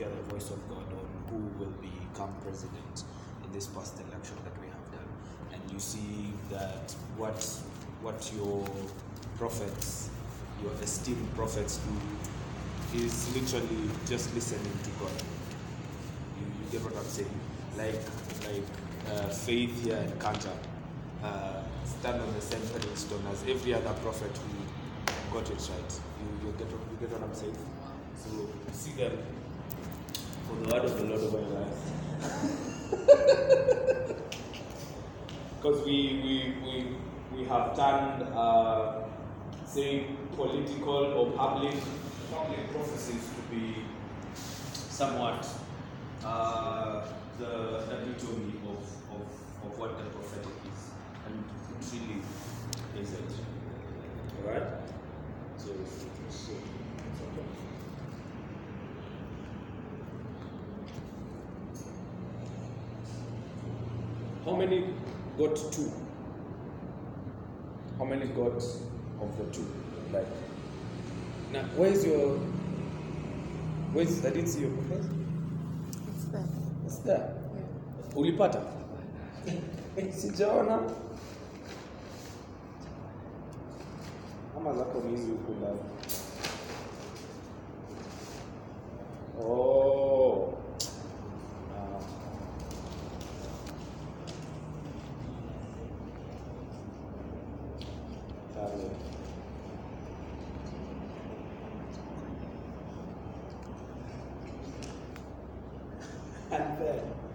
hear 0.00 0.08
the 0.08 0.34
voice 0.34 0.48
of 0.50 0.60
God 0.70 0.86
on 0.96 1.08
who 1.28 1.40
will 1.58 1.74
become 1.84 2.32
president 2.42 3.04
in 3.44 3.52
this 3.52 3.66
past 3.66 4.00
election 4.00 4.36
that 4.44 4.56
we 4.58 4.66
have 4.68 4.86
done, 4.96 5.10
and 5.52 5.60
you 5.70 5.78
see 5.78 6.32
that 6.50 6.90
what 7.18 7.40
what 8.00 8.32
your 8.34 8.64
prophets, 9.36 10.08
your 10.62 10.72
esteemed 10.82 11.28
prophets 11.34 11.80
do, 11.84 13.04
is 13.04 13.14
literally 13.36 13.90
just 14.06 14.34
listening 14.34 14.72
to 14.84 14.90
God. 14.98 15.18
You, 16.38 16.46
you 16.48 16.66
get 16.72 16.82
what 16.82 16.96
I'm 16.96 17.10
saying? 17.18 17.36
Like 17.76 18.00
like 18.48 18.68
uh, 19.12 19.28
Faith 19.28 19.84
here 19.84 19.96
and 19.96 20.18
Kanja 20.18 20.54
uh, 21.22 21.62
stand 21.84 22.22
on 22.22 22.32
the 22.32 22.40
same 22.40 22.62
pedestal 22.72 23.20
as 23.30 23.42
every 23.46 23.74
other 23.74 23.92
prophet 24.00 24.32
who 24.32 25.34
got 25.34 25.50
it 25.50 25.60
right. 25.60 25.92
You, 26.20 26.48
you, 26.48 26.54
get, 26.56 26.72
what, 26.72 26.80
you 26.90 26.96
get 27.00 27.12
what 27.12 27.22
I'm 27.22 27.34
saying? 27.34 27.56
So 28.16 28.48
see 28.72 28.92
them 28.92 29.12
for 30.50 30.56
the 30.64 30.74
word 30.74 30.84
of 30.84 30.96
the 30.98 31.04
Lord 31.04 31.22
life. 31.52 31.78
Because 35.56 35.84
we, 35.84 36.20
we, 36.24 36.54
we, 36.64 36.96
we 37.36 37.44
have 37.44 37.76
turned, 37.76 38.22
uh, 38.34 39.02
say, 39.66 40.06
political 40.34 41.12
or 41.12 41.30
public, 41.32 41.76
public 42.32 42.72
prophecies 42.72 43.28
to 43.36 43.54
be 43.54 43.84
somewhat 44.34 45.46
uh, 46.24 47.04
the, 47.38 47.84
epitome 47.92 48.54
of, 48.64 48.78
of, 49.12 49.26
of 49.66 49.78
what 49.78 49.98
the 49.98 50.04
prophetic 50.04 50.56
is. 50.72 50.90
And 51.26 51.44
it 51.78 51.84
really 51.92 52.22
isn't. 53.02 53.32
Alright? 54.46 54.68
So, 55.58 55.68
so, 56.30 56.52
How 64.50 64.56
many 64.56 64.84
got 65.38 65.54
two? 65.70 65.92
How 67.98 68.04
many 68.04 68.26
got 68.26 68.56
of 68.56 69.38
the 69.38 69.44
two? 69.52 69.64
Like, 70.12 70.26
now, 71.52 71.62
where's 71.76 72.04
your, 72.04 72.36
where's, 73.92 74.26
I 74.26 74.30
didn't 74.30 74.48
see 74.48 74.62
your 74.62 74.70
place. 74.70 75.04
It's 76.08 76.24
there. 76.32 76.44
It's 76.84 76.96
there. 76.98 77.32
Yeah. 77.54 78.16
Ulipata? 78.16 78.60
Sijaona. 80.18 80.80
Ama 84.56 84.74
zako 84.74 85.00
mingi 85.00 85.30
huku 85.30 85.52
ndani. 85.52 85.78
Oh. 89.44 89.99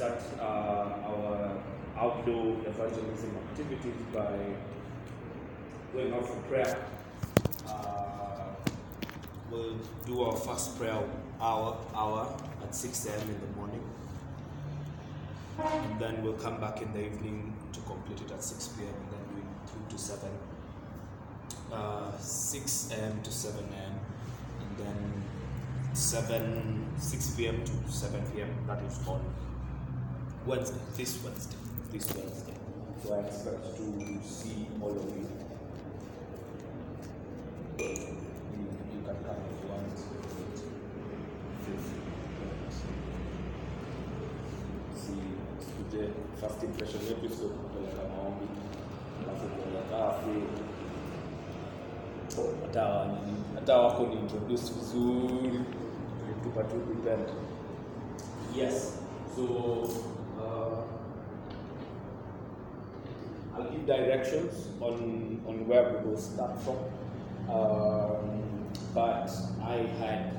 Wednesday, 0.00 0.20
start 0.20 0.40
uh, 0.40 1.08
our 1.08 1.62
outdoor 1.96 2.56
evangelism 2.66 3.36
activities 3.50 3.94
by 4.12 4.36
going 5.92 6.12
out 6.12 6.26
for 6.26 6.36
prayer. 6.48 6.86
Uh, 7.66 8.54
we'll 9.50 9.76
do 10.06 10.22
our 10.22 10.36
first 10.36 10.78
prayer 10.78 11.02
hour, 11.40 11.76
hour 11.94 12.36
at 12.62 12.74
6 12.74 13.06
a.m. 13.06 13.20
in 13.22 13.40
the 13.40 13.56
morning. 13.56 13.82
And 15.58 16.00
then 16.00 16.22
we'll 16.22 16.34
come 16.34 16.60
back 16.60 16.82
in 16.82 16.92
the 16.92 17.04
evening 17.06 17.56
to 17.72 17.80
complete 17.80 18.20
it 18.20 18.30
at 18.30 18.42
6 18.42 18.68
p.m. 18.68 18.88
and 18.88 19.10
then 19.12 19.42
do 19.66 19.80
it 19.86 19.90
to 19.90 19.98
7. 19.98 20.30
Uh, 21.72 22.16
6 22.18 22.90
a.m. 22.92 23.20
to 23.22 23.30
7 23.32 23.64
a.m. 23.64 24.00
and 24.60 24.78
then 24.78 25.22
7, 25.94 26.86
6 26.96 27.30
p.m. 27.30 27.64
to 27.64 27.72
7 27.92 28.22
p.m. 28.32 28.54
That 28.66 28.82
is 28.84 29.00
on 29.08 29.20
Wednesday, 30.48 30.80
this 30.96 31.22
Wednesday, 31.22 31.56
this 31.92 32.06
Wednesday. 32.14 32.54
So 33.04 33.14
I 33.14 33.18
expect 33.20 33.76
to 33.76 33.82
see 34.26 34.66
all 34.80 34.90
of 34.90 35.04
you. 35.16 35.28
You, 37.78 39.02
can 39.04 39.16
come 39.24 39.42
sikuje 45.60 46.08
first 46.40 46.62
impression 46.62 47.00
yetu 47.08 47.28
sio 47.36 47.50
ah, 52.86 53.06
ni 54.08 54.16
introduce 54.16 54.72
vizuri. 54.72 55.60
Tupa 56.42 56.62
yes. 58.56 58.98
So 59.36 59.44
uh, 60.38 60.78
I'll 63.80 63.86
directions 63.86 64.68
on 64.80 65.42
on 65.46 65.66
where 65.66 65.90
we 65.90 66.10
will 66.10 66.18
start 66.18 66.60
from 66.62 66.76
um, 67.48 68.68
but 68.94 69.30
I 69.62 69.76
had 69.98 70.38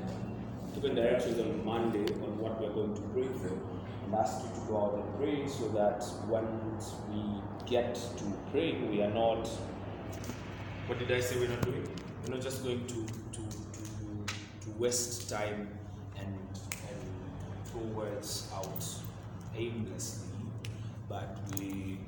given 0.74 0.94
directions 0.94 1.38
on 1.40 1.64
Monday 1.64 2.12
on 2.14 2.38
what 2.38 2.60
we're 2.60 2.72
going 2.72 2.94
to 2.94 3.00
pray 3.12 3.26
for 3.26 3.58
and 4.04 4.14
asked 4.14 4.44
you 4.44 4.50
to 4.54 4.66
go 4.68 4.76
out 4.84 4.94
and 4.94 5.18
pray 5.18 5.48
so 5.48 5.68
that 5.68 6.04
once 6.28 6.94
we 7.10 7.20
get 7.68 7.94
to 7.94 8.24
praying, 8.50 8.90
we 8.90 9.02
are 9.02 9.10
not. 9.10 9.46
What 10.86 10.98
did 10.98 11.10
I 11.12 11.20
say 11.20 11.38
we're 11.38 11.48
not 11.48 11.62
doing? 11.62 11.88
We're 12.24 12.34
not 12.34 12.42
just 12.42 12.62
going 12.62 12.86
to 12.86 12.94
to 12.94 13.40
to, 13.40 14.34
to 14.62 14.70
waste 14.78 15.28
time 15.28 15.68
and 16.18 16.36
and 16.88 17.66
throw 17.66 17.82
words 17.82 18.48
out 18.54 18.84
aimlessly, 19.56 20.28
but 21.08 21.38
we 21.58 21.98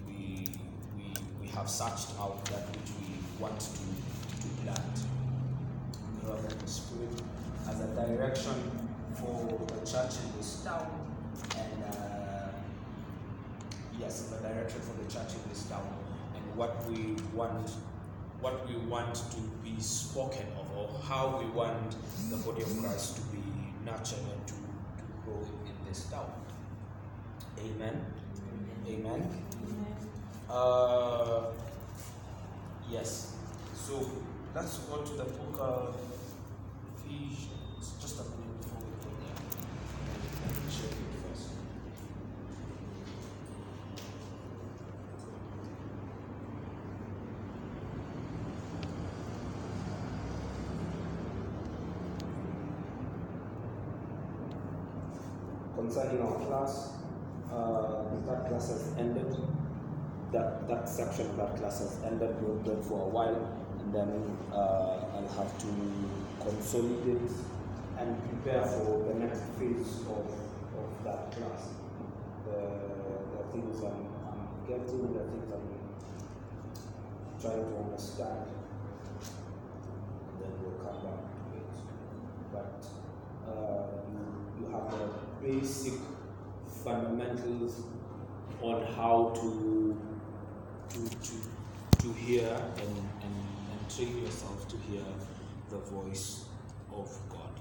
have 1.54 1.68
searched 1.68 2.08
out 2.18 2.44
that 2.46 2.66
which 2.70 2.90
we 3.00 3.42
want 3.42 3.60
to 3.60 3.66
to 4.42 4.48
plant. 4.62 4.98
God 6.24 6.38
and 6.38 6.60
the 6.60 6.66
Spirit 6.68 7.20
as 7.68 7.80
a 7.80 7.86
direction 7.88 8.54
for 9.14 9.60
the 9.66 9.86
church 9.86 10.14
in 10.24 10.38
this 10.38 10.62
town 10.64 10.86
and 11.56 11.84
uh, 11.84 12.48
yes, 13.98 14.32
as 14.32 14.40
a 14.40 14.42
direction 14.42 14.80
for 14.80 15.02
the 15.02 15.10
church 15.12 15.34
in 15.34 15.48
this 15.50 15.64
town 15.64 15.86
and 16.34 16.56
what 16.56 16.84
we 16.88 17.16
want 17.34 17.70
what 18.40 18.68
we 18.68 18.76
want 18.88 19.14
to 19.14 19.40
be 19.62 19.80
spoken 19.80 20.46
of 20.58 20.76
or 20.76 20.88
how 21.04 21.38
we 21.38 21.48
want 21.50 21.94
the 22.28 22.36
body 22.38 22.62
of 22.62 22.78
Christ 22.80 23.16
to 23.16 23.22
be 23.22 23.42
nurtured 23.84 24.18
and 24.18 24.46
to, 24.48 24.54
to 24.54 25.04
grow 25.24 25.38
in 25.64 25.88
this 25.88 26.06
town. 26.06 26.32
Amen. 27.60 28.04
Amen. 28.88 29.91
Uh, 30.52 31.44
yes. 32.90 33.36
So 33.74 34.10
let's 34.54 34.76
go 34.80 34.98
to 34.98 35.12
the 35.14 35.24
book 35.24 35.56
of 35.58 35.96
Ephesians. 36.98 37.94
Just 37.98 38.20
a 38.20 38.24
minute 38.24 38.60
before 38.60 38.80
we 38.80 38.92
go 39.02 39.10
there. 39.18 39.32
Let 40.44 40.54
me 40.54 40.70
check 40.70 40.92
it 40.92 41.08
first. 41.24 41.48
Concerning 55.74 56.20
our 56.20 56.34
class, 56.46 56.92
uh, 57.50 58.02
that 58.26 58.48
class 58.48 58.68
has 58.68 58.92
ended. 58.98 59.34
That, 60.32 60.66
that 60.66 60.88
section 60.88 61.26
of 61.28 61.36
that 61.36 61.56
class 61.58 61.80
has 61.80 61.98
ended. 62.06 62.34
We'll 62.40 62.56
go 62.64 62.80
for 62.80 63.02
a 63.02 63.08
while, 63.08 63.36
and 63.80 63.92
then 63.92 64.38
uh, 64.50 65.04
I'll 65.12 65.28
have 65.36 65.58
to 65.58 65.66
consolidate 66.40 67.30
and 67.98 68.16
prepare 68.30 68.64
for 68.64 69.04
the 69.12 69.14
next 69.20 69.42
phase 69.60 70.00
of, 70.08 70.24
of 70.80 70.88
that 71.04 71.32
class. 71.32 71.68
The, 72.46 72.58
the 73.36 73.44
things 73.52 73.84
I'm, 73.84 74.08
I'm 74.24 74.48
getting, 74.66 75.12
the 75.12 75.20
things 75.20 75.52
I'm 75.52 75.68
trying 77.38 77.68
to 77.68 77.76
understand, 77.84 78.48
and 79.20 80.40
then 80.40 80.52
we'll 80.62 80.80
come 80.80 80.96
back 81.12 81.20
to 81.28 81.60
it. 81.60 81.76
But 82.56 82.80
uh, 83.46 84.00
you, 84.08 84.64
you 84.64 84.72
have 84.72 84.88
the 84.90 85.04
basic 85.46 86.00
fundamentals 86.82 87.82
on 88.62 88.86
how 88.94 89.32
to 89.34 89.71
to 90.92 91.08
to, 91.08 91.34
to 91.98 92.12
hear 92.12 92.48
and, 92.48 92.96
and, 93.22 93.36
and 93.72 93.90
train 93.94 94.22
yourself 94.22 94.68
to 94.68 94.76
hear 94.90 95.04
the 95.70 95.78
voice 95.78 96.44
of 96.92 97.10
God. 97.30 97.60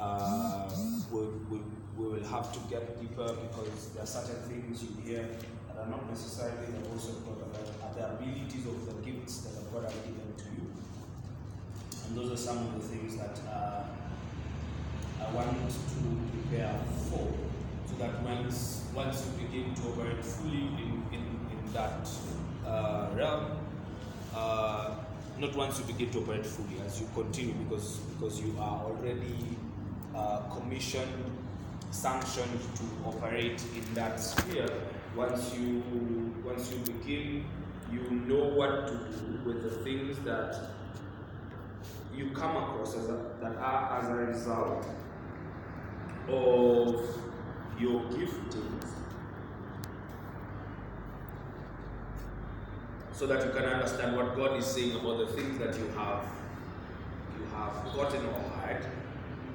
Uh, 0.00 0.70
we, 1.10 1.20
we, 1.50 1.60
we 1.96 2.06
will 2.08 2.24
have 2.28 2.52
to 2.52 2.58
get 2.70 3.00
deeper 3.00 3.34
because 3.34 3.90
there 3.90 4.02
are 4.02 4.06
certain 4.06 4.42
things 4.48 4.82
you 4.82 5.02
hear 5.02 5.28
that 5.68 5.82
are 5.82 5.88
not 5.88 6.08
necessarily 6.08 6.66
the 6.66 6.88
voice 6.88 7.08
of 7.08 7.24
God, 7.26 7.38
but 7.52 7.68
are 7.82 7.94
the 7.94 8.14
abilities 8.14 8.66
of 8.66 8.86
the 8.86 9.10
gifts 9.10 9.38
that 9.38 9.72
God 9.72 9.84
has 9.84 9.94
given 9.94 10.34
to 10.36 10.44
you. 10.44 10.66
And 12.06 12.16
those 12.16 12.32
are 12.32 12.36
some 12.36 12.58
of 12.58 12.74
the 12.74 12.88
things 12.88 13.16
that 13.16 13.38
uh, 13.48 13.84
I 15.20 15.30
want 15.32 15.50
to 15.50 15.72
prepare 16.32 16.74
for, 17.10 17.28
so 17.86 17.94
that 17.98 18.22
once 18.22 18.84
once 18.94 19.24
you 19.26 19.46
begin 19.46 19.74
to 19.74 19.82
operate 19.88 20.24
fully 20.24 20.66
in, 20.66 21.02
in, 21.12 21.24
in 21.50 21.72
that 21.72 22.06
uh, 22.66 23.08
realm, 23.14 23.58
uh, 24.34 24.94
not 25.38 25.54
once 25.56 25.78
you 25.78 25.84
begin 25.86 26.10
to 26.10 26.18
operate 26.20 26.46
fully, 26.46 26.80
as 26.86 27.00
you 27.00 27.08
continue, 27.14 27.54
because 27.54 27.96
because 28.14 28.40
you 28.40 28.54
are 28.58 28.82
already 28.84 29.56
uh, 30.14 30.38
commissioned, 30.54 31.30
sanctioned 31.90 32.60
to 32.76 32.84
operate 33.08 33.62
in 33.74 33.94
that 33.94 34.20
sphere. 34.20 34.68
Once 35.16 35.54
you 35.54 35.82
once 36.44 36.70
you 36.70 36.78
begin, 36.78 37.44
you 37.92 38.00
know 38.26 38.44
what 38.44 38.86
to 38.88 38.94
do 38.94 39.40
with 39.44 39.62
the 39.62 39.70
things 39.84 40.18
that 40.20 40.70
you 42.14 42.30
come 42.30 42.56
across 42.56 42.94
as 42.96 43.08
a, 43.08 43.32
that 43.40 43.56
are 43.56 43.98
as 43.98 44.08
a 44.08 44.14
result 44.14 44.86
of 46.28 47.04
your 47.78 48.00
giftings 48.10 49.01
so 53.22 53.28
that 53.28 53.46
you 53.46 53.52
can 53.52 53.64
understand 53.64 54.16
what 54.16 54.34
God 54.34 54.56
is 54.58 54.66
saying 54.66 54.96
about 54.96 55.16
the 55.18 55.26
things 55.26 55.56
that 55.60 55.78
you 55.78 55.86
have 55.96 56.24
you 57.38 57.44
have 57.54 57.94
gotten 57.94 58.26
or 58.26 58.50
had. 58.58 58.84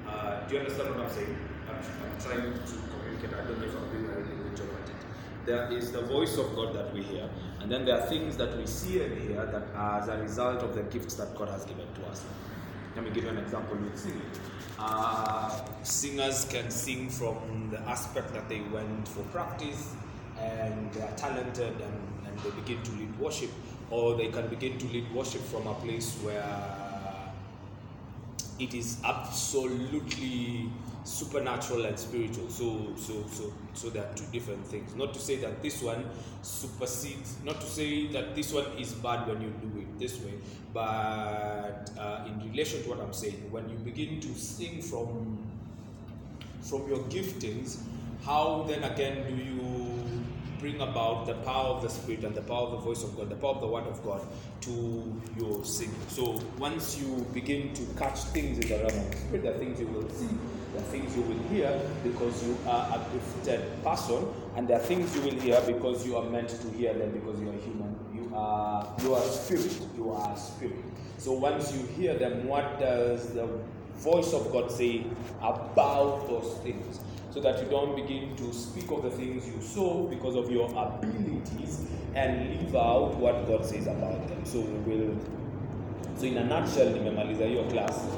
Uh, 0.08 0.40
do 0.46 0.54
you 0.54 0.60
understand 0.60 0.88
what 0.88 1.00
I'm 1.00 1.10
saying? 1.12 1.36
I'm, 1.68 1.76
I'm 1.76 2.18
trying 2.18 2.54
to 2.54 2.74
communicate. 2.92 3.34
I 3.38 3.44
don't 3.44 3.58
know 3.60 3.66
if 3.66 3.76
I'm 3.76 3.90
really 3.92 4.36
good 4.42 4.56
job 4.56 4.68
at 4.82 4.88
it. 4.88 4.96
There 5.44 5.70
is 5.70 5.92
the 5.92 6.00
voice 6.00 6.38
of 6.38 6.56
God 6.56 6.74
that 6.76 6.94
we 6.94 7.02
hear, 7.02 7.28
and 7.60 7.70
then 7.70 7.84
there 7.84 8.00
are 8.00 8.06
things 8.06 8.38
that 8.38 8.56
we 8.56 8.66
see 8.66 9.02
and 9.02 9.20
hear 9.20 9.44
that 9.44 9.64
are 9.74 10.00
as 10.00 10.08
a 10.08 10.16
result 10.16 10.62
of 10.62 10.74
the 10.74 10.84
gifts 10.84 11.16
that 11.16 11.36
God 11.36 11.50
has 11.50 11.66
given 11.66 11.92
to 11.92 12.06
us. 12.06 12.24
Let 12.96 13.04
me 13.04 13.10
give 13.10 13.24
you 13.24 13.30
an 13.30 13.36
example 13.36 13.76
with 13.76 13.98
singing. 13.98 14.22
Uh, 14.78 15.60
singers 15.82 16.46
can 16.46 16.70
sing 16.70 17.10
from 17.10 17.68
the 17.70 17.80
aspect 17.80 18.32
that 18.32 18.48
they 18.48 18.60
went 18.72 19.06
for 19.06 19.24
practice 19.24 19.94
and 20.40 20.90
they 20.92 21.02
are 21.02 21.16
talented 21.16 21.74
and, 21.82 22.17
and 22.38 22.52
they 22.52 22.60
begin 22.60 22.82
to 22.82 22.92
lead 22.92 23.18
worship, 23.18 23.50
or 23.90 24.16
they 24.16 24.28
can 24.28 24.48
begin 24.48 24.78
to 24.78 24.86
lead 24.86 25.12
worship 25.12 25.40
from 25.42 25.66
a 25.66 25.74
place 25.74 26.14
where 26.22 26.84
it 28.58 28.74
is 28.74 28.98
absolutely 29.04 30.68
supernatural 31.04 31.86
and 31.86 31.98
spiritual. 31.98 32.48
So, 32.50 32.92
so, 32.96 33.24
so, 33.30 33.52
so 33.72 33.88
there 33.88 34.04
are 34.04 34.14
two 34.14 34.24
different 34.32 34.66
things. 34.66 34.94
Not 34.94 35.14
to 35.14 35.20
say 35.20 35.36
that 35.36 35.62
this 35.62 35.80
one 35.80 36.04
supersedes. 36.42 37.36
Not 37.44 37.60
to 37.60 37.66
say 37.66 38.08
that 38.08 38.34
this 38.34 38.52
one 38.52 38.66
is 38.78 38.92
bad 38.92 39.26
when 39.26 39.40
you 39.40 39.48
do 39.62 39.80
it 39.80 39.98
this 39.98 40.20
way, 40.20 40.34
but 40.74 41.90
uh, 41.98 42.24
in 42.26 42.50
relation 42.50 42.82
to 42.82 42.90
what 42.90 43.00
I'm 43.00 43.12
saying, 43.12 43.50
when 43.50 43.68
you 43.68 43.76
begin 43.76 44.20
to 44.20 44.34
sing 44.34 44.82
from 44.82 45.38
from 46.60 46.86
your 46.88 46.98
giftings, 47.08 47.78
how 48.24 48.64
then 48.68 48.84
again 48.84 49.24
do 49.26 49.34
you 49.34 49.97
bring 50.58 50.80
about 50.80 51.26
the 51.26 51.34
power 51.34 51.68
of 51.68 51.82
the 51.82 51.88
Spirit 51.88 52.24
and 52.24 52.34
the 52.34 52.42
power 52.42 52.66
of 52.66 52.72
the 52.72 52.78
voice 52.78 53.02
of 53.04 53.16
God, 53.16 53.28
the 53.30 53.36
power 53.36 53.54
of 53.54 53.60
the 53.60 53.66
Word 53.66 53.86
of 53.86 54.02
God 54.04 54.20
to 54.62 55.20
your 55.38 55.64
singing. 55.64 55.94
So 56.08 56.40
once 56.58 56.98
you 57.00 57.26
begin 57.32 57.72
to 57.74 57.82
catch 57.96 58.20
things 58.34 58.58
in 58.58 58.68
the 58.68 58.76
realm 58.76 59.06
of 59.06 59.10
the 59.10 59.16
Spirit, 59.16 59.46
are 59.46 59.58
things 59.58 59.80
you 59.80 59.86
will 59.86 60.08
see, 60.10 60.28
the 60.74 60.82
things 60.82 61.16
you 61.16 61.22
will 61.22 61.42
hear 61.48 61.80
because 62.02 62.46
you 62.46 62.56
are 62.66 62.98
a 62.98 63.06
gifted 63.12 63.84
person, 63.84 64.26
and 64.56 64.68
there 64.68 64.78
are 64.78 64.82
things 64.82 65.14
you 65.14 65.22
will 65.22 65.40
hear 65.40 65.60
because 65.62 66.06
you 66.06 66.16
are 66.16 66.28
meant 66.28 66.48
to 66.48 66.70
hear 66.70 66.92
them 66.92 67.10
because 67.12 67.40
you 67.40 67.48
are 67.48 67.60
human. 67.60 67.96
You 68.14 68.30
are 68.34 68.94
you 69.02 69.14
are 69.14 69.22
spirit. 69.22 69.80
You 69.96 70.10
are 70.10 70.36
spirit. 70.36 70.84
So 71.18 71.32
once 71.32 71.72
you 71.74 71.86
hear 71.96 72.14
them, 72.14 72.46
what 72.46 72.78
does 72.78 73.32
the 73.34 73.48
voice 73.96 74.32
of 74.32 74.52
God 74.52 74.70
say 74.70 75.04
about 75.40 76.28
those 76.28 76.58
things? 76.62 77.00
So 77.38 77.44
that 77.44 77.62
you 77.62 77.70
don't 77.70 77.94
begin 77.94 78.34
to 78.34 78.52
speak 78.52 78.90
of 78.90 79.04
the 79.04 79.10
things 79.10 79.46
you 79.46 79.62
saw 79.62 80.02
because 80.08 80.34
of 80.34 80.50
your 80.50 80.66
abilities 80.70 81.86
and 82.16 82.50
leave 82.50 82.74
out 82.74 83.14
what 83.14 83.46
God 83.46 83.64
says 83.64 83.86
about 83.86 84.26
them. 84.26 84.44
So 84.44 84.58
we 84.58 84.96
will 84.96 85.16
so 86.16 86.26
in 86.26 86.36
a 86.36 86.44
nutshell 86.44 86.90
nimemaliza 86.90 87.44
hiyo 87.44 87.64
class 87.64 87.94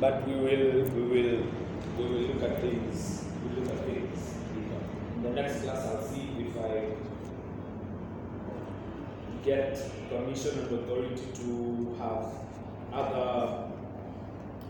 but 0.00 0.14
we 0.28 0.34
will 0.34 0.84
we 0.96 1.02
will 1.02 1.38
we 1.98 2.04
will 2.04 2.22
look 2.28 2.42
at 2.42 2.60
things 2.60 3.24
we 3.44 3.60
look 3.60 3.70
at 3.72 3.86
things 3.86 4.18
in 5.16 5.22
the 5.22 5.30
next 5.42 5.62
class 5.62 5.86
I'll 5.86 6.02
see 6.02 6.28
if 6.38 6.56
I 6.56 6.82
get 9.44 9.78
permission 10.10 10.58
and 10.58 10.80
authority 10.80 11.26
to 11.34 11.50
have 11.98 12.26
other 12.92 13.58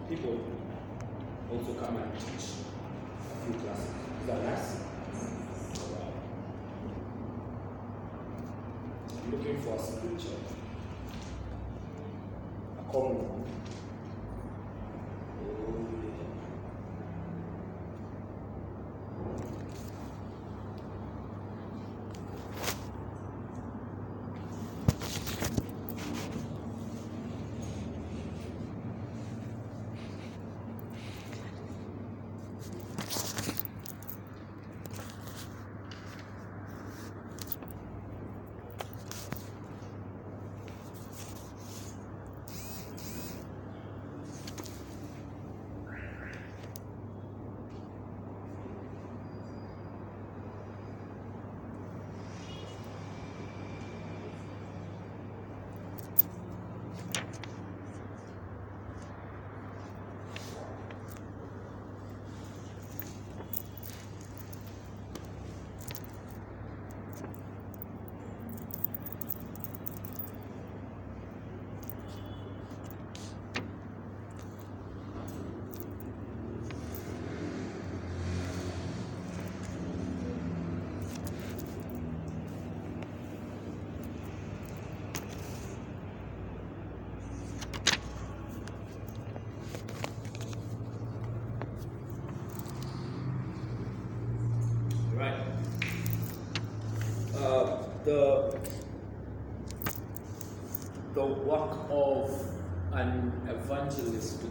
people 0.08 0.38
also 1.54 1.74
come 1.74 1.96
and 1.96 2.12
teach 2.18 2.46
a 3.30 3.46
few 3.46 3.54
classes. 3.60 3.90
Is 4.20 4.26
that 4.26 4.44
nice? 4.44 4.80
Looking 9.30 9.62
for 9.62 9.74
a 9.74 9.78
scripture, 9.78 10.38
a 12.78 12.92
common 12.92 13.16
one. 13.18 13.44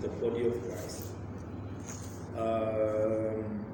The 0.04 0.10
body 0.10 0.46
of 0.48 0.54
Christ? 0.68 1.06
Um, 2.38 3.66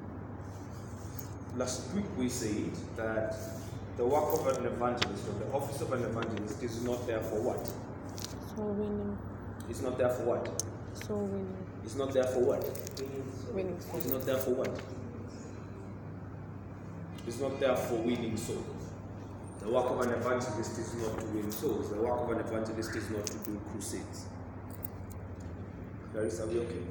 last 1.56 1.92
week 1.94 2.04
we 2.16 2.28
said 2.28 2.70
that 2.96 3.36
the 3.96 4.06
work 4.06 4.32
of 4.32 4.46
an 4.56 4.64
evangelist 4.66 5.28
or 5.28 5.32
the 5.44 5.52
office 5.52 5.80
of 5.80 5.92
an 5.92 6.04
evangelist 6.04 6.62
is 6.62 6.82
not 6.82 7.06
there 7.06 7.20
for 7.20 7.40
what? 7.40 7.66
Soul 8.54 8.72
winning. 8.72 9.18
It's 9.68 9.82
not 9.82 9.98
there 9.98 10.10
for 10.10 10.22
what? 10.22 10.62
Soul 11.04 11.22
winning. 11.24 11.56
It's 11.84 11.96
not 11.96 12.12
there 12.12 12.24
for 12.24 12.40
what? 12.40 12.62
Winning 13.52 13.76
It's 13.94 14.08
not 14.08 14.24
there 14.24 14.38
for 14.38 14.50
what? 14.50 14.80
It's 17.26 17.40
not 17.40 17.60
there 17.60 17.76
for 17.76 17.94
winning 17.96 18.36
souls. 18.36 18.64
The 19.60 19.68
work 19.68 19.90
of 19.90 20.00
an 20.00 20.12
evangelist 20.14 20.78
is 20.78 20.94
not 20.94 21.20
to 21.20 21.26
win 21.26 21.52
souls. 21.52 21.90
The 21.90 21.96
work 21.96 22.20
of 22.22 22.30
an 22.30 22.40
evangelist 22.40 22.96
is 22.96 23.10
not 23.10 23.26
to 23.26 23.36
do 23.38 23.60
crusades. 23.70 24.24
Are 26.20 26.46
we 26.46 26.58
okay? 26.58 26.82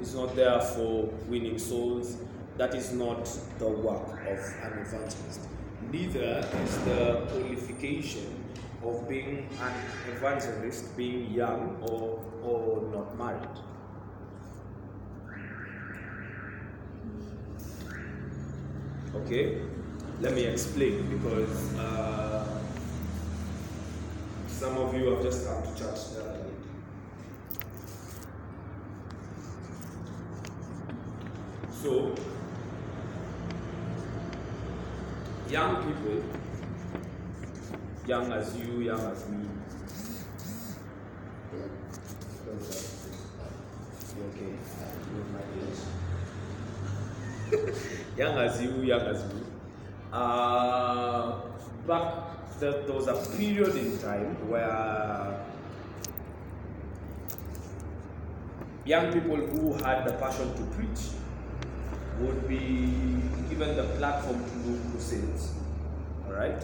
It's 0.00 0.12
not 0.12 0.34
there 0.34 0.60
for 0.60 1.04
winning 1.28 1.56
souls. 1.56 2.16
That 2.56 2.74
is 2.74 2.92
not 2.92 3.26
the 3.60 3.68
work 3.68 4.08
of 4.08 4.38
an 4.64 4.78
evangelist. 4.80 5.40
Neither 5.92 6.44
is 6.64 6.78
the 6.78 7.26
qualification 7.30 8.44
of 8.84 9.08
being 9.08 9.48
an 9.60 9.72
evangelist 10.12 10.96
being 10.96 11.32
young 11.32 11.76
or, 11.82 12.24
or 12.42 12.90
not 12.92 13.16
married. 13.16 13.48
Okay, 19.14 19.62
let 20.20 20.34
me 20.34 20.42
explain 20.42 21.08
because 21.08 21.74
uh, 21.76 22.44
some 24.48 24.76
of 24.76 24.92
you 24.92 25.06
have 25.10 25.22
just 25.22 25.46
come 25.46 25.62
to 25.62 25.68
church. 25.78 26.18
Uh, 26.18 26.38
so, 31.82 32.14
young 35.48 35.76
people, 35.84 36.22
young 38.06 38.32
as 38.32 38.56
you, 38.56 38.80
young 38.80 39.00
as 39.00 39.28
me. 39.28 39.46
Young 48.16 48.38
as 48.38 48.60
you, 48.60 48.70
young 48.82 49.00
as 49.02 49.32
me. 49.32 49.40
Uh, 50.12 51.40
back 51.86 52.58
there, 52.58 52.72
there 52.82 52.92
was 52.94 53.06
a 53.06 53.14
period 53.36 53.76
in 53.76 53.96
time 53.98 54.34
where 54.48 55.38
young 58.84 59.12
people 59.12 59.36
who 59.36 59.74
had 59.84 60.04
the 60.04 60.12
passion 60.14 60.52
to 60.56 60.62
preach 60.74 61.12
would 62.20 62.48
be 62.48 63.20
given 63.48 63.76
the 63.76 63.84
platform 63.98 64.44
to 64.44 64.50
do 64.68 64.80
crusades, 64.90 65.52
all 66.26 66.32
right? 66.32 66.62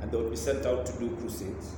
And 0.00 0.10
they 0.10 0.16
would 0.16 0.30
be 0.30 0.36
sent 0.36 0.66
out 0.66 0.86
to 0.86 0.92
do 0.98 1.14
crusades. 1.16 1.74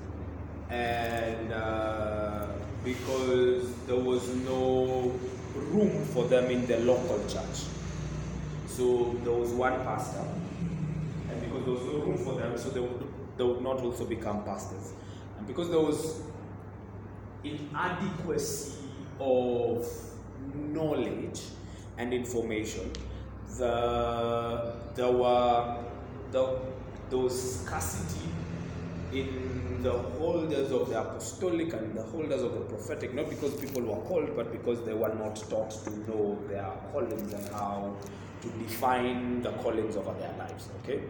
And 0.71 1.53
uh, 1.53 2.47
because 2.85 3.75
there 3.87 3.97
was 3.97 4.35
no 4.37 5.19
room 5.55 6.05
for 6.07 6.25
them 6.25 6.51
in 6.51 6.67
the 6.67 6.79
local 6.79 7.19
church, 7.29 7.67
so 8.67 9.19
there 9.23 9.35
was 9.35 9.51
one 9.51 9.75
pastor, 9.85 10.25
and 11.31 11.41
because 11.43 11.65
there 11.65 11.75
was 11.75 11.85
no 11.85 11.99
room 12.05 12.19
for 12.19 12.35
them, 12.35 12.57
so 12.57 12.71
they 12.71 12.81
would, 12.81 13.07
they 13.37 13.45
would 13.45 13.61
not 13.61 13.81
also 13.81 14.05
become 14.05 14.43
pastors. 14.45 14.93
And 15.39 15.47
because 15.47 15.69
there 15.69 15.81
was 15.81 16.23
inadequacy 17.45 18.73
of 19.21 19.87
knowledge 20.55 21.43
and 21.99 22.15
information, 22.15 22.91
the 23.59 24.75
there 24.95 25.11
were 25.11 25.79
the, 26.31 26.59
there 27.11 27.29
scarcity 27.31 28.29
in 29.13 29.83
the 29.83 29.93
holders 29.93 30.71
of 30.71 30.89
the 30.89 30.99
apostolic 31.01 31.73
and 31.73 31.95
the 31.95 32.03
holders 32.03 32.43
of 32.43 32.55
the 32.55 32.61
prophetic, 32.61 33.15
not 33.15 33.29
because 33.29 33.55
people 33.55 33.83
were 33.83 34.01
called, 34.03 34.35
but 34.37 34.53
because 34.53 34.83
they 34.85 34.95
were 34.95 35.13
not 35.15 35.37
taught 35.51 35.71
to 35.71 35.91
know 36.09 36.39
their 36.49 36.71
callings 36.93 37.33
and 37.33 37.49
how 37.49 37.95
to 38.41 38.49
define 38.65 39.43
the 39.43 39.51
callings 39.53 39.97
over 39.97 40.13
their 40.15 40.35
lives. 40.39 40.69
Okay, 40.83 41.03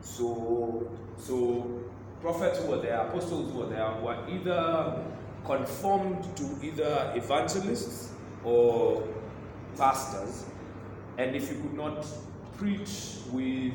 so 0.00 0.90
so 1.16 1.80
prophets 2.20 2.58
who 2.58 2.68
were 2.68 2.80
there, 2.80 3.00
apostles 3.00 3.52
who 3.52 3.60
were 3.60 3.68
there, 3.68 3.90
were 4.02 4.18
either 4.28 5.04
conformed 5.44 6.24
to 6.36 6.58
either 6.62 7.12
evangelists 7.16 8.12
or 8.44 9.06
pastors, 9.76 10.44
and 11.18 11.34
if 11.34 11.50
you 11.50 11.60
could 11.60 11.74
not 11.74 12.06
preach 12.56 13.16
with 13.32 13.74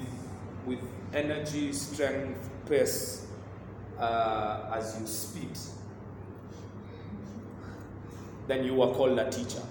with 0.65 0.79
energy, 1.13 1.73
strength, 1.73 2.49
pace 2.67 3.27
uh, 3.99 4.71
as 4.73 4.97
you 4.99 5.05
speak, 5.05 5.49
then 8.47 8.63
you 8.63 8.73
were 8.75 8.87
called 8.93 9.19
a 9.19 9.29
teacher. 9.29 9.61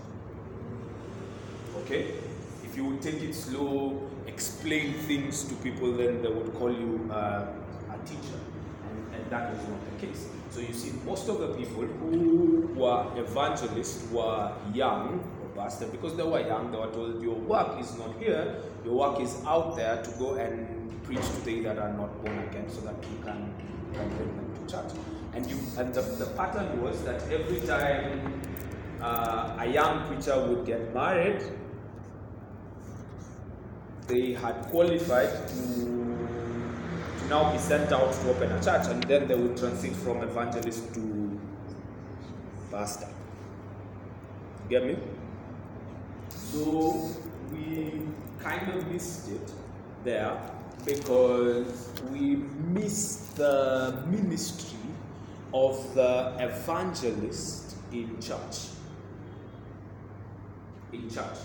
Okay? 1.79 2.14
If 2.62 2.76
you 2.76 2.85
would 2.85 3.00
take 3.02 3.23
it 3.23 3.35
slow, 3.35 4.09
explain 4.26 4.93
things 4.93 5.45
to 5.45 5.55
people, 5.57 5.93
then 5.93 6.23
they 6.23 6.29
would 6.29 6.55
call 6.55 6.71
you 6.71 7.09
uh, 7.11 7.47
a 7.91 8.07
teacher. 8.07 8.38
And, 8.88 9.14
and 9.14 9.31
that 9.31 9.50
was 9.50 9.67
not 9.67 9.79
the 9.99 10.07
case. 10.07 10.29
So 10.50 10.61
you 10.61 10.75
see, 10.75 10.93
most 11.07 11.29
of 11.29 11.41
the 11.41 11.49
people 11.55 11.85
who 11.85 12.71
were 12.76 13.07
evangelists 13.17 14.07
were 14.11 14.52
young 14.75 15.25
or 15.56 15.62
pastor 15.62 15.87
because 15.87 16.16
they 16.16 16.23
were 16.23 16.40
young. 16.40 16.71
They 16.71 16.78
were 16.78 16.90
told, 16.92 17.23
Your 17.23 17.35
work 17.35 17.80
is 17.80 17.97
not 17.99 18.18
here, 18.18 18.56
your 18.85 18.94
work 18.94 19.21
is 19.21 19.37
out 19.47 19.76
there 19.76 20.02
to 20.02 20.11
go 20.18 20.35
and 20.35 21.02
preach 21.04 21.21
to 21.21 21.44
they 21.44 21.61
that 21.61 21.78
are 21.78 21.92
not 21.92 22.25
born 22.25 22.38
again 22.38 22.71
so 22.71 22.80
that 22.82 22.94
you 23.11 23.18
can, 23.25 23.52
you 23.92 23.99
can 23.99 24.09
bring 24.16 24.37
them 24.37 24.66
to 24.66 24.73
church. 24.73 24.92
And, 25.35 25.50
you, 25.50 25.59
and 25.78 25.94
the, 25.94 26.02
the 26.02 26.26
pattern 26.37 26.82
was 26.82 27.02
that 27.04 27.23
every 27.30 27.61
time 27.66 28.40
uh, 29.00 29.56
a 29.59 29.66
young 29.66 30.06
preacher 30.06 30.47
would 30.47 30.66
get 30.66 30.94
married, 30.94 31.42
they 34.06 34.32
had 34.35 34.66
qualified 34.66 35.49
to, 35.49 35.54
to 37.18 37.26
now 37.28 37.50
be 37.50 37.59
sent 37.59 37.90
out 37.92 38.12
to 38.12 38.30
open 38.30 38.52
a 38.52 38.62
church, 38.62 38.87
and 38.88 39.02
then 39.04 39.26
they 39.26 39.35
would 39.35 39.56
transit 39.56 39.94
from 39.97 40.18
evangelist 40.23 40.92
to 40.94 41.40
pastor. 42.71 43.09
Get 44.68 44.87
me? 44.87 44.97
So 46.52 47.11
we 47.50 48.02
kind 48.38 48.68
of 48.73 48.87
missed 48.92 49.30
it 49.30 49.52
there 50.04 50.38
because 50.85 51.90
we 52.11 52.37
missed 52.37 53.37
the 53.37 54.04
ministry 54.06 54.78
of 55.54 55.94
the 55.94 56.35
evangelist 56.38 57.76
in 57.90 58.21
church. 58.21 58.68
In 60.92 61.09
church 61.09 61.38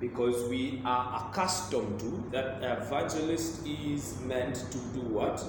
because 0.00 0.48
we 0.48 0.80
are 0.84 1.28
accustomed 1.28 1.98
to 2.00 2.24
that 2.30 2.62
evangelist 2.62 3.66
is 3.66 4.18
meant 4.20 4.54
to 4.54 4.78
do 4.94 5.00
what? 5.00 5.44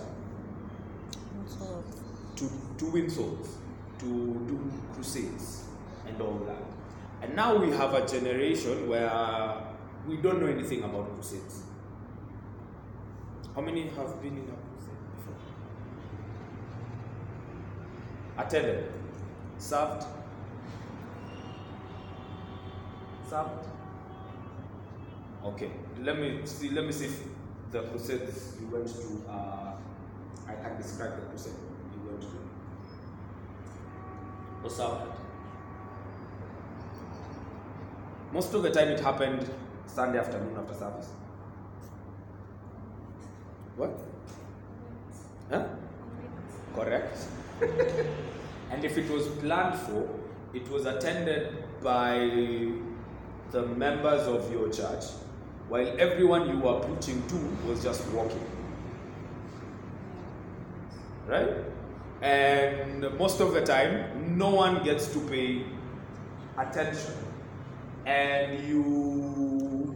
To, 2.36 2.50
to 2.77 2.86
win 2.91 3.10
souls, 3.10 3.58
to 4.00 4.06
do 4.06 4.72
crusades 4.94 5.63
and 6.08 6.22
all 6.22 6.39
that. 6.48 6.79
And 7.22 7.36
now 7.36 7.56
we 7.58 7.72
have 7.72 7.94
a 7.94 8.08
generation 8.08 8.88
where 8.88 9.12
we 10.08 10.18
don't 10.18 10.42
know 10.42 10.48
anything 10.48 10.84
about 10.84 11.14
crusades. 11.14 11.64
How 13.54 13.62
many 13.62 13.88
have 13.90 14.22
been 14.22 14.38
in 14.38 14.44
a 14.44 14.56
crusade 14.72 15.00
before? 15.18 15.36
Attended, 18.38 18.92
served, 19.58 20.06
served. 23.30 23.66
Okay, 25.44 25.72
let 26.02 26.20
me 26.20 26.42
see. 26.46 26.70
Let 26.70 26.86
me 26.86 26.92
see 26.92 27.06
if 27.06 27.24
the 27.72 27.82
crusades 27.84 28.56
you 28.62 28.68
went 28.68 28.88
to. 28.88 29.24
Uh, 29.30 29.74
I 30.48 30.54
can 30.54 30.78
describe 30.78 31.16
the 31.20 31.26
crusade 31.28 31.54
you 31.94 32.10
went 32.10 32.22
to. 32.22 32.28
Or 34.64 34.70
served. 34.70 35.29
Most 38.32 38.54
of 38.54 38.64
the 38.64 38.70
time, 38.70 38.90
it 38.90 39.00
happened 39.00 39.50
Sunday 39.86 40.20
afternoon 40.20 40.56
after 40.58 40.74
service. 40.74 41.10
What? 43.76 43.92
Huh? 45.50 45.66
Correct. 46.76 47.18
and 48.72 48.86
if 48.86 48.98
it 48.98 49.10
was 49.10 49.28
planned 49.40 49.80
for, 49.80 50.08
it 50.54 50.70
was 50.70 50.86
attended 50.86 51.64
by 51.82 52.18
the 53.52 53.66
members 53.76 54.28
of 54.28 54.52
your 54.52 54.70
church, 54.70 55.06
while 55.68 55.88
everyone 56.00 56.50
you 56.50 56.60
were 56.60 56.80
preaching 56.80 57.22
to 57.28 57.36
was 57.68 57.84
just 57.84 58.08
walking. 58.10 58.46
Right? 61.28 61.50
and 62.22 63.18
most 63.18 63.40
of 63.40 63.54
the 63.54 63.62
time, 63.62 64.38
no 64.38 64.50
one 64.50 64.84
gets 64.84 65.08
to 65.14 65.20
pay 65.30 65.64
attention, 66.58 67.14
and 68.06 68.68
you 68.68 69.96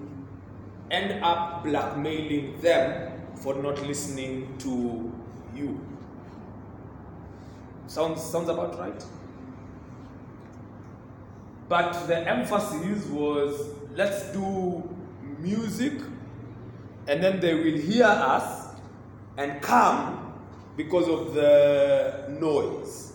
end 0.92 1.24
up 1.24 1.64
blackmailing 1.64 2.60
them 2.62 3.12
for 3.36 3.56
not 3.56 3.82
listening 3.86 4.56
to 4.60 5.12
you. 5.56 5.80
Sounds 7.88 8.22
sounds 8.22 8.50
about 8.50 8.80
right. 8.80 9.04
But 11.68 12.08
the 12.08 12.18
emphasis 12.28 13.06
was 13.08 13.70
let's 13.96 14.32
do 14.32 14.84
music 15.40 15.94
and 17.08 17.22
then 17.22 17.40
they 17.40 17.54
will 17.54 17.78
hear 17.80 18.06
us 18.06 18.76
and 19.38 19.62
come 19.62 20.34
because 20.78 21.08
of 21.08 21.34
the 21.34 22.26
noise. 22.40 23.13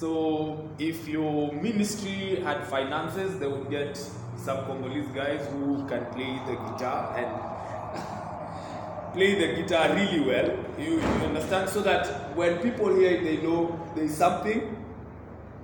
So 0.00 0.66
if 0.78 1.06
your 1.06 1.52
ministry 1.52 2.36
had 2.36 2.66
finances, 2.68 3.38
they 3.38 3.46
would 3.46 3.68
get 3.68 3.98
some 4.34 4.64
Congolese 4.64 5.08
guys 5.08 5.46
who 5.52 5.86
can 5.88 6.06
play 6.06 6.40
the 6.46 6.54
guitar 6.54 7.14
and 7.18 9.12
play 9.12 9.34
the 9.34 9.60
guitar 9.60 9.94
really 9.94 10.20
well. 10.20 10.56
You, 10.78 10.92
you 10.94 11.26
understand? 11.28 11.68
So 11.68 11.82
that 11.82 12.34
when 12.34 12.60
people 12.60 12.94
hear 12.94 13.10
it, 13.10 13.24
they 13.24 13.42
know 13.46 13.78
there's 13.94 14.14
something 14.14 14.74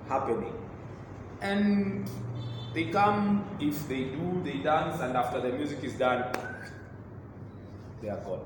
happening. 0.07 0.53
And 1.41 2.07
they 2.75 2.89
come, 2.89 3.43
if 3.59 3.89
they 3.89 4.03
do, 4.03 4.41
they 4.43 4.59
dance, 4.59 5.01
and 5.01 5.17
after 5.17 5.41
the 5.41 5.49
music 5.49 5.83
is 5.83 5.93
done, 5.93 6.31
they 8.03 8.09
are 8.09 8.19
gone. 8.19 8.45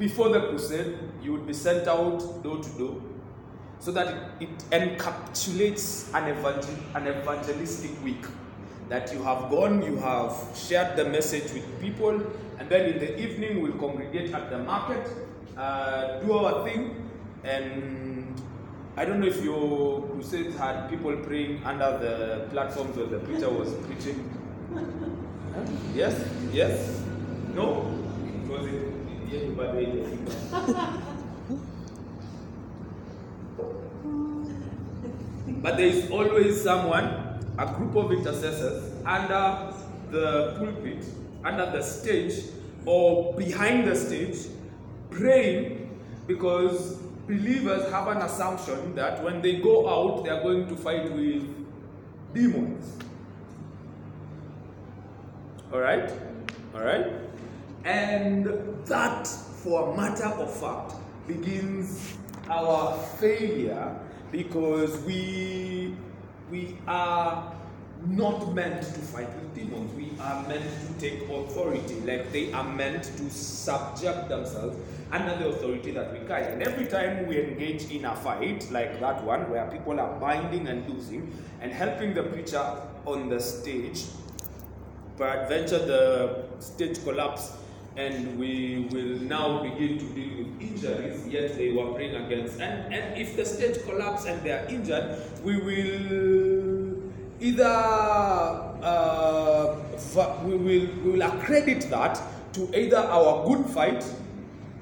Before 0.00 0.30
the 0.30 0.40
crusade, 0.48 0.98
you 1.22 1.30
would 1.30 1.46
be 1.46 1.52
sent 1.52 1.86
out 1.86 2.42
door 2.42 2.60
to 2.60 2.68
door 2.70 3.02
so 3.80 3.90
that 3.92 4.14
it, 4.40 4.50
encapsulates 4.70 6.12
an, 6.14 6.28
evangel- 6.36 6.78
an 6.94 7.08
evangelistic 7.08 7.90
week. 8.04 8.24
That 8.88 9.12
you 9.12 9.22
have 9.22 9.50
gone, 9.50 9.82
you 9.82 9.96
have 9.98 10.36
shared 10.54 10.96
the 10.96 11.04
message 11.04 11.52
with 11.52 11.80
people, 11.80 12.20
and 12.58 12.68
then 12.68 12.90
in 12.92 12.98
the 12.98 13.18
evening 13.20 13.62
we'll 13.62 13.72
congregate 13.78 14.32
at 14.34 14.50
the 14.50 14.58
market, 14.58 15.08
uh, 15.56 16.18
do 16.20 16.32
our 16.32 16.64
thing, 16.64 17.08
and 17.44 18.34
I 18.96 19.04
don't 19.04 19.20
know 19.20 19.28
if 19.28 19.42
your 19.44 20.02
crusades 20.08 20.56
had 20.58 20.90
people 20.90 21.16
praying 21.18 21.62
under 21.64 21.98
the 21.98 22.48
platforms 22.50 22.96
where 22.96 23.06
the 23.06 23.20
preacher 23.20 23.48
was 23.50 23.72
preaching. 23.86 24.28
Yes? 25.94 26.24
Yes? 26.52 27.02
No? 27.54 27.82
Was 28.48 28.66
it? 28.66 29.56
But 29.56 29.74
But 35.62 35.76
there 35.76 35.86
is 35.86 36.10
always 36.10 36.62
someone, 36.62 37.38
a 37.58 37.66
group 37.74 37.94
of 37.96 38.12
intercessors, 38.12 38.90
under 39.04 39.74
the 40.10 40.54
pulpit, 40.58 41.04
under 41.44 41.70
the 41.70 41.82
stage, 41.82 42.44
or 42.86 43.34
behind 43.34 43.86
the 43.86 43.94
stage, 43.94 44.46
praying 45.10 45.98
because 46.26 46.94
believers 47.26 47.90
have 47.90 48.08
an 48.08 48.18
assumption 48.18 48.94
that 48.94 49.22
when 49.22 49.42
they 49.42 49.56
go 49.56 49.88
out, 49.88 50.24
they 50.24 50.30
are 50.30 50.42
going 50.42 50.66
to 50.68 50.76
fight 50.76 51.12
with 51.12 51.44
demons. 52.34 52.96
All 55.72 55.80
right? 55.80 56.10
All 56.74 56.82
right? 56.82 57.06
And 57.84 58.46
that, 58.86 59.26
for 59.26 59.92
a 59.92 59.96
matter 59.96 60.26
of 60.26 60.52
fact, 60.52 60.94
begins 61.26 62.16
our 62.48 62.96
failure 63.18 63.96
because 64.30 64.98
we 65.00 65.94
we 66.50 66.76
are 66.86 67.54
not 68.06 68.54
meant 68.54 68.82
to 68.82 69.00
fight 69.00 69.28
with 69.34 69.54
demons. 69.54 69.92
We 69.94 70.10
are 70.20 70.46
meant 70.48 70.64
to 70.64 70.92
take 71.00 71.28
authority, 71.28 72.00
like 72.00 72.32
they 72.32 72.52
are 72.52 72.64
meant 72.64 73.04
to 73.04 73.30
subject 73.30 74.28
themselves 74.28 74.76
under 75.12 75.36
the 75.36 75.48
authority 75.48 75.90
that 75.92 76.12
we 76.12 76.26
carry. 76.26 76.52
And 76.52 76.62
every 76.62 76.86
time 76.86 77.26
we 77.26 77.42
engage 77.42 77.90
in 77.90 78.04
a 78.04 78.16
fight 78.16 78.70
like 78.70 79.00
that 79.00 79.22
one, 79.24 79.50
where 79.50 79.66
people 79.70 80.00
are 80.00 80.18
binding 80.18 80.68
and 80.68 80.88
losing, 80.88 81.32
and 81.60 81.72
helping 81.72 82.14
the 82.14 82.22
preacher 82.22 82.64
on 83.04 83.28
the 83.28 83.40
stage, 83.40 84.04
peradventure 85.18 85.78
the 85.78 86.44
stage 86.58 87.02
collapse 87.04 87.52
and 87.96 88.38
we 88.38 88.86
will 88.90 89.18
now 89.20 89.62
begin 89.62 89.98
to 89.98 90.04
deal 90.14 90.38
with 90.38 90.60
injuries. 90.60 91.26
Yet 91.26 91.56
they 91.56 91.72
were 91.72 91.92
praying 91.92 92.14
against. 92.14 92.60
And, 92.60 92.94
and 92.94 93.20
if 93.20 93.36
the 93.36 93.44
stage 93.44 93.82
collapses 93.84 94.26
and 94.26 94.42
they 94.42 94.52
are 94.52 94.64
injured 94.66 95.20
we 95.44 95.56
will 95.56 96.96
either 97.40 97.64
uh, 97.64 98.76
we, 100.44 100.56
will, 100.56 100.58
we 100.58 100.86
will 101.10 101.22
accredit 101.22 101.88
that 101.90 102.20
to 102.52 102.70
either 102.78 102.98
our 102.98 103.46
good 103.46 103.64
fight 103.66 104.04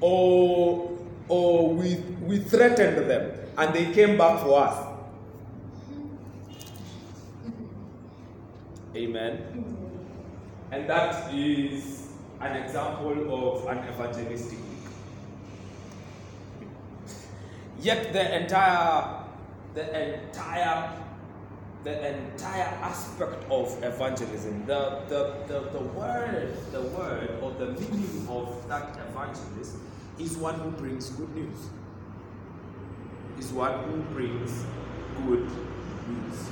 or 0.01 0.97
or 1.27 1.69
we, 1.69 1.95
we 2.23 2.39
threatened 2.39 3.09
them 3.09 3.31
and 3.57 3.73
they 3.73 3.91
came 3.93 4.17
back 4.17 4.41
for 4.41 4.63
us. 4.63 4.85
Amen. 8.95 9.75
And 10.71 10.89
that 10.89 11.33
is 11.33 12.08
an 12.41 12.55
example 12.55 13.11
of 13.33 13.67
an 13.67 13.79
evangelistic 13.89 14.57
week. 14.59 14.91
Yet 17.81 18.13
the 18.13 18.41
entire, 18.41 19.23
the 19.73 20.25
entire, 20.25 20.91
the 21.83 22.17
entire 22.17 22.77
aspect 22.81 23.43
of 23.49 23.83
evangelism, 23.83 24.65
the, 24.65 25.01
the, 25.07 25.35
the, 25.47 25.69
the 25.71 25.79
word, 25.79 26.55
the 26.71 26.81
word 26.81 27.29
or 27.41 27.51
the 27.51 27.71
meaning 27.71 28.27
of 28.29 28.67
that 28.67 28.97
evangelist 29.09 29.75
is 30.17 30.37
one 30.37 30.55
who 30.55 30.71
brings 30.71 31.09
good 31.11 31.33
news. 31.35 31.69
Is 33.37 33.51
one 33.53 33.83
who 33.85 34.01
brings 34.13 34.65
good 35.25 35.49
news 36.07 36.49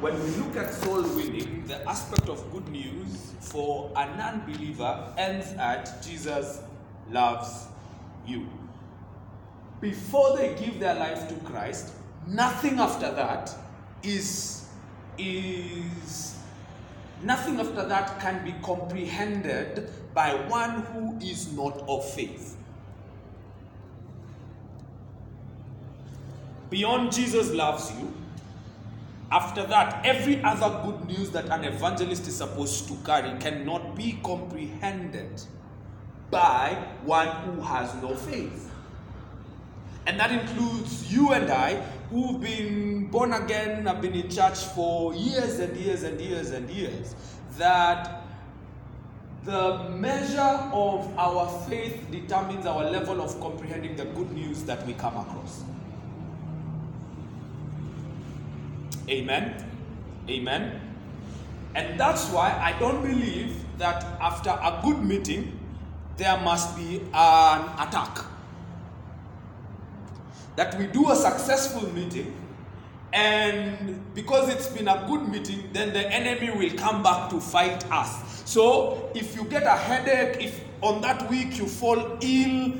when 0.00 0.14
we 0.22 0.30
look 0.36 0.56
at 0.56 0.72
soul 0.72 1.02
winning, 1.02 1.64
the 1.66 1.86
aspect 1.88 2.28
of 2.28 2.52
good 2.52 2.68
news 2.68 3.32
for 3.40 3.90
a 3.96 4.16
non 4.16 4.40
believer 4.46 5.12
ends 5.16 5.52
at 5.58 6.02
Jesus 6.02 6.60
loves 7.10 7.66
you. 8.26 8.46
Before 9.80 10.36
they 10.36 10.54
give 10.54 10.78
their 10.78 10.94
life 10.94 11.28
to 11.28 11.34
Christ, 11.46 11.92
nothing 12.26 12.78
after 12.78 13.10
that 13.12 13.52
is, 14.02 14.68
is 15.18 16.36
nothing 17.22 17.58
after 17.58 17.84
that 17.86 18.20
can 18.20 18.44
be 18.44 18.54
comprehended 18.62 19.90
by 20.14 20.34
one 20.48 20.82
who 20.82 21.18
is 21.20 21.52
not 21.52 21.76
of 21.88 22.08
faith. 22.12 22.56
Beyond 26.70 27.12
Jesus 27.12 27.50
loves 27.52 27.90
you, 27.98 28.12
after 29.30 29.66
that, 29.66 30.06
every 30.06 30.42
other 30.42 30.82
good 30.84 31.06
news 31.06 31.30
that 31.30 31.46
an 31.50 31.64
evangelist 31.64 32.26
is 32.26 32.36
supposed 32.36 32.88
to 32.88 32.94
carry 33.04 33.38
cannot 33.38 33.94
be 33.94 34.18
comprehended 34.24 35.42
by 36.30 36.70
one 37.04 37.28
who 37.28 37.60
has 37.60 37.94
no 38.02 38.14
faith. 38.14 38.70
And 40.06 40.18
that 40.18 40.32
includes 40.32 41.12
you 41.12 41.32
and 41.32 41.50
I, 41.50 41.74
who've 42.10 42.40
been 42.40 43.08
born 43.08 43.34
again, 43.34 43.84
have 43.84 44.00
been 44.00 44.14
in 44.14 44.30
church 44.30 44.58
for 44.58 45.14
years 45.14 45.58
and 45.58 45.76
years 45.76 46.02
and 46.02 46.18
years 46.18 46.50
and 46.50 46.70
years, 46.70 47.14
that 47.58 48.22
the 49.44 49.90
measure 49.90 50.70
of 50.72 51.14
our 51.18 51.48
faith 51.68 52.06
determines 52.10 52.64
our 52.64 52.90
level 52.90 53.20
of 53.20 53.38
comprehending 53.40 53.96
the 53.96 54.06
good 54.06 54.30
news 54.32 54.62
that 54.64 54.86
we 54.86 54.94
come 54.94 55.16
across. 55.16 55.62
Amen. 59.08 59.64
Amen. 60.28 60.80
And 61.74 61.98
that's 61.98 62.28
why 62.30 62.50
I 62.50 62.78
don't 62.78 63.02
believe 63.02 63.56
that 63.78 64.04
after 64.20 64.50
a 64.50 64.80
good 64.82 65.02
meeting, 65.02 65.58
there 66.16 66.36
must 66.38 66.76
be 66.76 67.00
an 67.14 67.60
attack. 67.78 68.18
That 70.56 70.76
we 70.76 70.88
do 70.88 71.10
a 71.10 71.16
successful 71.16 71.88
meeting, 71.92 72.34
and 73.12 74.02
because 74.14 74.48
it's 74.48 74.66
been 74.66 74.88
a 74.88 75.04
good 75.06 75.28
meeting, 75.28 75.70
then 75.72 75.92
the 75.92 76.10
enemy 76.12 76.50
will 76.50 76.76
come 76.76 77.02
back 77.02 77.30
to 77.30 77.40
fight 77.40 77.88
us. 77.92 78.42
So 78.44 79.10
if 79.14 79.36
you 79.36 79.44
get 79.44 79.62
a 79.62 79.76
headache, 79.76 80.42
if 80.42 80.60
on 80.82 81.00
that 81.02 81.30
week 81.30 81.56
you 81.58 81.66
fall 81.66 82.18
ill, 82.20 82.72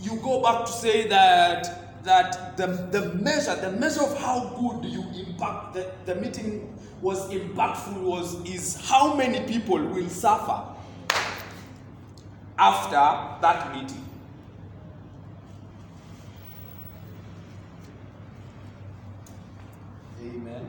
you 0.00 0.16
go 0.22 0.42
back 0.42 0.66
to 0.66 0.72
say 0.72 1.08
that 1.08 1.87
that 2.08 2.56
the, 2.56 2.66
the 2.66 3.12
measure, 3.16 3.54
the 3.56 3.70
measure 3.72 4.00
of 4.00 4.16
how 4.18 4.48
good 4.58 4.90
you 4.90 5.04
impact 5.26 5.74
the, 5.74 5.90
the 6.06 6.14
meeting 6.14 6.74
was 7.02 7.28
impactful 7.28 8.00
was 8.00 8.42
is 8.48 8.80
how 8.88 9.14
many 9.14 9.46
people 9.46 9.78
will 9.78 10.08
suffer 10.08 10.64
after 12.58 13.40
that 13.42 13.74
meeting. 13.74 14.04
Amen. 20.22 20.66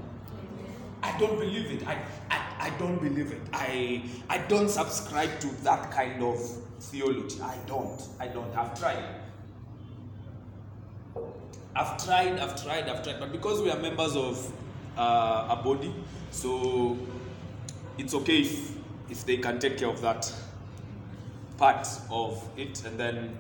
I 1.02 1.18
don't 1.18 1.40
believe 1.40 1.72
it. 1.72 1.88
I, 1.88 2.00
I, 2.30 2.42
I 2.60 2.70
don't 2.78 3.02
believe 3.02 3.32
it. 3.32 3.42
I, 3.54 4.04
I 4.30 4.40
don't 4.40 4.70
subscribe 4.70 5.40
to 5.40 5.48
that 5.64 5.90
kind 5.90 6.22
of 6.22 6.38
theology. 6.82 7.42
I 7.42 7.56
don't. 7.66 8.02
I 8.20 8.28
don't. 8.28 8.54
I've 8.58 8.78
tried. 8.78 9.29
I've 11.80 12.04
tried, 12.04 12.40
I've 12.40 12.62
tried, 12.62 12.90
I've 12.90 13.02
tried. 13.02 13.22
But 13.22 13.32
because 13.32 13.62
we 13.62 13.72
are 13.72 13.80
members 13.80 14.14
of 14.18 14.52
uh, 14.98 15.56
a 15.58 15.62
body, 15.64 15.96
so 16.30 16.98
it's 17.98 18.14
okay 18.16 18.42
if, 18.42 18.74
if 19.10 19.26
they 19.26 19.38
can 19.38 19.60
take 19.60 19.78
care 19.78 19.88
of 19.88 20.02
that 20.02 20.30
part 21.58 21.88
of 22.12 22.46
it. 22.58 22.84
And 22.84 23.00
then 23.00 23.40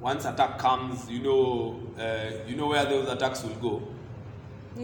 once 0.00 0.24
attack 0.24 0.58
comes, 0.58 1.10
you 1.10 1.20
know, 1.20 1.78
uh, 1.98 2.48
you 2.48 2.56
know 2.56 2.68
where 2.68 2.86
those 2.86 3.06
attacks 3.10 3.44
will 3.44 3.56
go 3.56 3.82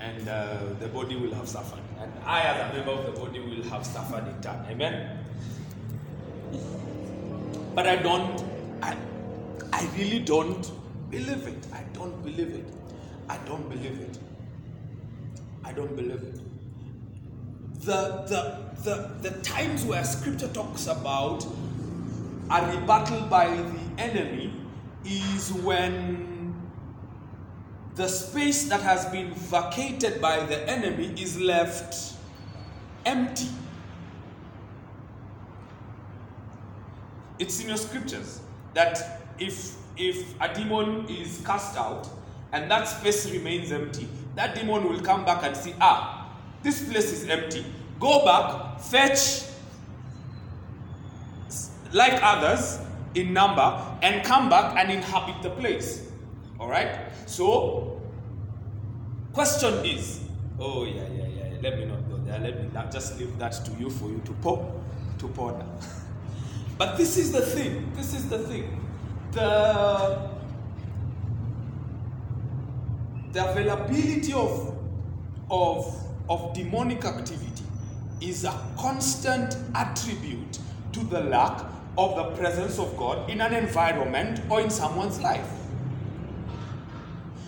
and 0.00 0.26
uh, 0.26 0.56
the 0.80 0.88
body 0.88 1.16
will 1.16 1.34
have 1.34 1.46
suffered. 1.46 1.80
And 2.00 2.10
I, 2.24 2.40
as 2.44 2.70
a 2.70 2.76
member 2.76 2.92
of 2.92 3.14
the 3.14 3.20
body, 3.20 3.40
will 3.40 3.62
have 3.64 3.84
suffered 3.84 4.26
in 4.26 4.40
turn. 4.40 4.64
Amen. 4.70 5.18
But 7.74 7.86
I 7.86 7.96
don't, 7.96 8.42
I, 8.80 8.96
I 9.70 9.86
really 9.98 10.20
don't 10.20 10.70
believe 11.14 11.46
it. 11.46 11.66
I 11.72 11.82
don't 11.92 12.22
believe 12.24 12.50
it. 12.50 12.66
I 13.28 13.38
don't 13.46 13.68
believe 13.68 14.00
it. 14.00 14.18
I 15.64 15.72
don't 15.72 15.94
believe 15.94 16.22
it. 16.22 16.40
The, 17.84 18.24
the, 18.26 18.82
the, 18.82 19.30
the 19.30 19.42
times 19.42 19.84
where 19.84 20.02
scripture 20.04 20.48
talks 20.48 20.88
about 20.88 21.46
a 22.50 22.76
rebuttal 22.76 23.22
by 23.28 23.46
the 23.46 24.02
enemy 24.02 24.52
is 25.04 25.52
when 25.52 26.54
the 27.94 28.08
space 28.08 28.68
that 28.68 28.80
has 28.80 29.06
been 29.06 29.32
vacated 29.34 30.20
by 30.20 30.44
the 30.44 30.68
enemy 30.68 31.14
is 31.16 31.38
left 31.38 32.14
empty. 33.06 33.48
It's 37.38 37.60
in 37.60 37.68
your 37.68 37.76
scriptures 37.76 38.40
that 38.74 39.20
if 39.38 39.76
if 39.96 40.40
a 40.40 40.52
demon 40.52 41.06
is 41.08 41.42
cast 41.44 41.76
out 41.76 42.08
and 42.52 42.70
that 42.70 42.88
space 42.88 43.30
remains 43.30 43.72
empty, 43.72 44.08
that 44.34 44.54
demon 44.54 44.88
will 44.88 45.00
come 45.00 45.24
back 45.24 45.44
and 45.44 45.56
see, 45.56 45.74
ah, 45.80 46.32
this 46.62 46.88
place 46.88 47.12
is 47.12 47.28
empty. 47.28 47.64
Go 48.00 48.24
back, 48.24 48.80
fetch 48.80 49.50
like 51.92 52.20
others 52.22 52.80
in 53.14 53.32
number, 53.32 53.80
and 54.02 54.24
come 54.24 54.48
back 54.48 54.76
and 54.76 54.90
inhabit 54.90 55.40
the 55.42 55.50
place. 55.50 56.10
All 56.58 56.68
right? 56.68 56.98
So, 57.26 58.00
question 59.32 59.84
is, 59.84 60.20
oh 60.58 60.84
yeah, 60.84 60.94
yeah, 60.94 61.26
yeah. 61.26 61.48
yeah. 61.52 61.58
Let 61.62 61.78
me 61.78 61.84
not 61.86 62.08
go 62.08 62.16
there. 62.18 62.38
Let 62.40 62.60
me 62.60 62.68
not 62.74 62.90
just 62.90 63.18
leave 63.18 63.38
that 63.38 63.52
to 63.64 63.72
you 63.78 63.90
for 63.90 64.08
you 64.08 64.20
to 64.24 64.32
pour, 64.34 64.82
to 65.18 65.28
ponder. 65.28 65.64
but 66.78 66.96
this 66.96 67.16
is 67.16 67.30
the 67.30 67.40
thing. 67.40 67.92
This 67.94 68.14
is 68.14 68.28
the 68.28 68.38
thing. 68.38 68.83
The 69.34 69.42
uh, 69.42 70.28
the 73.32 73.50
availability 73.50 74.32
of 74.32 74.76
of 75.50 75.92
of 76.28 76.54
demonic 76.54 77.04
activity 77.04 77.64
is 78.20 78.44
a 78.44 78.54
constant 78.78 79.56
attribute 79.74 80.60
to 80.92 81.00
the 81.00 81.20
lack 81.20 81.64
of 81.98 82.14
the 82.14 82.24
presence 82.36 82.78
of 82.78 82.96
God 82.96 83.28
in 83.28 83.40
an 83.40 83.52
environment 83.54 84.40
or 84.48 84.60
in 84.60 84.70
someone's 84.70 85.20
life. 85.20 85.50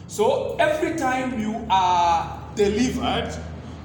So 0.08 0.56
every 0.58 0.96
time 0.96 1.38
you 1.38 1.66
are 1.70 2.42
delivered, 2.56 3.32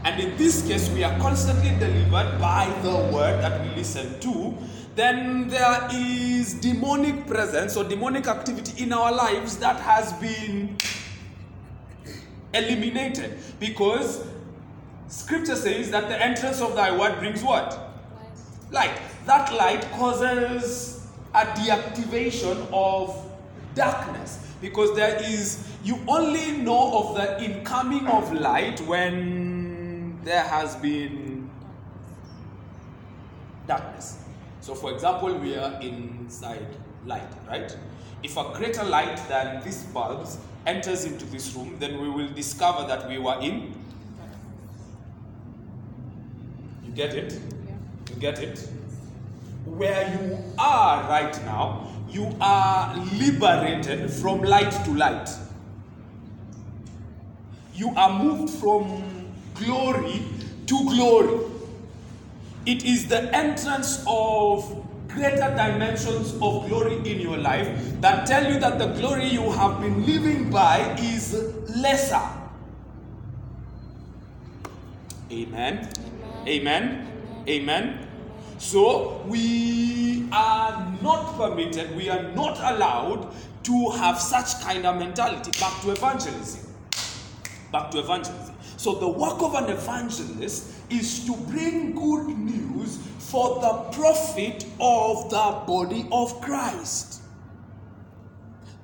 and 0.05 0.19
in 0.19 0.35
this 0.37 0.67
case 0.67 0.89
we 0.89 1.03
are 1.03 1.19
constantly 1.19 1.69
delivered 1.77 2.39
by 2.39 2.65
the 2.81 3.13
word 3.13 3.43
that 3.43 3.61
we 3.61 3.75
listen 3.75 4.19
to, 4.21 4.57
then 4.95 5.47
there 5.47 5.88
is 5.93 6.54
demonic 6.56 7.25
presence 7.27 7.77
or 7.77 7.84
demonic 7.84 8.27
activity 8.27 8.84
in 8.84 8.91
our 8.91 9.12
lives 9.12 9.58
that 9.58 9.80
has 9.80 10.12
been 10.13 10.75
eliminated 12.54 13.38
because 13.60 14.25
scripture 15.08 15.56
says 15.56 15.89
that 15.91 16.10
the 16.10 16.21
entrance 16.21 16.60
of 16.60 16.75
thy 16.75 16.95
word 16.95 17.17
brings 17.19 17.41
what? 17.41 17.71
Light. 18.71 18.89
light. 18.89 19.01
That 19.25 19.54
light 19.54 19.89
causes 19.93 21.08
a 21.34 21.45
deactivation 21.45 22.67
of 22.73 23.32
darkness 23.75 24.45
because 24.62 24.95
there 24.95 25.21
is 25.23 25.67
you 25.84 25.97
only 26.08 26.58
know 26.58 26.99
of 26.99 27.15
the 27.15 27.43
incoming 27.43 28.08
of 28.08 28.32
light 28.34 28.80
when 28.82 30.19
there 30.23 30.43
has 30.43 30.75
been 30.75 31.49
darkness. 33.67 34.17
So, 34.62 34.76
for 34.76 34.93
example, 34.93 35.34
we 35.34 35.56
are 35.56 35.82
inside 35.82 36.67
light, 37.06 37.28
right? 37.47 37.76
If 38.21 38.38
a 38.38 38.54
greater 38.54 38.84
light 38.84 39.17
than 39.28 39.63
these 39.63 39.84
bulbs 39.86 40.38
enters 40.67 41.06
into 41.06 41.26
this 41.26 41.56
room, 41.56 41.78
then 41.80 42.00
we 42.00 42.10
will 42.10 42.30
discover 42.30 42.88
that 42.88 43.10
we 43.10 43.17
were 43.17 43.39
in. 43.41 43.74
You 46.86 46.91
get 46.93 47.15
it? 47.15 47.39
You 48.10 48.15
get 48.19 48.39
it? 48.39 48.69
Where 49.65 50.08
you 50.13 50.38
are 50.60 51.10
right 51.10 51.36
now, 51.45 51.88
you 52.08 52.36
are 52.39 52.95
liberated 53.17 54.12
from 54.12 54.43
light 54.43 54.71
to 54.86 54.93
light. 54.93 55.30
You 57.74 57.93
are 57.95 58.24
moved 58.24 58.54
from 58.54 59.32
glory 59.56 60.21
to 60.67 60.84
glory. 60.86 61.39
It 62.65 62.86
is 62.86 63.08
the 63.08 63.36
entrance 63.36 64.04
of 64.08 64.86
greater 65.08 65.54
dimensions 65.56 66.34
of 66.41 66.67
glory 66.69 66.97
in 67.10 67.19
your 67.19 67.38
life 67.38 67.67
that 68.02 68.26
tell 68.28 68.52
you 68.52 68.60
that 68.60 68.80
the 68.80 68.88
glory 69.00 69.28
you 69.28 69.52
have 69.52 69.82
been 69.82 70.06
living 70.06 70.50
by 70.50 70.95
is 71.00 71.34
lesser. 71.76 72.21
Amen. 75.32 75.89
Amen. 76.47 77.08
Amen. 77.47 78.08
So 78.58 79.24
we 79.28 80.28
are 80.32 80.97
not 81.02 81.36
permitted, 81.36 81.95
we 81.95 82.10
are 82.10 82.24
not 82.34 82.60
allowed 82.60 83.34
to 83.63 83.89
have 83.91 84.19
such 84.19 84.62
kind 84.62 84.86
of 84.86 84.97
mentality. 84.97 85.52
Back 85.60 85.82
to 85.82 85.91
evangelism. 85.91 86.71
Back 87.71 87.91
to 87.91 88.00
evangelism. 88.00 88.50
So 88.81 88.95
the 88.95 89.07
work 89.07 89.43
of 89.43 89.53
an 89.53 89.65
evangelist 89.69 90.71
is 90.89 91.23
to 91.27 91.37
bring 91.51 91.93
good 91.93 92.29
news 92.29 92.97
for 93.19 93.61
the 93.61 93.73
profit 93.95 94.65
of 94.79 95.29
the 95.29 95.61
body 95.67 96.07
of 96.11 96.41
Christ. 96.41 97.21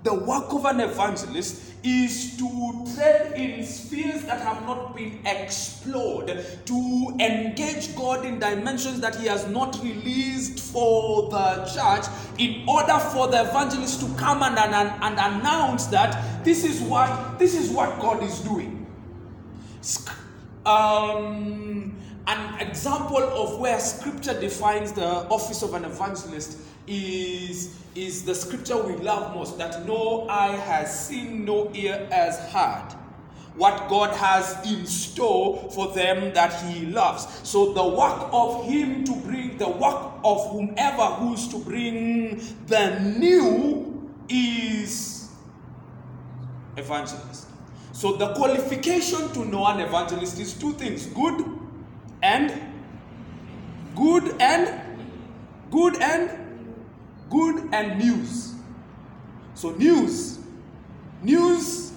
The 0.03 0.13
work 0.13 0.53
of 0.53 0.65
an 0.65 0.81
evangelist 0.81 1.73
is 1.83 2.37
to 2.37 2.85
tread 2.93 3.33
in 3.39 3.65
spheres 3.65 4.21
that 4.25 4.39
have 4.39 4.61
not 4.67 4.95
been 4.95 5.19
explored, 5.25 6.45
to 6.65 7.17
engage 7.19 7.95
God 7.95 8.23
in 8.23 8.37
dimensions 8.37 8.99
that 8.99 9.15
He 9.15 9.25
has 9.25 9.47
not 9.47 9.81
released 9.81 10.59
for 10.59 11.27
the 11.31 11.65
church, 11.73 12.05
in 12.37 12.69
order 12.69 12.99
for 12.99 13.29
the 13.29 13.49
evangelist 13.49 14.01
to 14.01 14.13
come 14.13 14.43
and, 14.43 14.59
and, 14.59 14.75
and 15.01 15.13
announce 15.13 15.87
that 15.87 16.45
this 16.45 16.63
is 16.63 16.81
what 16.81 17.39
this 17.39 17.55
is 17.55 17.71
what 17.71 17.99
God 17.99 18.21
is 18.21 18.41
doing. 18.41 18.76
Um, 20.65 21.95
an 22.27 22.59
example 22.59 23.23
of 23.23 23.59
where 23.59 23.79
scripture 23.79 24.37
defines 24.39 24.91
the 24.91 25.07
office 25.29 25.63
of 25.63 25.73
an 25.73 25.85
evangelist 25.85 26.57
is, 26.87 27.77
is 27.95 28.23
the 28.23 28.35
scripture 28.35 28.77
we 28.77 28.95
love 28.97 29.33
most 29.33 29.57
that 29.57 29.85
no 29.85 30.27
eye 30.29 30.55
has 30.55 31.07
seen, 31.07 31.45
no 31.45 31.71
ear 31.73 32.07
has 32.11 32.37
heard. 32.51 32.93
What 33.55 33.87
God 33.87 34.13
has 34.15 34.57
in 34.69 34.85
store 34.85 35.71
for 35.71 35.93
them 35.93 36.33
that 36.33 36.53
He 36.65 36.85
loves. 36.85 37.25
So, 37.47 37.73
the 37.73 37.87
work 37.87 38.29
of 38.31 38.65
Him 38.65 39.03
to 39.05 39.15
bring, 39.15 39.57
the 39.57 39.69
work 39.69 40.11
of 40.23 40.51
whomever 40.51 41.05
who's 41.15 41.47
to 41.47 41.57
bring 41.57 42.39
the 42.67 42.99
new 42.99 44.11
is 44.29 45.31
evangelist. 46.75 47.47
So, 47.97 48.11
the 48.15 48.31
qualification 48.35 49.33
to 49.33 49.43
know 49.43 49.65
an 49.65 49.79
evangelist 49.79 50.39
is 50.39 50.53
two 50.53 50.73
things 50.73 51.07
good 51.07 51.43
and 52.21 52.53
good 53.95 54.35
and 54.39 54.81
good 55.71 55.99
and 55.99 56.29
good 57.31 57.73
and 57.73 57.97
news. 57.97 58.53
So 59.55 59.71
news, 59.71 60.37
news. 61.23 61.91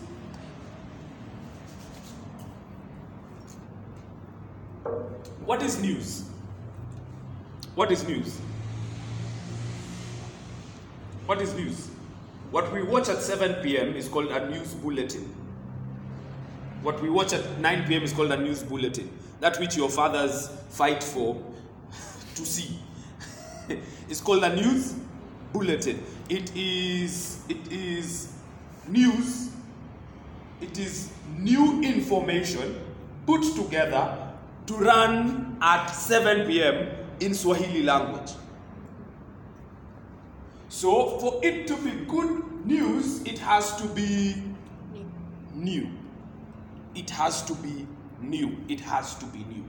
What 5.45 5.63
is 5.63 5.83
news? 5.83 6.31
What 7.75 7.93
is 7.93 8.09
news? 8.09 8.39
What 11.27 11.43
is 11.43 11.53
news? 11.53 11.91
What 12.51 12.73
we 12.73 12.85
watch 12.85 13.11
at 13.11 13.21
7 13.21 13.63
p.m. 13.63 13.95
is 13.97 14.09
called 14.09 14.29
a 14.31 14.49
news 14.49 14.73
bulletin. 14.73 15.40
What 16.83 17.01
we 17.03 17.11
watch 17.11 17.33
at 17.33 17.59
9 17.59 17.87
p.m. 17.87 18.03
is 18.03 18.13
called 18.13 18.33
a 18.33 18.37
news 18.37 18.63
bulletin. 18.63 19.11
That 19.41 19.59
which 19.61 19.77
your 19.77 19.91
fathers 19.91 20.49
fight 20.71 21.03
for 21.03 21.37
to 22.35 22.47
see. 22.47 22.79
it's 24.09 24.21
called 24.21 24.45
a 24.45 24.55
news 24.55 24.95
bulletin. 25.53 26.03
It 26.29 26.55
is 26.57 27.43
it 27.49 27.71
is 27.73 28.33
news. 28.89 29.51
It 30.61 30.79
is 30.79 31.11
new 31.39 31.83
information 31.83 32.81
put 33.27 33.43
together 33.55 34.33
to 34.67 34.75
run 34.77 35.59
at 35.61 35.89
7 35.89 36.47
p.m. 36.47 36.89
in 37.21 37.35
Swahili 37.35 37.83
language. 37.83 38.33
So, 40.69 41.19
for 41.19 41.41
it 41.43 41.67
to 41.67 41.77
be 41.77 41.91
good 42.07 42.65
news, 42.67 43.23
it 43.25 43.39
has 43.41 43.75
to 43.81 43.89
be 43.89 44.37
new. 45.55 45.89
It 46.95 47.11
has 47.11 47.43
to 47.43 47.55
be 47.55 47.87
new. 48.21 48.57
It 48.69 48.81
has 48.81 49.15
to 49.17 49.27
be 49.27 49.39
new. 49.39 49.65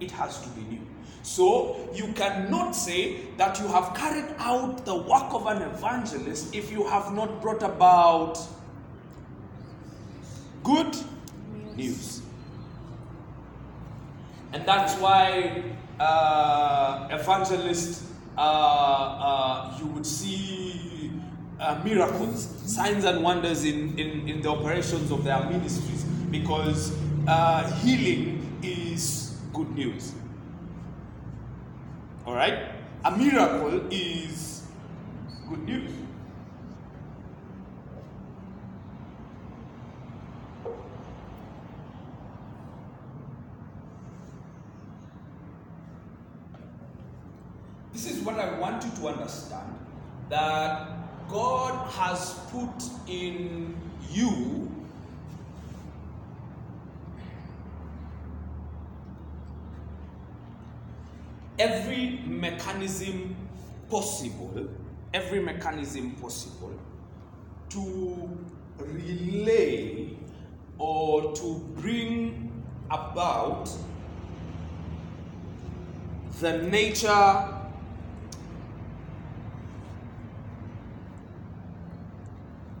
It 0.00 0.10
has 0.10 0.40
to 0.42 0.48
be 0.50 0.62
new. 0.62 0.80
So, 1.22 1.76
you 1.92 2.12
cannot 2.12 2.76
say 2.76 3.22
that 3.36 3.58
you 3.58 3.66
have 3.66 3.94
carried 3.94 4.32
out 4.38 4.84
the 4.84 4.94
work 4.94 5.32
of 5.34 5.46
an 5.46 5.62
evangelist 5.62 6.54
if 6.54 6.70
you 6.70 6.86
have 6.86 7.12
not 7.12 7.42
brought 7.42 7.62
about 7.62 8.38
good 10.62 10.96
news. 11.74 12.22
And 14.52 14.64
that's 14.66 14.94
why 15.00 15.64
uh, 15.98 17.08
evangelists, 17.10 18.08
uh, 18.38 18.40
uh, 18.40 19.78
you 19.80 19.86
would 19.86 20.06
see 20.06 21.10
uh, 21.58 21.80
miracles, 21.84 22.46
signs 22.66 23.04
and 23.04 23.22
wonders 23.24 23.64
in, 23.64 23.98
in, 23.98 24.28
in 24.28 24.42
the 24.42 24.48
operations 24.48 25.10
of 25.10 25.24
their 25.24 25.40
ministries 25.50 26.06
because 26.30 26.96
uh, 27.26 27.70
healing 27.80 28.58
is 28.62 29.36
good 29.52 29.70
news. 29.74 30.12
All 32.26 32.34
right? 32.34 32.72
A 33.04 33.16
miracle 33.16 33.86
is 33.90 34.66
good 35.48 35.62
news. 35.64 35.90
This 47.92 48.10
is 48.10 48.22
what 48.22 48.38
I 48.38 48.58
want 48.58 48.84
you 48.84 48.90
to 48.90 49.08
understand 49.08 49.72
that 50.28 50.88
God 51.28 51.90
has 51.92 52.34
put 52.50 52.84
in 53.08 53.74
you 54.10 54.75
every 61.58 62.20
mechanism 62.26 63.36
possible, 63.88 64.68
every 65.14 65.40
mechanism 65.40 66.12
possible 66.12 66.78
to 67.70 68.38
relay 68.78 70.16
or 70.78 71.32
to 71.34 71.58
bring 71.76 72.62
about 72.90 73.70
the 76.40 76.58
nature 76.58 77.52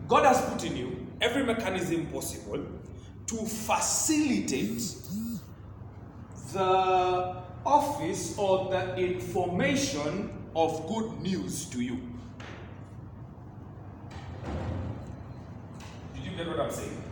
God 0.08 0.24
has 0.24 0.40
put 0.50 0.64
in 0.64 0.76
you 0.76 1.06
every 1.20 1.42
mechanism 1.44 2.06
possible 2.06 2.64
to 3.26 3.36
facilitate 3.36 4.82
the 6.52 7.42
office 7.66 8.38
or 8.38 8.70
the 8.70 8.96
information 8.96 10.30
of 10.54 10.86
good 10.88 11.20
news 11.20 11.66
to 11.66 11.80
you. 11.82 12.00
Did 16.14 16.24
you 16.24 16.36
get 16.36 16.48
what 16.48 16.60
I'm 16.60 16.70
saying? 16.70 17.02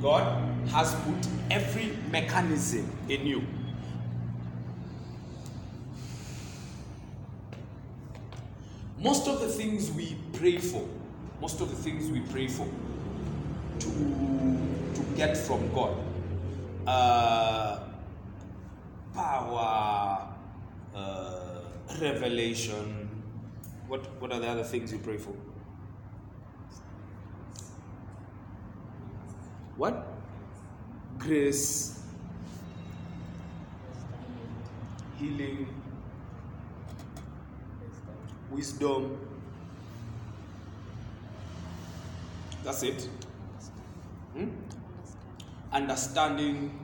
God 0.00 0.68
has 0.68 0.94
put 0.96 1.28
every 1.50 1.96
mechanism 2.10 2.90
in 3.08 3.26
you. 3.26 3.42
Most 8.98 9.28
of 9.28 9.40
the 9.40 9.48
things 9.48 9.90
we 9.90 10.16
pray 10.34 10.58
for, 10.58 10.86
most 11.44 11.60
of 11.60 11.68
the 11.68 11.76
things 11.76 12.10
we 12.10 12.20
pray 12.20 12.48
for 12.48 12.66
to, 13.78 13.88
to 14.94 15.02
get 15.14 15.36
from 15.36 15.70
God, 15.74 15.94
uh, 16.86 17.80
power, 19.12 20.26
uh, 20.94 21.60
revelation, 22.00 23.10
what, 23.88 24.00
what 24.22 24.32
are 24.32 24.40
the 24.40 24.48
other 24.48 24.64
things 24.64 24.90
you 24.90 24.98
pray 25.00 25.18
for? 25.18 25.34
What? 29.76 30.06
Grace, 31.18 32.00
healing, 35.18 35.68
wisdom. 38.50 39.33
That's 42.64 42.82
it. 42.82 43.08
Hmm? 44.32 44.48
Understanding. 45.70 46.80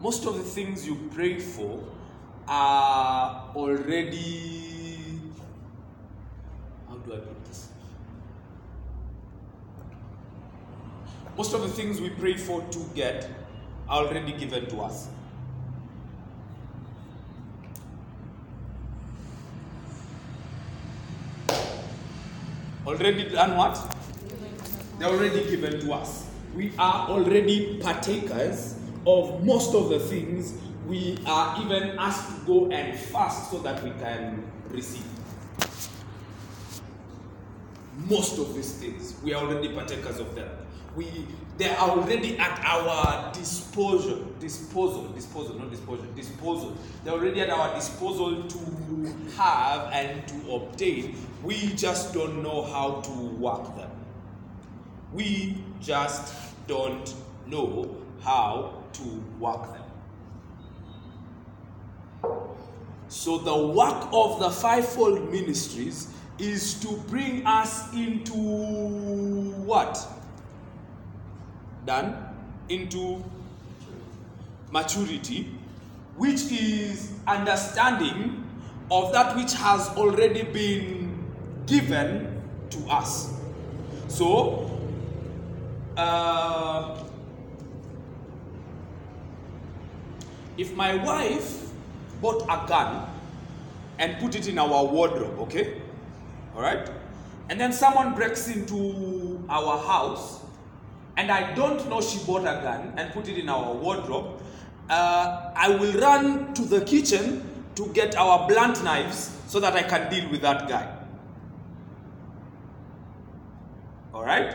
Most 0.00 0.26
of 0.26 0.36
the 0.36 0.42
things 0.44 0.86
you 0.86 1.10
pray 1.12 1.40
for 1.40 1.82
are 2.46 3.50
already. 3.56 5.20
How 6.88 6.94
do 6.96 7.14
I 7.14 7.16
put 7.18 7.44
this? 7.46 7.68
Most 11.36 11.52
of 11.52 11.62
the 11.62 11.68
things 11.68 12.00
we 12.00 12.10
pray 12.10 12.36
for 12.36 12.62
to 12.62 12.78
get 12.94 13.28
are 13.88 14.04
already 14.04 14.32
given 14.32 14.66
to 14.66 14.82
us. 14.82 15.08
Already 22.86 23.30
done 23.30 23.56
what? 23.56 23.96
They're 24.98 25.08
already 25.08 25.48
given 25.48 25.80
to 25.80 25.92
us. 25.94 26.28
We 26.54 26.72
are 26.78 27.08
already 27.08 27.78
partakers 27.80 28.78
of 29.06 29.42
most 29.44 29.74
of 29.74 29.88
the 29.88 29.98
things 29.98 30.54
we 30.86 31.18
are 31.26 31.62
even 31.62 31.98
asked 31.98 32.28
to 32.28 32.46
go 32.46 32.70
and 32.70 32.98
fast 32.98 33.50
so 33.50 33.58
that 33.60 33.82
we 33.82 33.90
can 33.92 34.44
receive. 34.68 35.06
Most 38.08 38.38
of 38.38 38.54
these 38.54 38.72
things, 38.74 39.14
we 39.22 39.32
are 39.32 39.42
already 39.42 39.70
partakers 39.70 40.20
of 40.20 40.34
them. 40.34 40.48
We 40.96 41.26
they 41.56 41.70
are 41.70 41.90
already 41.90 42.36
at 42.38 42.60
our 42.64 43.32
disposal, 43.32 44.26
disposal, 44.40 45.06
disposal, 45.08 45.56
not 45.56 45.70
disposal, 45.70 46.06
disposal. 46.16 46.76
They're 47.04 47.14
already 47.14 47.40
at 47.42 47.50
our 47.50 47.72
disposal 47.76 48.42
to 48.42 48.58
have 49.36 49.92
and 49.92 50.26
to 50.28 50.54
obtain. 50.54 51.16
We 51.44 51.68
just 51.74 52.12
don't 52.12 52.42
know 52.42 52.62
how 52.62 53.02
to 53.02 53.10
work 53.10 53.76
them. 53.76 53.90
We 55.12 55.58
just 55.80 56.34
don't 56.66 57.14
know 57.46 57.96
how 58.20 58.82
to 58.94 59.24
work 59.38 59.72
them. 59.72 59.84
So, 63.06 63.38
the 63.38 63.56
work 63.56 64.08
of 64.12 64.40
the 64.40 64.50
fivefold 64.50 65.30
ministries 65.30 66.08
is 66.38 66.74
to 66.80 66.96
bring 67.08 67.46
us 67.46 67.92
into 67.94 68.32
what? 68.34 70.04
Done? 71.84 72.16
Into 72.68 73.22
maturity, 74.70 75.50
which 76.16 76.50
is 76.50 77.12
understanding 77.26 78.44
of 78.90 79.12
that 79.12 79.36
which 79.36 79.52
has 79.54 79.88
already 79.90 80.42
been 80.42 81.24
given 81.66 82.42
to 82.70 82.78
us. 82.88 83.32
So, 84.08 84.70
uh, 85.96 86.98
if 90.56 90.74
my 90.74 90.96
wife 91.04 91.70
bought 92.20 92.42
a 92.44 92.66
gun 92.68 93.08
and 93.98 94.18
put 94.18 94.34
it 94.34 94.48
in 94.48 94.58
our 94.58 94.84
wardrobe, 94.84 95.38
okay? 95.40 95.80
All 96.54 96.62
right? 96.62 96.88
And 97.48 97.60
then 97.60 97.72
someone 97.72 98.14
breaks 98.14 98.48
into 98.48 99.44
our 99.48 99.78
house 99.78 100.43
and 101.16 101.30
I 101.30 101.54
don't 101.54 101.88
know 101.88 102.00
she 102.00 102.18
bought 102.24 102.42
a 102.42 102.60
gun 102.62 102.92
and 102.96 103.12
put 103.12 103.28
it 103.28 103.38
in 103.38 103.48
our 103.48 103.72
wardrobe, 103.74 104.40
uh, 104.90 105.52
I 105.54 105.68
will 105.68 105.92
run 106.00 106.54
to 106.54 106.62
the 106.62 106.84
kitchen 106.84 107.48
to 107.76 107.86
get 107.88 108.16
our 108.16 108.46
blunt 108.48 108.82
knives 108.84 109.36
so 109.46 109.60
that 109.60 109.74
I 109.74 109.82
can 109.82 110.10
deal 110.10 110.30
with 110.30 110.42
that 110.42 110.68
guy. 110.68 110.96
All 114.12 114.24
right? 114.24 114.54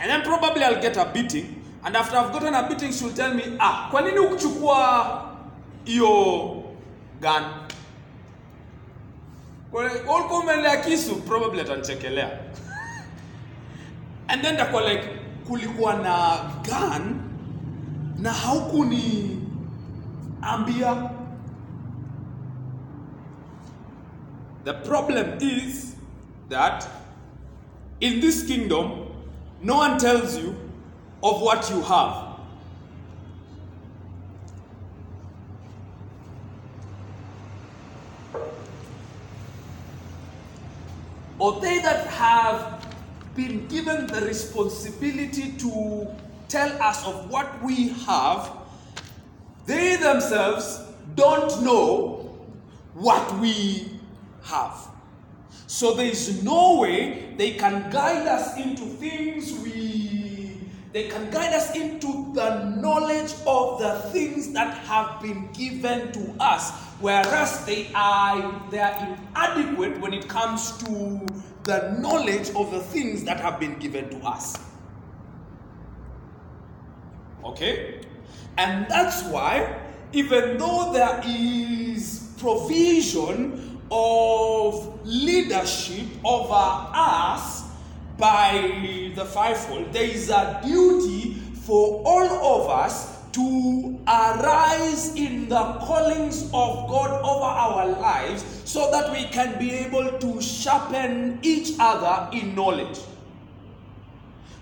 And 0.00 0.10
then 0.10 0.22
probably 0.22 0.62
I'll 0.62 0.80
get 0.80 0.96
a 0.96 1.10
beating. 1.12 1.62
And 1.84 1.96
after 1.96 2.16
I've 2.16 2.32
gotten 2.32 2.54
a 2.54 2.68
beating, 2.68 2.92
she'll 2.92 3.12
tell 3.12 3.34
me, 3.34 3.56
ah, 3.60 3.88
kwa 3.90 4.00
nini 4.02 4.18
ukuchukua 4.18 5.30
hiyo 5.84 6.62
gun? 7.20 7.44
Ulikuwa 9.72 10.38
umeendea 10.38 10.76
kisu, 10.76 11.16
probably 11.16 11.60
atanichekelea. 11.60 12.30
And 14.28 14.42
then 14.42 14.56
takuwa 14.56 14.82
like, 14.82 15.08
kulikuwa 15.48 15.94
na 15.94 16.38
gun 16.62 17.20
na 18.18 18.32
haukuniambia. 18.32 21.10
The 24.64 24.72
problem 24.72 25.26
is 25.40 25.96
that 26.48 26.88
in 28.00 28.20
this 28.20 28.44
kingdom, 28.46 28.90
no 29.62 29.76
one 29.76 29.98
tells 29.98 30.36
you 30.38 30.54
of 31.22 31.42
what 31.42 31.70
you 31.70 31.82
have. 31.82 32.16
Or 41.38 41.60
they 41.60 41.80
that 41.82 42.06
have 42.06 42.83
been 43.34 43.66
given 43.68 44.06
the 44.06 44.20
responsibility 44.22 45.52
to 45.58 46.06
tell 46.48 46.70
us 46.82 47.06
of 47.06 47.30
what 47.30 47.62
we 47.62 47.88
have, 48.06 48.52
they 49.66 49.96
themselves 49.96 50.80
don't 51.14 51.62
know 51.62 52.30
what 52.94 53.38
we 53.38 53.98
have. 54.44 54.88
So 55.66 55.94
there 55.94 56.06
is 56.06 56.42
no 56.44 56.78
way 56.80 57.34
they 57.36 57.52
can 57.52 57.90
guide 57.90 58.26
us 58.26 58.56
into 58.56 58.84
things 58.84 59.52
we 59.60 60.14
they 60.92 61.08
can 61.08 61.28
guide 61.32 61.52
us 61.52 61.74
into 61.74 62.32
the 62.34 62.70
knowledge 62.76 63.34
of 63.48 63.80
the 63.80 63.94
things 64.12 64.52
that 64.52 64.72
have 64.86 65.20
been 65.20 65.50
given 65.52 66.12
to 66.12 66.32
us 66.38 66.70
whereas 67.00 67.64
they 67.66 67.90
are 67.96 68.62
they 68.70 68.78
are 68.78 69.18
inadequate 69.34 70.00
when 70.00 70.14
it 70.14 70.28
comes 70.28 70.78
to 70.78 71.26
the 71.64 71.96
knowledge 71.98 72.50
of 72.50 72.70
the 72.70 72.80
things 72.80 73.24
that 73.24 73.40
have 73.40 73.58
been 73.58 73.78
given 73.78 74.08
to 74.10 74.26
us. 74.26 74.56
Okay? 77.44 78.00
And 78.56 78.86
that's 78.88 79.22
why 79.24 79.80
even 80.12 80.58
though 80.58 80.92
there 80.92 81.20
is 81.26 82.34
provision 82.38 83.80
of 83.90 85.00
leadership 85.04 86.06
over 86.24 86.54
us 86.54 87.64
by 88.18 89.12
the 89.14 89.24
fivefold, 89.24 89.92
there 89.92 90.04
is 90.04 90.30
a 90.30 90.60
duty 90.64 91.34
for 91.64 92.02
all 92.04 92.62
of 92.62 92.70
us 92.70 93.13
to 93.34 93.98
arise 94.06 95.14
in 95.16 95.48
the 95.48 95.62
callings 95.82 96.44
of 96.54 96.88
God 96.88 97.20
over 97.22 97.44
our 97.44 97.88
lives 97.88 98.44
so 98.64 98.90
that 98.92 99.10
we 99.12 99.24
can 99.24 99.58
be 99.58 99.72
able 99.72 100.18
to 100.18 100.40
sharpen 100.40 101.40
each 101.42 101.72
other 101.80 102.30
in 102.36 102.54
knowledge. 102.54 103.00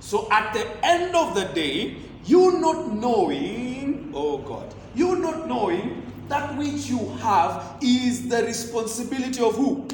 So 0.01 0.27
at 0.33 0.55
the 0.55 0.67
end 0.85 1.15
of 1.15 1.35
the 1.35 1.45
day, 1.45 1.97
you 2.25 2.61
not 2.61 2.95
knowing, 2.95 4.11
oh 4.15 4.39
God, 4.39 4.75
you 4.95 5.17
not 5.17 5.47
knowing 5.47 6.11
that 6.29 6.57
which 6.57 6.87
you 6.89 7.11
have 7.21 7.77
is 7.83 8.29
the 8.29 8.43
responsibility 8.43 9.43
of 9.43 9.55
who? 9.55 9.87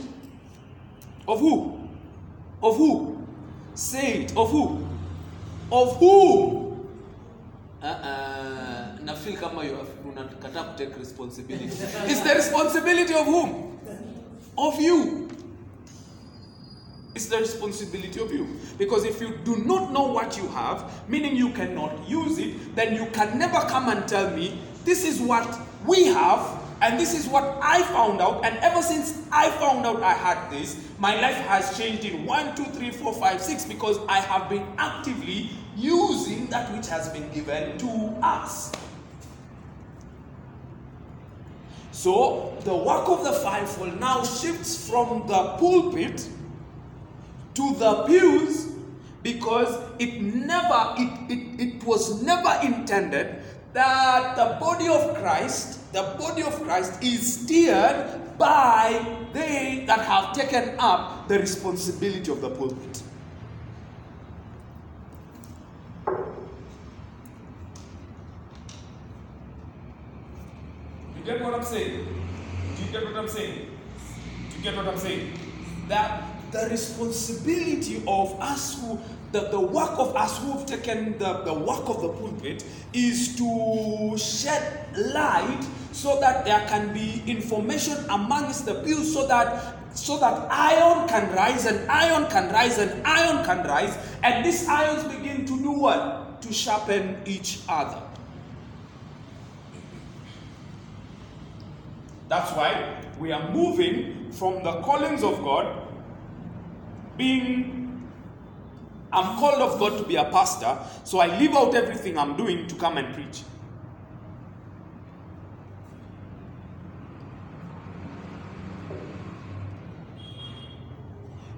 Of 1.27 1.41
who? 1.41 1.89
Of 2.63 2.77
who? 2.77 3.27
Say 3.75 4.23
it. 4.23 4.37
Of 4.37 4.51
who? 4.51 4.87
Of 5.73 5.97
who? 5.97 6.87
Uh-uh. 7.83 8.68
Na 9.09 9.15
feel 9.15 9.39
kama 9.39 9.65
you 9.65 9.75
have 9.75 9.89
unakataa 10.05 10.77
take 10.77 10.95
responsibility. 10.99 11.65
it's 12.13 12.21
the 12.21 12.35
responsibility 12.35 13.15
of 13.15 13.25
whom? 13.25 13.81
Of 14.59 14.79
you. 14.79 15.31
It's 17.15 17.25
the 17.25 17.39
responsibility 17.39 18.21
of 18.21 18.31
you. 18.31 18.47
Because 18.77 19.05
if 19.05 19.19
you 19.23 19.39
do 19.45 19.57
not 19.65 19.93
know 19.93 20.13
what 20.13 20.37
you 20.37 20.47
have, 20.49 21.09
meaning 21.09 21.35
you 21.37 21.49
cannot 21.53 22.07
use 22.07 22.37
it, 22.39 22.77
then 22.77 22.95
you 22.95 23.07
can 23.13 23.39
never 23.39 23.61
come 23.61 23.89
and 23.89 24.07
tell 24.07 24.29
me, 24.37 24.61
this 24.85 25.07
is 25.07 25.23
what 25.23 25.59
we 25.87 26.05
have, 26.09 26.63
and 26.83 27.01
this 27.01 27.15
is 27.19 27.27
what 27.27 27.59
I 27.63 27.81
found 27.85 28.21
out. 28.21 28.45
And 28.45 28.59
ever 28.59 28.83
since 28.83 29.23
I 29.33 29.49
found 29.53 29.87
out 29.87 30.03
I 30.03 30.13
had 30.13 30.51
this, 30.51 30.77
my 30.99 31.19
life 31.19 31.41
has 31.47 31.79
changed 31.79 32.05
in 32.05 32.27
one, 32.27 32.55
two, 32.55 32.67
three, 32.67 32.91
four, 32.91 33.15
five, 33.15 33.41
six, 33.41 33.65
because 33.65 33.99
I 34.07 34.21
have 34.21 34.51
been 34.51 34.67
actively 34.77 35.49
using 35.79 36.47
that 36.49 36.71
which 36.77 36.89
has 36.89 37.09
been 37.09 37.33
given 37.33 37.79
to 37.79 38.19
us. 38.23 38.71
So 41.99 42.57
the 42.63 42.77
work 42.77 43.09
of 43.09 43.25
the 43.25 43.33
fivefold 43.33 43.99
now 43.99 44.23
shifts 44.23 44.89
from 44.89 45.27
the 45.27 45.57
pulpit 45.59 46.29
to 47.55 47.75
the 47.75 48.05
pews 48.05 48.71
because 49.25 49.77
it 49.99 50.23
never 50.23 50.95
it, 50.97 51.11
it, 51.29 51.61
it 51.61 51.83
was 51.83 52.23
never 52.23 52.57
intended 52.65 53.43
that 53.73 54.37
the 54.37 54.61
body 54.61 54.87
of 54.87 55.17
Christ, 55.17 55.93
the 55.93 56.15
body 56.17 56.43
of 56.45 56.63
Christ 56.63 57.03
is 57.03 57.41
steered 57.41 58.39
by 58.39 59.05
they 59.33 59.83
that 59.89 59.99
have 59.99 60.33
taken 60.37 60.77
up 60.79 61.27
the 61.27 61.41
responsibility 61.41 62.31
of 62.31 62.41
the 62.41 62.51
pulpit. 62.51 63.03
Get 71.29 71.43
what 71.43 71.55
I'm 71.55 71.65
saying? 71.65 72.07
Do 72.77 72.85
you 72.85 72.91
get 72.91 73.05
what 73.05 73.17
I'm 73.17 73.29
saying? 73.29 73.69
Do 74.51 74.57
you 74.57 74.63
get 74.63 74.77
what 74.77 74.89
I'm 74.89 74.99
saying? 74.99 75.33
That 75.89 76.25
the 76.53 76.69
responsibility 76.71 78.03
of 78.07 78.41
us 78.41 78.81
who, 78.81 78.99
the, 79.33 79.49
the 79.51 79.61
work 79.61 79.99
of 79.99 80.17
us 80.17 80.39
who 80.39 80.53
have 80.53 80.65
taken 80.65 81.19
the, 81.19 81.43
the 81.45 81.53
work 81.53 81.87
of 81.89 82.01
the 82.01 82.09
pulpit 82.09 82.65
is 82.95 83.37
to 83.37 84.17
shed 84.17 84.87
light 84.97 85.61
so 85.93 86.19
that 86.21 86.47
there 86.47 86.67
can 86.69 86.95
be 86.95 87.23
information 87.27 87.97
amongst 88.09 88.65
the 88.65 88.75
people 88.83 89.05
so 89.05 89.27
that 89.27 89.75
so 89.95 90.19
that 90.19 90.47
iron 90.51 91.09
can 91.09 91.35
rise 91.35 91.67
and 91.67 91.91
iron 91.91 92.31
can 92.31 92.53
rise 92.53 92.79
and 92.79 93.05
iron 93.07 93.45
can 93.45 93.67
rise 93.67 93.99
and 94.23 94.45
these 94.45 94.67
irons 94.69 95.03
begin 95.13 95.45
to 95.45 95.59
do 95.61 95.73
what? 95.73 96.41
To 96.43 96.53
sharpen 96.53 97.21
each 97.27 97.61
other. 97.69 98.01
That's 102.29 102.53
why 102.53 103.03
we 103.19 103.33
are 103.33 103.51
moving 103.51 104.31
from 104.31 104.63
the 104.63 104.81
callings 104.83 105.25
of 105.25 105.43
God, 105.43 105.83
being, 107.17 108.07
I'm 109.11 109.39
called 109.39 109.63
of 109.63 109.79
God 109.81 109.99
to 109.99 110.05
be 110.05 110.17
a 110.17 110.25
pastor, 110.25 110.79
so 111.05 111.21
I 111.21 111.39
leave 111.39 111.55
out 111.55 111.75
everything 111.75 112.19
I'm 112.19 112.37
doing 112.37 112.67
to 112.67 112.75
come 112.75 112.99
and 112.99 113.15
preach. 113.15 113.43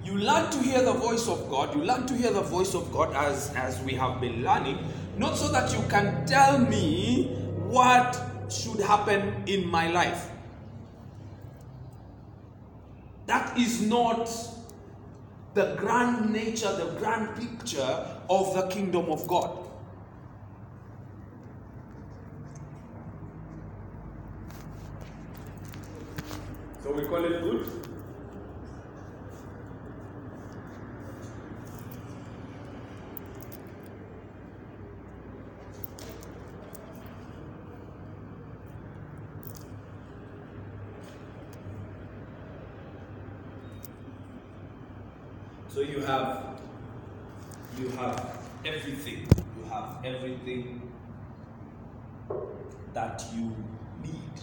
You 0.05 0.17
learn 0.17 0.51
to 0.51 0.59
hear 0.59 0.83
the 0.83 0.93
voice 0.93 1.29
of 1.29 1.51
God, 1.51 1.75
you 1.75 1.83
learn 1.83 2.07
to 2.07 2.17
hear 2.17 2.33
the 2.33 2.43
voice 2.43 2.75
of 2.75 2.91
God 2.93 3.13
as, 3.15 3.53
as 3.55 3.81
we 3.83 3.95
have 3.95 4.21
been 4.21 4.45
learning, 4.45 4.79
not 5.19 5.37
so 5.37 5.49
that 5.53 5.73
you 5.73 5.83
can 5.89 6.25
tell 6.27 6.59
me 6.59 7.35
what 7.69 8.21
should 8.49 8.81
happen 8.81 9.43
in 9.47 9.69
my 9.69 9.91
life. 9.91 10.30
That 13.31 13.57
is 13.57 13.81
not 13.83 14.29
the 15.55 15.77
grand 15.77 16.33
nature, 16.33 16.73
the 16.75 16.97
grand 16.99 17.37
picture 17.37 18.05
of 18.29 18.55
the 18.55 18.67
kingdom 18.67 19.09
of 19.09 19.25
God. 19.29 19.57
So 26.83 26.93
we 26.93 27.05
call 27.05 27.25
it 27.25 27.41
good? 27.41 27.90
So 45.81 45.87
you 45.87 46.01
have 46.01 46.61
you 47.81 47.89
have 47.97 48.39
everything. 48.67 49.27
You 49.57 49.65
have 49.71 49.97
everything 50.05 50.83
that 52.93 53.25
you 53.35 53.57
need. 54.03 54.35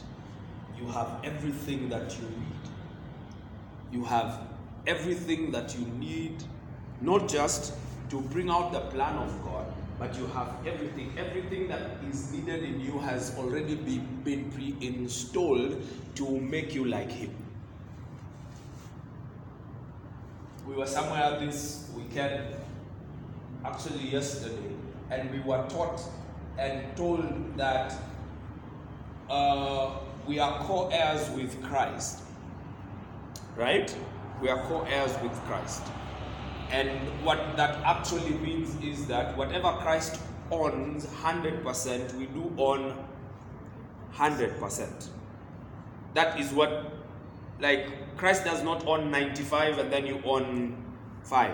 You 0.80 0.88
have 0.88 1.20
everything 1.24 1.90
that 1.90 2.18
you 2.18 2.28
need. 2.28 2.72
you 3.92 4.04
have 4.04 4.48
everything 4.88 5.52
that 5.52 5.78
you 5.78 5.86
need, 6.00 6.44
not 7.02 7.30
just 7.30 7.74
to 8.10 8.22
bring 8.34 8.50
out 8.50 8.72
the 8.72 8.82
plan 8.96 9.16
of 9.18 9.32
God, 9.44 9.72
but 10.00 10.18
you 10.18 10.26
have 10.38 10.56
everything. 10.66 11.14
Everything 11.20 11.68
that 11.68 12.04
is 12.12 12.32
needed 12.32 12.64
in 12.64 12.82
you 12.82 12.98
has 12.98 13.38
already 13.38 13.76
be, 13.76 14.00
been 14.24 14.50
pre 14.50 14.76
installed 14.82 15.84
to 16.16 16.40
make 16.40 16.74
you 16.74 16.86
like 16.86 17.12
Him. 17.12 17.36
We 20.68 20.76
were 20.76 20.86
somewhere 20.86 21.40
this 21.40 21.90
weekend, 21.96 22.54
actually 23.64 24.10
yesterday, 24.10 24.76
and 25.10 25.32
we 25.32 25.40
were 25.40 25.66
taught 25.70 26.02
and 26.58 26.96
told 26.98 27.24
that 27.56 27.94
uh, 29.30 29.92
we 30.28 30.40
are 30.40 30.62
co 30.66 30.90
heirs 30.90 31.30
with 31.30 31.64
Christ. 31.64 32.24
Right? 33.56 33.96
We 34.42 34.50
are 34.50 34.62
co 34.68 34.82
heirs 34.82 35.16
with 35.24 35.32
Christ. 35.46 35.84
And 36.70 36.90
what 37.24 37.56
that 37.56 37.78
actually 37.86 38.38
means 38.40 38.76
is 38.84 39.08
that 39.08 39.38
whatever 39.38 39.72
Christ 39.80 40.20
owns 40.52 41.06
100%, 41.06 42.14
we 42.16 42.26
do 42.26 42.54
own 42.58 42.94
100%. 44.16 45.08
That 46.14 46.38
is 46.38 46.52
what, 46.52 46.97
like, 47.60 48.18
Christ 48.18 48.46
does 48.46 48.64
not 48.64 48.86
own 48.88 49.12
95 49.12 49.78
and 49.80 49.92
then 49.92 50.06
you 50.06 50.22
own 50.26 50.84
5. 51.24 51.52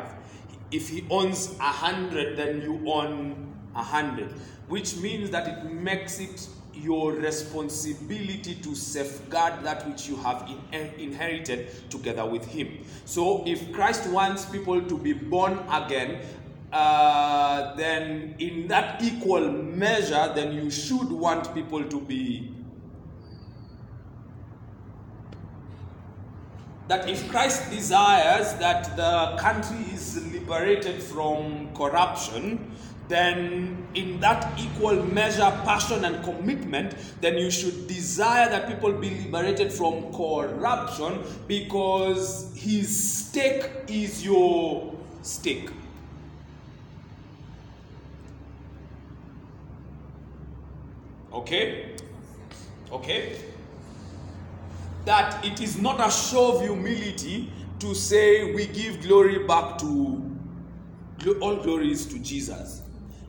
If 0.71 0.89
he 0.89 1.05
owns 1.09 1.49
100, 1.57 2.37
then 2.37 2.61
you 2.61 2.81
own 2.91 3.53
100, 3.73 4.31
which 4.67 4.97
means 4.97 5.29
that 5.31 5.47
it 5.47 5.71
makes 5.71 6.19
it 6.19 6.47
your 6.73 7.13
responsibility 7.13 8.55
to 8.55 8.75
safeguard 8.75 9.63
that 9.63 9.87
which 9.87 10.07
you 10.07 10.15
have 10.17 10.49
in- 10.71 10.93
inherited 10.99 11.89
together 11.89 12.25
with 12.25 12.45
Him. 12.45 12.83
So, 13.05 13.43
if 13.45 13.71
Christ 13.71 14.09
wants 14.09 14.45
people 14.45 14.81
to 14.81 14.97
be 14.97 15.13
born 15.13 15.59
again, 15.71 16.19
uh, 16.71 17.75
then 17.75 18.35
in 18.39 18.67
that 18.67 19.01
equal 19.03 19.51
measure, 19.51 20.31
then 20.33 20.53
you 20.53 20.71
should 20.71 21.11
want 21.11 21.53
people 21.53 21.83
to 21.83 22.01
be. 22.01 22.52
That 26.87 27.09
if 27.09 27.29
Christ 27.29 27.69
desires 27.71 28.53
that 28.55 28.95
the 28.97 29.37
country 29.39 29.85
is 29.93 30.21
liberated 30.33 31.01
from 31.01 31.73
corruption, 31.73 32.71
then 33.07 33.87
in 33.95 34.19
that 34.19 34.59
equal 34.59 35.03
measure, 35.05 35.51
passion 35.63 36.05
and 36.05 36.23
commitment, 36.23 36.95
then 37.21 37.37
you 37.37 37.51
should 37.51 37.87
desire 37.87 38.49
that 38.49 38.67
people 38.67 38.91
be 38.93 39.09
liberated 39.09 39.71
from 39.71 40.13
corruption 40.13 41.19
because 41.47 42.51
his 42.55 43.25
stake 43.25 43.69
is 43.87 44.23
your 44.25 44.93
stake. 45.21 45.69
Okay? 51.33 51.95
Okay? 52.91 53.52
that 55.05 55.43
it 55.45 55.61
is 55.61 55.79
not 55.79 55.99
a 56.05 56.11
show 56.11 56.55
of 56.55 56.61
humility 56.61 57.51
to 57.79 57.93
say 57.93 58.53
we 58.53 58.67
give 58.67 59.01
glory 59.01 59.45
back 59.45 59.77
to 59.79 60.29
all 61.41 61.55
glories 61.57 62.05
to 62.07 62.19
Jesus. 62.19 62.81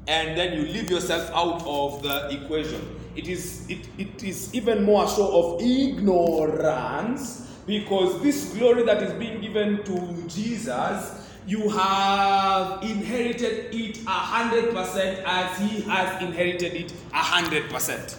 And 0.06 0.36
then 0.36 0.52
you 0.58 0.66
leave 0.66 0.90
yourself 0.90 1.30
out 1.32 1.62
of 1.66 2.02
the 2.02 2.28
equation. 2.30 2.80
It 3.16 3.28
is, 3.28 3.64
it, 3.68 3.88
it 3.96 4.22
is 4.22 4.52
even 4.54 4.84
more 4.84 5.04
a 5.04 5.08
show 5.08 5.54
of 5.54 5.62
ignorance 5.62 7.40
because 7.66 8.22
this 8.22 8.52
glory 8.54 8.82
that 8.84 9.02
is 9.02 9.12
being 9.14 9.40
given 9.40 9.82
to 9.84 10.28
Jesus 10.28 11.24
you 11.46 11.68
have 11.68 12.82
inherited 12.82 13.74
it 13.74 13.96
100% 13.96 15.22
as 15.26 15.58
he 15.58 15.82
has 15.82 16.22
inherited 16.22 16.72
it 16.74 16.92
100%. 17.12 18.16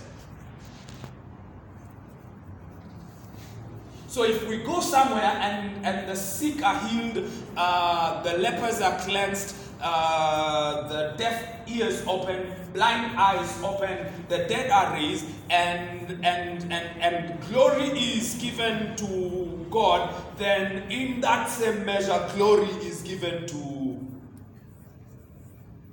So 4.15 4.23
if 4.23 4.47
we 4.47 4.59
go 4.59 4.79
somewhere 4.79 5.35
and, 5.41 5.85
and 5.85 6.07
the 6.07 6.15
sick 6.15 6.63
are 6.63 6.79
healed, 6.87 7.29
uh, 7.57 8.23
the 8.23 8.37
lepers 8.37 8.79
are 8.79 8.97
cleansed, 8.99 9.53
uh, 9.81 10.87
the 10.87 11.17
deaf 11.17 11.67
ears 11.67 12.01
open, 12.07 12.49
blind 12.71 13.19
eyes 13.19 13.61
open, 13.61 14.07
the 14.29 14.37
dead 14.47 14.71
are 14.71 14.93
raised, 14.93 15.25
and, 15.49 16.11
and, 16.23 16.71
and, 16.71 17.01
and 17.01 17.41
glory 17.49 17.89
is 17.89 18.35
given 18.35 18.95
to 18.95 19.67
God, 19.69 20.15
then 20.37 20.89
in 20.89 21.19
that 21.19 21.49
same 21.49 21.83
measure, 21.83 22.25
glory 22.35 22.69
is 22.87 23.01
given 23.01 23.45
to. 23.47 23.99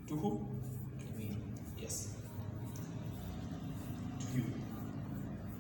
To 0.07 0.17
who? 0.17 0.42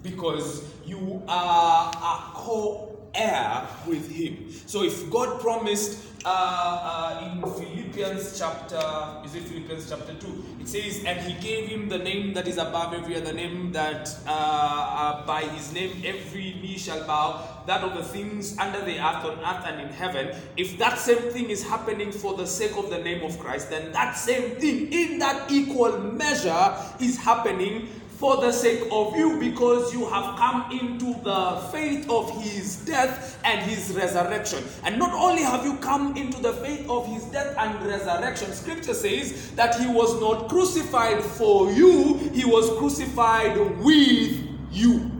Because 0.02 0.68
you 0.84 1.22
are 1.28 1.90
a 1.90 2.34
co 2.34 2.92
heir 3.14 3.66
with 3.86 4.10
Him. 4.10 4.50
So 4.66 4.82
if 4.82 5.10
God 5.10 5.40
promised 5.40 6.12
uh, 6.24 6.28
uh, 6.28 7.30
in 7.34 7.42
Philippians 7.42 8.38
chapter, 8.38 8.80
is 9.24 9.34
it 9.34 9.42
Philippians 9.42 9.88
chapter 9.88 10.14
2? 10.14 10.44
It 10.60 10.68
says, 10.68 11.04
And 11.04 11.18
he 11.20 11.34
gave 11.40 11.68
him 11.68 11.88
the 11.88 11.98
name 11.98 12.32
that 12.34 12.46
is 12.46 12.58
above 12.58 12.94
every 12.94 13.16
other 13.16 13.32
name, 13.32 13.72
that 13.72 14.08
uh, 14.26 14.30
uh, 14.30 15.26
by 15.26 15.42
his 15.42 15.72
name 15.72 16.02
every 16.04 16.54
knee 16.62 16.78
shall 16.78 17.04
bow, 17.06 17.62
that 17.66 17.82
of 17.82 17.96
the 17.96 18.04
things 18.04 18.56
under 18.58 18.80
the 18.84 18.98
earth, 18.98 19.24
on 19.24 19.38
earth, 19.40 19.64
and 19.66 19.80
in 19.80 19.88
heaven. 19.88 20.34
If 20.56 20.78
that 20.78 20.98
same 20.98 21.30
thing 21.32 21.50
is 21.50 21.64
happening 21.64 22.12
for 22.12 22.36
the 22.36 22.46
sake 22.46 22.76
of 22.76 22.88
the 22.88 22.98
name 22.98 23.24
of 23.24 23.38
Christ, 23.38 23.70
then 23.70 23.90
that 23.92 24.12
same 24.16 24.56
thing 24.56 24.92
in 24.92 25.18
that 25.18 25.50
equal 25.50 25.98
measure 25.98 26.76
is 27.00 27.18
happening 27.18 27.88
for 28.22 28.36
the 28.36 28.52
sake 28.52 28.84
of 28.92 29.16
you 29.16 29.36
because 29.40 29.92
you 29.92 30.06
have 30.08 30.38
come 30.38 30.70
into 30.70 31.12
the 31.24 31.56
faith 31.72 32.08
of 32.08 32.30
his 32.40 32.76
death 32.86 33.42
and 33.44 33.68
his 33.68 33.92
resurrection. 33.96 34.62
And 34.84 34.96
not 34.96 35.12
only 35.12 35.42
have 35.42 35.64
you 35.64 35.76
come 35.78 36.16
into 36.16 36.40
the 36.40 36.52
faith 36.52 36.88
of 36.88 37.04
his 37.08 37.24
death 37.24 37.56
and 37.58 37.84
resurrection, 37.84 38.52
scripture 38.52 38.94
says 38.94 39.50
that 39.56 39.74
he 39.74 39.88
was 39.88 40.20
not 40.20 40.48
crucified 40.48 41.20
for 41.20 41.72
you, 41.72 42.18
he 42.32 42.44
was 42.44 42.70
crucified 42.78 43.58
with 43.80 44.46
you. 44.70 45.10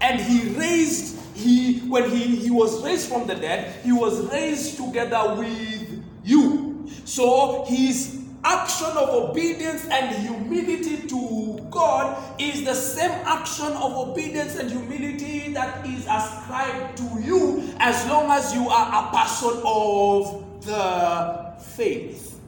And 0.00 0.20
he 0.20 0.56
raised, 0.56 1.18
he 1.34 1.80
when 1.80 2.08
he, 2.08 2.36
he 2.36 2.50
was 2.52 2.80
raised 2.84 3.08
from 3.08 3.26
the 3.26 3.34
dead, 3.34 3.74
he 3.84 3.90
was 3.90 4.20
raised 4.30 4.76
together 4.76 5.34
with 5.34 6.04
you. 6.22 6.88
So 7.04 7.64
his 7.66 8.17
action 8.48 8.96
of 8.96 9.10
obedience 9.10 9.86
and 9.90 10.16
humility 10.16 11.06
to 11.06 11.66
God 11.70 12.16
is 12.40 12.64
the 12.64 12.74
same 12.74 13.10
action 13.10 13.66
of 13.66 13.92
obedience 14.08 14.56
and 14.56 14.70
humility 14.70 15.52
that 15.52 15.86
is 15.86 16.06
ascribed 16.08 16.96
to 16.96 17.20
you 17.22 17.74
as 17.78 18.06
long 18.08 18.30
as 18.30 18.54
you 18.54 18.68
are 18.70 19.04
a 19.04 19.16
person 19.16 19.60
of 19.64 20.64
the 20.64 21.54
faith. 21.60 22.40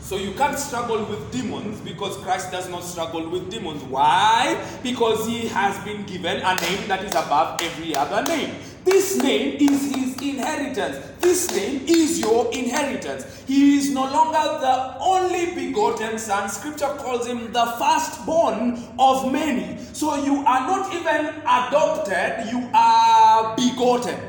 So 0.00 0.16
you 0.16 0.32
can't 0.32 0.58
struggle 0.58 1.04
with 1.04 1.32
demons 1.32 1.80
because 1.80 2.16
Christ 2.18 2.50
does 2.52 2.68
not 2.68 2.84
struggle 2.84 3.28
with 3.28 3.50
demons. 3.50 3.82
Why? 3.84 4.62
Because 4.82 5.26
he 5.26 5.48
has 5.48 5.82
been 5.84 6.04
given 6.04 6.42
a 6.44 6.54
name 6.56 6.88
that 6.88 7.02
is 7.04 7.12
above 7.12 7.60
every 7.62 7.96
other 7.96 8.22
name. 8.22 8.54
This 8.84 9.16
name 9.22 9.56
is 9.60 9.94
his 9.94 10.14
inheritance. 10.20 10.98
This 11.20 11.50
name 11.56 11.82
is 11.86 12.20
your 12.20 12.52
inheritance. 12.52 13.24
He 13.46 13.78
is 13.78 13.90
no 13.90 14.02
longer 14.02 14.60
the 14.60 14.98
only 15.00 15.54
begotten 15.54 16.18
son. 16.18 16.50
Scripture 16.50 16.94
calls 16.98 17.26
him 17.26 17.50
the 17.50 17.64
firstborn 17.78 18.78
of 18.98 19.32
many. 19.32 19.78
So 19.94 20.16
you 20.22 20.44
are 20.44 20.66
not 20.66 20.92
even 20.94 21.26
adopted, 21.40 22.50
you 22.52 22.68
are 22.74 23.56
begotten. 23.56 24.20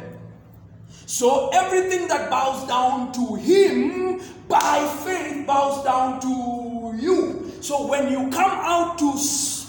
So 1.05 1.49
everything 1.49 2.07
that 2.07 2.29
bows 2.29 2.65
down 2.67 3.11
to 3.13 3.35
him 3.35 4.21
by 4.47 4.87
faith 5.03 5.45
bows 5.45 5.83
down 5.83 6.21
to 6.21 6.97
you. 6.97 7.51
So 7.61 7.87
when 7.87 8.09
you 8.09 8.29
come 8.29 8.51
out 8.51 8.97
to 8.99 9.17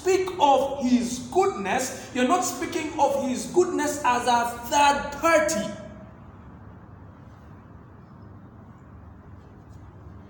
speak 0.07 0.29
of 0.39 0.85
his 0.85 1.19
goodness, 1.33 2.11
you're 2.15 2.29
not 2.29 2.43
speaking 2.43 2.93
of 2.99 3.29
his 3.29 3.47
goodness 3.47 4.01
as 4.05 4.29
a 4.29 4.57
third 4.67 5.21
party. 5.21 5.73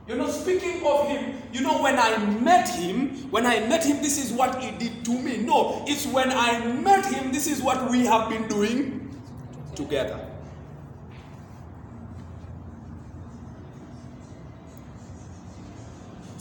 You're 0.09 0.16
not 0.16 0.31
speaking 0.31 0.87
of 0.87 1.09
him. 1.09 1.43
You 1.53 1.61
know, 1.61 1.83
when 1.83 1.99
I 1.99 2.16
met 2.41 2.70
him, 2.70 3.31
when 3.31 3.45
I 3.45 3.61
met 3.66 3.85
him, 3.85 3.99
this 3.99 4.24
is 4.24 4.33
what 4.33 4.62
he 4.62 4.70
did 4.79 5.05
to 5.05 5.11
me. 5.11 5.39
No, 5.39 5.85
it's 5.87 6.07
when 6.07 6.31
I 6.31 6.64
met 6.66 7.05
him, 7.05 7.31
this 7.31 7.47
is 7.47 7.61
what 7.61 7.91
we 7.91 8.07
have 8.07 8.31
been 8.31 8.49
doing 8.49 9.14
together. 9.74 10.26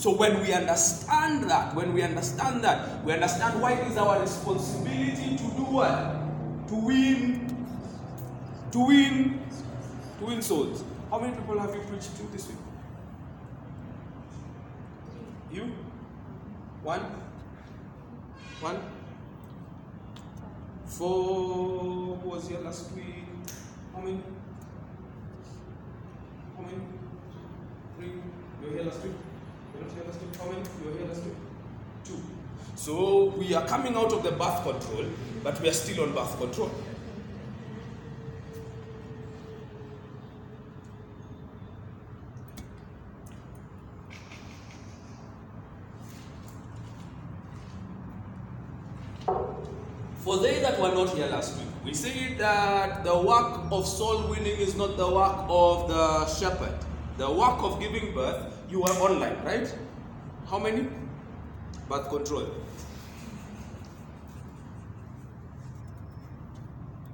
So 0.05 0.11
when 0.11 0.39
we 0.43 0.53
understand 0.53 1.49
that, 1.49 1.73
when 1.73 1.91
we 1.91 2.03
understand 2.03 2.63
that, 2.63 3.03
we 3.03 3.13
understand 3.13 3.59
why 3.59 3.73
it 3.73 3.87
is 3.87 3.97
our 3.97 4.21
responsibility 4.21 5.35
to 5.35 5.43
do 5.57 5.65
what? 5.65 6.67
To 6.67 6.75
win, 6.75 7.49
to 8.71 8.85
win, 8.85 9.41
to 10.19 10.25
win 10.25 10.43
souls. 10.43 10.83
How 11.09 11.17
many 11.17 11.35
people 11.35 11.57
have 11.57 11.73
you 11.73 11.81
preached 11.89 12.15
to 12.17 12.23
this 12.31 12.47
week? 12.47 12.57
You? 15.51 15.71
One? 16.83 17.01
One? 18.61 18.77
Four 20.85 22.17
who 22.17 22.29
was 22.29 22.47
here 22.47 22.59
last 22.59 22.91
week? 22.91 23.25
How 23.91 24.01
many? 24.01 24.21
How 26.55 26.61
many? 26.61 26.77
Three? 27.97 28.11
You 28.61 28.67
were 28.67 28.73
here 28.75 28.83
last 28.83 29.01
week? 29.03 29.13
You 29.85 30.01
were 30.01 30.07
not 30.07 30.07
here 30.07 30.07
last 30.07 30.21
week? 30.21 30.35
How? 30.37 30.45
You 30.45 30.91
were 30.91 30.97
here 30.97 31.07
last? 31.07 31.23
Two. 32.03 32.21
So 32.75 33.25
we 33.37 33.53
are 33.53 33.67
coming 33.67 33.95
out 33.95 34.11
of 34.13 34.23
the 34.23 34.31
birth 34.31 34.63
control, 34.63 35.05
but 35.43 35.59
we 35.61 35.69
are 35.69 35.73
still 35.73 36.03
on 36.03 36.13
birth 36.13 36.37
control. 36.39 36.71
For 50.17 50.37
they 50.39 50.59
that 50.61 50.79
were 50.79 50.91
not 50.91 51.09
here 51.09 51.27
last 51.27 51.57
week, 51.57 51.67
we 51.83 51.93
see 51.93 52.33
that 52.39 53.03
the 53.03 53.15
work 53.15 53.59
of 53.71 53.87
soul 53.87 54.27
winning 54.27 54.57
is 54.57 54.75
not 54.75 54.97
the 54.97 55.07
work 55.07 55.45
of 55.47 55.87
the 55.87 56.25
shepherd. 56.25 56.73
The 57.17 57.31
work 57.31 57.61
of 57.61 57.79
giving 57.79 58.13
birth, 58.13 58.54
you 58.69 58.83
are 58.83 58.95
online, 59.01 59.37
right? 59.43 59.73
How 60.49 60.59
many? 60.59 60.87
Birth 61.89 62.09
control. 62.09 62.47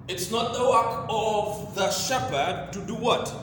It's 0.08 0.32
not 0.32 0.54
the 0.54 0.64
work 0.64 1.06
of 1.10 1.76
the 1.76 1.90
shepherd 1.92 2.74
to 2.74 2.80
do 2.82 2.96
what? 2.96 3.34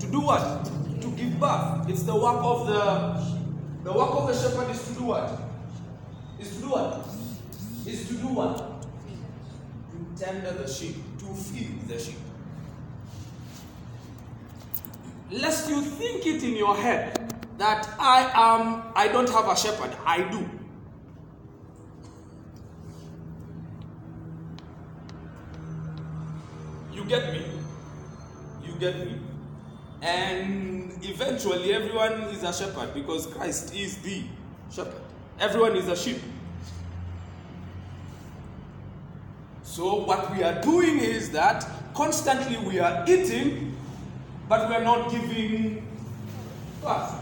To 0.00 0.06
do 0.06 0.20
what? 0.20 0.64
To 1.00 1.10
give 1.12 1.38
birth. 1.38 1.88
It's 1.88 2.02
the 2.02 2.14
work 2.14 2.42
of 2.42 2.66
the 2.66 3.32
the 3.84 3.92
work 3.92 4.10
of 4.14 4.28
the 4.28 4.34
shepherd 4.34 4.70
is 4.70 4.82
to 4.88 4.94
do 4.94 5.04
what? 5.04 5.30
Is 6.40 6.54
to 6.56 6.62
do 6.62 6.68
what? 6.70 7.06
Is 7.86 8.08
to 8.08 8.14
do 8.14 8.28
what? 8.28 8.58
To 8.58 10.24
tender 10.24 10.52
the 10.52 10.68
sheep, 10.68 10.96
to 11.18 11.26
feed 11.34 11.88
the 11.88 11.98
sheep. 11.98 12.18
Lest 15.32 15.70
you 15.70 15.80
think 15.80 16.26
it 16.26 16.42
in 16.42 16.54
your 16.56 16.76
head 16.76 17.34
that 17.56 17.88
I 17.98 18.30
am 18.34 18.82
I 18.94 19.08
don't 19.08 19.28
have 19.30 19.48
a 19.48 19.56
shepherd. 19.56 19.96
I 20.04 20.20
do. 20.30 20.48
You 26.92 27.04
get 27.06 27.32
me? 27.32 27.46
You 28.62 28.74
get 28.74 28.98
me? 28.98 29.18
And 30.02 30.92
eventually 31.02 31.72
everyone 31.72 32.12
is 32.34 32.42
a 32.42 32.52
shepherd 32.52 32.92
because 32.92 33.26
Christ 33.26 33.74
is 33.74 33.98
the 33.98 34.24
shepherd. 34.70 35.00
Everyone 35.40 35.76
is 35.76 35.88
a 35.88 35.96
sheep. 35.96 36.20
So 39.62 40.04
what 40.04 40.30
we 40.36 40.42
are 40.42 40.60
doing 40.60 40.98
is 40.98 41.30
that 41.30 41.66
constantly 41.94 42.58
we 42.58 42.78
are 42.78 43.04
eating, 43.08 43.71
but 44.52 44.68
we 44.68 44.74
are 44.74 44.84
not 44.84 45.10
giving 45.10 45.82
birth. 46.82 47.14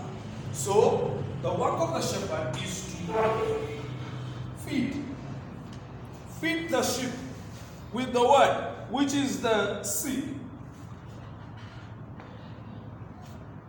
So 0.52 1.16
the 1.42 1.54
work 1.54 1.78
of 1.78 1.94
the 1.94 2.00
shepherd 2.02 2.56
is 2.60 2.96
to 3.06 3.68
feed. 4.66 5.04
Feed 6.40 6.70
the 6.70 6.82
sheep 6.82 7.12
with 7.92 8.12
the 8.12 8.20
word, 8.20 8.74
which 8.90 9.14
is 9.14 9.40
the 9.42 9.80
seed. 9.84 10.40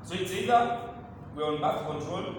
So 0.06 0.16
it's 0.16 0.34
either 0.34 0.80
we're 1.36 1.46
on 1.46 1.62
birth 1.62 1.86
control, 1.86 2.34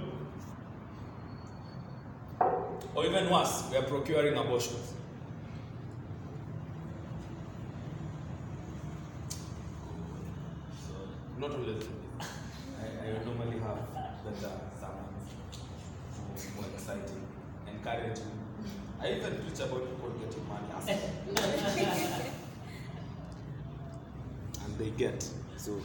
or 2.96 3.06
even 3.06 3.30
worse, 3.30 3.62
we 3.70 3.76
are 3.76 3.82
procuring 3.82 4.36
abortions. 4.36 4.94
So, 10.88 10.94
not 11.42 11.50
always. 11.50 11.84
I, 12.20 12.84
I 13.04 13.24
normally 13.24 13.58
have 13.58 13.78
better 14.24 14.52
sermons, 14.78 15.26
more- 16.54 16.62
more 16.62 16.70
exciting, 16.72 17.22
encouraging. 17.66 18.30
I 19.00 19.14
even 19.14 19.34
preach 19.42 19.58
about 19.58 19.82
people 19.88 20.10
getting 20.20 20.46
money. 20.48 20.68
And 24.64 24.78
they 24.78 24.90
get. 24.90 25.28
So 25.56 25.80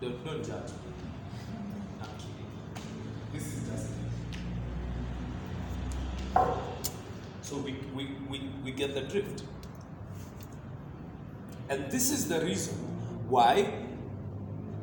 don't, 0.00 0.24
don't 0.24 0.42
judge 0.42 0.70
me. 0.70 0.92
I'm 2.00 2.08
kidding. 2.16 2.50
This 3.34 3.46
is 3.46 3.68
just. 3.68 3.88
So 7.42 7.56
we, 7.58 7.76
we, 7.94 8.08
we, 8.30 8.50
we 8.64 8.70
get 8.70 8.94
the 8.94 9.02
drift. 9.02 9.42
And 11.68 11.90
this 11.90 12.10
is 12.10 12.26
the 12.28 12.40
reason 12.40 12.74
why, 13.28 13.85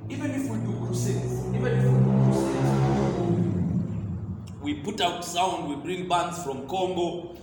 even 0.10 0.32
if 0.32 0.50
we 0.50 0.58
do 0.58 0.74
crusades, 0.86 1.46
even 1.56 1.66
if 1.74 1.84
we 1.84 1.90
do 1.90 2.12
crusades, 2.26 2.72
we 4.62 4.74
put 4.76 5.02
out 5.02 5.24
sound, 5.26 5.70
we 5.70 5.76
bring 5.76 6.08
bands 6.08 6.44
from 6.44 6.68
Congo, 6.68 7.36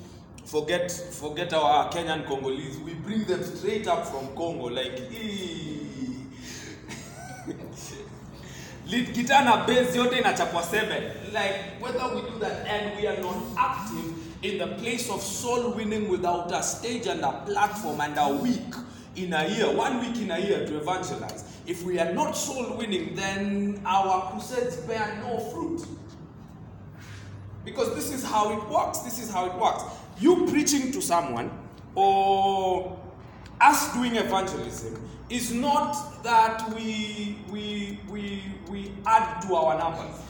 forget 0.44 0.90
forget 0.90 1.52
our 1.52 1.90
Kenyan 1.90 2.26
Congolese, 2.26 2.78
we 2.78 2.94
bring 2.94 3.24
them 3.24 3.42
straight 3.42 3.86
up 3.86 4.06
from 4.06 4.28
Congo, 4.36 4.68
like 4.68 5.00
lead 8.90 9.14
guitar 9.14 9.44
na 9.44 9.66
bass 9.66 9.94
yote 9.96 10.18
inachapwa 10.18 10.62
seven. 10.62 11.02
Like 11.32 11.80
whether 11.80 12.14
we 12.14 12.22
do 12.22 12.38
that 12.40 12.66
and 12.66 12.96
we 13.00 13.06
are 13.06 13.20
not 13.20 13.36
active 13.56 14.14
in 14.42 14.58
the 14.58 14.66
place 14.78 15.08
of 15.10 15.22
soul 15.22 15.72
winning 15.74 16.08
without 16.08 16.50
a 16.52 16.62
stage 16.62 17.06
and 17.06 17.20
a 17.22 17.32
platform 17.46 18.00
and 18.00 18.16
a 18.18 18.28
week 18.42 18.74
in 19.24 19.32
a 19.32 19.48
year 19.48 19.70
one 19.70 20.00
week 20.00 20.16
in 20.22 20.30
a 20.30 20.38
year 20.38 20.66
to 20.66 20.76
evangelize 20.78 21.44
if 21.66 21.82
we 21.82 21.98
are 21.98 22.12
not 22.12 22.32
soul 22.32 22.76
winning 22.76 23.14
then 23.14 23.80
our 23.84 24.30
crusades 24.30 24.76
bear 24.78 25.20
no 25.22 25.38
fruit 25.50 25.86
because 27.64 27.94
this 27.94 28.12
is 28.12 28.24
how 28.24 28.52
it 28.52 28.68
works. 28.70 29.00
This 29.00 29.18
is 29.22 29.30
how 29.30 29.46
it 29.46 29.54
works. 29.54 29.82
You 30.18 30.46
preaching 30.46 30.92
to 30.92 31.00
someone 31.02 31.50
or 31.94 32.98
us 33.60 33.92
doing 33.92 34.16
evangelism 34.16 35.02
is 35.28 35.52
not 35.52 36.22
that 36.24 36.68
we 36.74 37.38
we 37.50 38.00
we 38.08 38.42
we 38.68 38.92
add 39.06 39.42
to 39.42 39.54
our 39.54 39.78
numbers. 39.78 40.20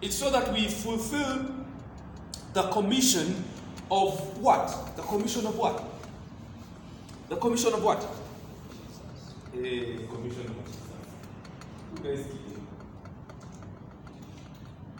It's 0.00 0.16
so 0.16 0.30
that 0.30 0.52
we 0.52 0.66
fulfill 0.66 1.46
the 2.54 2.62
commission 2.70 3.44
of 3.92 4.38
what? 4.42 4.96
The 4.96 5.02
commission 5.02 5.46
of 5.46 5.56
what? 5.58 5.84
The 7.28 7.36
commission 7.36 7.74
of 7.74 7.84
what? 7.84 8.00
Eh, 9.54 9.98
commission 10.08 10.46
of 10.48 12.02
guys? 12.02 12.24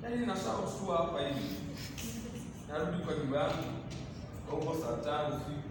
Yaani 0.02 0.26
nasahau 0.26 0.66
tu 0.78 0.92
hapa 0.92 1.18
hivi. 1.20 1.56
Narudi 2.68 3.04
kwa 3.04 3.14
nyumba 3.14 3.38
yangu 3.38 3.64
huko 4.50 4.76
saa 4.80 4.96
tano 4.96 5.28
usiku. 5.36 5.68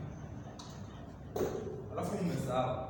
Alafu 1.91 2.23
mmesahau. 2.23 2.87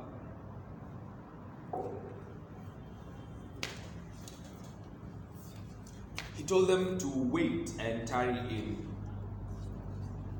He 6.36 6.42
told 6.44 6.68
them 6.68 6.98
to 6.98 7.08
wait 7.08 7.70
and 7.78 8.06
tarry 8.08 8.38
in 8.50 8.91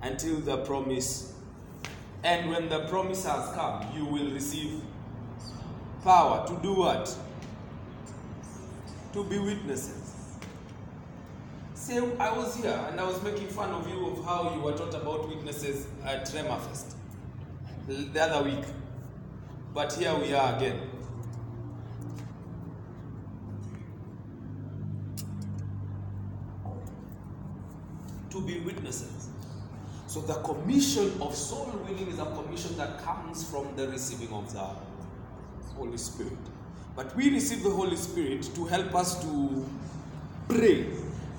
until 0.02 0.36
the 0.40 0.58
promise. 0.58 1.32
And 2.24 2.50
when 2.50 2.68
the 2.68 2.80
promise 2.86 3.24
has 3.24 3.52
come, 3.54 3.86
you 3.96 4.04
will 4.04 4.30
receive 4.30 4.80
power 6.04 6.46
to 6.46 6.54
do 6.62 6.74
what? 6.74 7.16
To 9.12 9.24
be 9.24 9.38
witnesses. 9.38 9.98
Say, 11.74 11.98
I 12.18 12.36
was 12.36 12.56
here 12.56 12.78
and 12.90 13.00
I 13.00 13.04
was 13.04 13.20
making 13.22 13.48
fun 13.48 13.70
of 13.70 13.88
you 13.88 14.06
of 14.06 14.24
how 14.24 14.54
you 14.54 14.60
were 14.60 14.72
taught 14.72 14.94
about 14.94 15.28
witnesses 15.28 15.86
at 16.04 16.26
Remafest 16.26 16.94
the 17.86 18.22
other 18.22 18.44
week. 18.44 18.64
But 19.74 19.92
here 19.92 20.14
we 20.14 20.32
are 20.34 20.56
again. 20.56 20.80
To 28.30 28.40
be 28.40 28.60
witnesses. 28.60 29.31
So 30.12 30.20
the 30.20 30.34
commission 30.34 31.10
of 31.22 31.34
soul 31.34 31.72
winning 31.86 32.08
is 32.08 32.18
a 32.18 32.26
commission 32.26 32.76
that 32.76 33.02
comes 33.02 33.48
from 33.48 33.74
the 33.76 33.88
receiving 33.88 34.32
of 34.34 34.52
the 34.52 34.66
Holy 35.74 35.96
Spirit. 35.96 36.36
But 36.94 37.16
we 37.16 37.30
receive 37.30 37.62
the 37.62 37.70
Holy 37.70 37.96
Spirit 37.96 38.42
to 38.54 38.66
help 38.66 38.94
us 38.94 39.22
to 39.22 39.66
pray 40.48 40.86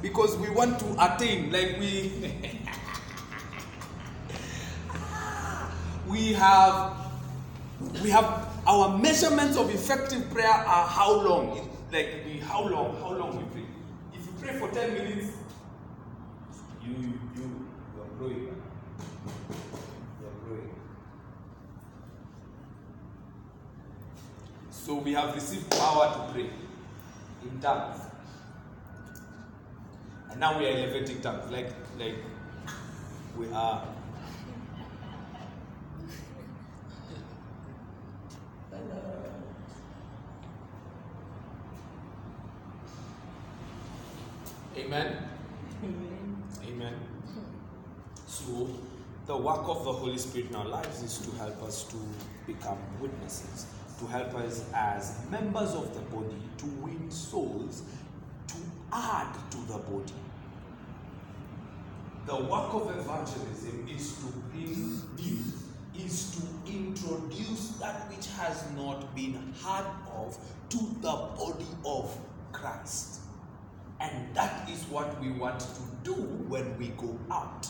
because 0.01 0.35
we 0.37 0.49
want 0.49 0.79
to 0.79 1.05
attain, 1.05 1.51
like 1.51 1.77
we. 1.79 2.11
we 6.07 6.33
have 6.33 6.97
we 8.01 8.09
have 8.09 8.47
our 8.67 8.97
measurements 8.97 9.57
of 9.57 9.69
effective 9.73 10.29
prayer 10.31 10.47
are 10.47 10.87
how 10.87 11.11
long 11.11 11.69
like 11.91 12.23
we 12.25 12.39
how 12.39 12.67
long 12.67 12.95
how 13.01 13.11
long 13.13 13.37
we 13.37 13.43
pray 13.53 13.65
if 14.13 14.25
you 14.25 14.33
pray 14.39 14.53
for 14.59 14.69
10 14.69 14.93
minutes 14.93 15.27
you 16.85 16.91
you 16.91 17.13
you 17.35 18.01
are 18.01 18.17
growing 18.17 18.43
you 20.21 20.27
are 20.27 20.37
growing 20.45 20.69
so 24.83 24.95
we 24.95 25.13
have 25.13 25.33
received 25.33 25.69
power 25.71 26.05
to 26.13 26.33
pray 26.33 26.49
in 27.41 27.59
tongues 27.61 28.01
and 30.29 30.39
now 30.39 30.57
we 30.59 30.65
are 30.65 30.77
elevating 30.77 31.21
tongues 31.21 31.49
like 31.51 31.71
like 31.97 32.15
we 33.37 33.47
are 33.51 33.87
Amen. 44.75 45.17
Amen. 46.67 46.93
So, 48.25 48.69
the 49.27 49.37
work 49.37 49.67
of 49.69 49.85
the 49.85 49.93
Holy 49.93 50.17
Spirit 50.17 50.49
in 50.49 50.55
our 50.55 50.65
lives 50.65 51.03
is 51.03 51.19
to 51.19 51.31
help 51.37 51.61
us 51.63 51.83
to 51.85 51.97
become 52.47 52.79
witnesses, 52.99 53.67
to 54.03 54.09
help 54.09 54.35
us 54.35 54.65
as 54.73 55.17
members 55.29 55.73
of 55.73 55.93
the 55.93 56.01
body 56.15 56.41
to 56.57 56.65
win 56.81 57.09
souls, 57.09 57.83
to 58.47 58.55
add 58.91 59.33
to 59.51 59.57
the 59.67 59.77
body. 59.77 60.13
The 62.25 62.35
work 62.35 62.73
of 62.73 62.97
evangelism 62.97 63.87
is 63.93 64.15
to 64.17 64.25
bring 64.51 65.01
new, 65.17 65.39
is 65.97 66.35
to 66.35 66.71
introduce 66.71 67.69
that 67.79 68.09
which 68.09 68.27
has 68.37 68.65
not 68.75 69.13
been 69.15 69.53
heard 69.63 69.85
of 70.15 70.37
to 70.69 70.77
the 71.01 71.11
body 71.37 71.67
of 71.85 72.17
Christ. 72.51 73.19
And 73.99 74.35
that 74.35 74.69
is 74.69 74.83
what 74.85 75.19
we 75.21 75.31
want 75.31 75.59
to 75.61 75.81
do 76.03 76.13
when 76.13 76.77
we 76.77 76.87
go 76.89 77.17
out. 77.31 77.67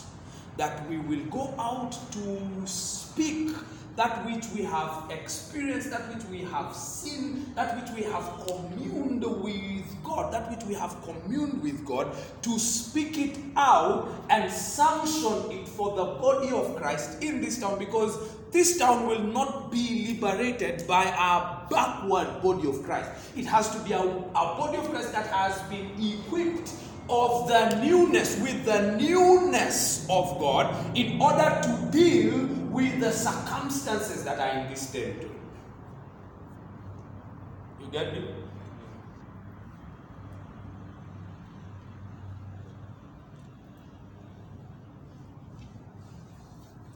That 0.56 0.88
we 0.88 0.98
will 0.98 1.24
go 1.26 1.52
out 1.58 1.96
to 2.12 2.66
speak 2.66 3.50
that 3.96 4.26
which 4.26 4.44
we 4.54 4.64
have 4.64 5.04
experienced, 5.10 5.90
that 5.90 6.12
which 6.12 6.24
we 6.26 6.40
have 6.40 6.74
seen, 6.74 7.52
that 7.54 7.80
which 7.80 7.94
we 7.94 8.02
have 8.10 8.24
communed 8.46 9.22
with 9.22 9.84
God, 10.02 10.32
that 10.32 10.50
which 10.50 10.64
we 10.64 10.74
have 10.74 10.96
communed 11.04 11.62
with 11.62 11.84
God, 11.86 12.12
to 12.42 12.58
speak 12.58 13.18
it 13.18 13.38
out 13.56 14.08
and 14.30 14.50
sanction 14.50 15.50
it 15.50 15.68
for 15.68 15.94
the 15.96 16.04
body 16.04 16.50
of 16.50 16.74
Christ 16.76 17.22
in 17.22 17.40
this 17.40 17.60
town 17.60 17.78
because 17.78 18.18
this 18.50 18.78
town 18.78 19.06
will 19.06 19.22
not 19.22 19.70
be 19.70 20.08
liberated 20.08 20.86
by 20.86 21.04
our 21.12 21.66
backward 21.70 22.42
body 22.42 22.68
of 22.68 22.82
Christ. 22.84 23.10
It 23.36 23.46
has 23.46 23.70
to 23.70 23.78
be 23.80 23.92
a, 23.92 24.00
a 24.00 24.32
body 24.32 24.78
of 24.78 24.90
Christ 24.90 25.12
that 25.12 25.26
has 25.28 25.60
been 25.68 25.90
equipped 26.00 26.72
of 27.08 27.48
the 27.48 27.80
newness, 27.82 28.40
with 28.40 28.64
the 28.64 28.96
newness 28.96 30.06
of 30.08 30.38
God, 30.38 30.96
in 30.96 31.20
order 31.20 31.60
to 31.62 31.88
deal 31.90 32.63
with 32.74 32.98
the 32.98 33.12
circumstances 33.12 34.24
that 34.24 34.40
are 34.40 34.58
in 34.58 34.68
this 34.68 34.90
territory. 34.90 35.30
You 37.80 37.86
get 37.92 38.12
me? 38.12 38.24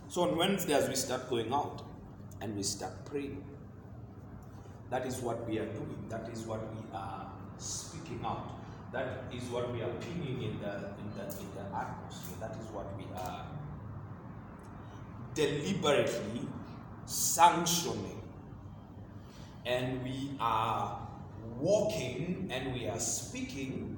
So 0.09 0.23
on 0.23 0.37
Wednesday, 0.37 0.73
as 0.73 0.89
we 0.89 0.97
start 0.97 1.31
going 1.31 1.53
out 1.53 1.83
and 2.41 2.57
we 2.57 2.65
start 2.65 3.05
praying, 3.05 3.45
that 4.91 5.07
is 5.07 5.19
what 5.19 5.49
we 5.49 5.61
are 5.61 5.67
doing. 5.67 6.05
That 6.09 6.29
is 6.33 6.41
what 6.43 6.61
we 6.75 6.83
are 6.93 7.31
speaking 7.59 8.21
out. 8.25 8.51
That 8.91 9.25
is 9.33 9.45
what 9.45 9.73
we 9.73 9.83
are 9.83 9.93
pinging 10.01 10.43
in 10.43 10.59
the 10.59 10.75
in 11.03 11.09
the 11.15 11.25
in 11.39 11.51
the 11.55 11.65
atmosphere. 11.77 12.39
That 12.41 12.57
is 12.59 12.67
what 12.73 12.97
we 12.97 13.05
are 13.15 13.45
deliberately 15.39 16.41
sanctioning. 17.07 18.21
And 19.65 20.03
we 20.03 20.33
are 20.41 20.99
walking 21.61 22.49
and 22.53 22.75
we 22.75 22.89
are 22.89 22.99
speaking 22.99 23.97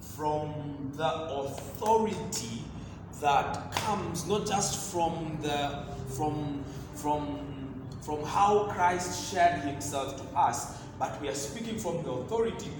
from 0.00 0.92
the 0.96 1.06
authority 1.06 2.62
that 3.20 3.72
comes 3.72 4.26
not 4.26 4.46
just 4.46 4.92
from 4.92 5.38
the 5.42 5.84
from 6.16 6.64
from 6.94 7.84
from 8.00 8.22
how 8.24 8.68
Christ 8.70 9.30
shared 9.32 9.60
himself 9.62 10.16
to 10.16 10.38
us, 10.38 10.78
but 10.98 11.20
we 11.20 11.28
are 11.28 11.34
speaking 11.34 11.78
from 11.78 12.02
the 12.04 12.10
authority 12.10 12.70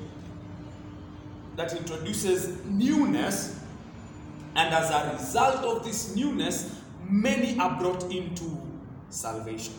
that 1.57 1.75
introduces 1.75 2.65
newness, 2.65 3.59
and 4.55 4.73
as 4.73 4.91
a 4.91 5.13
result 5.13 5.65
of 5.65 5.85
this 5.85 6.15
newness, 6.15 6.76
many 7.09 7.59
are 7.59 7.79
brought 7.79 8.05
into 8.11 8.61
salvation. 9.11 9.75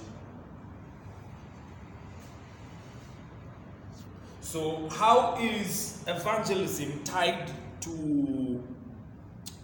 So, 4.41 4.87
how 4.89 5.37
is 5.41 6.03
evangelism 6.07 7.03
tied 7.03 7.51
to 7.81 8.63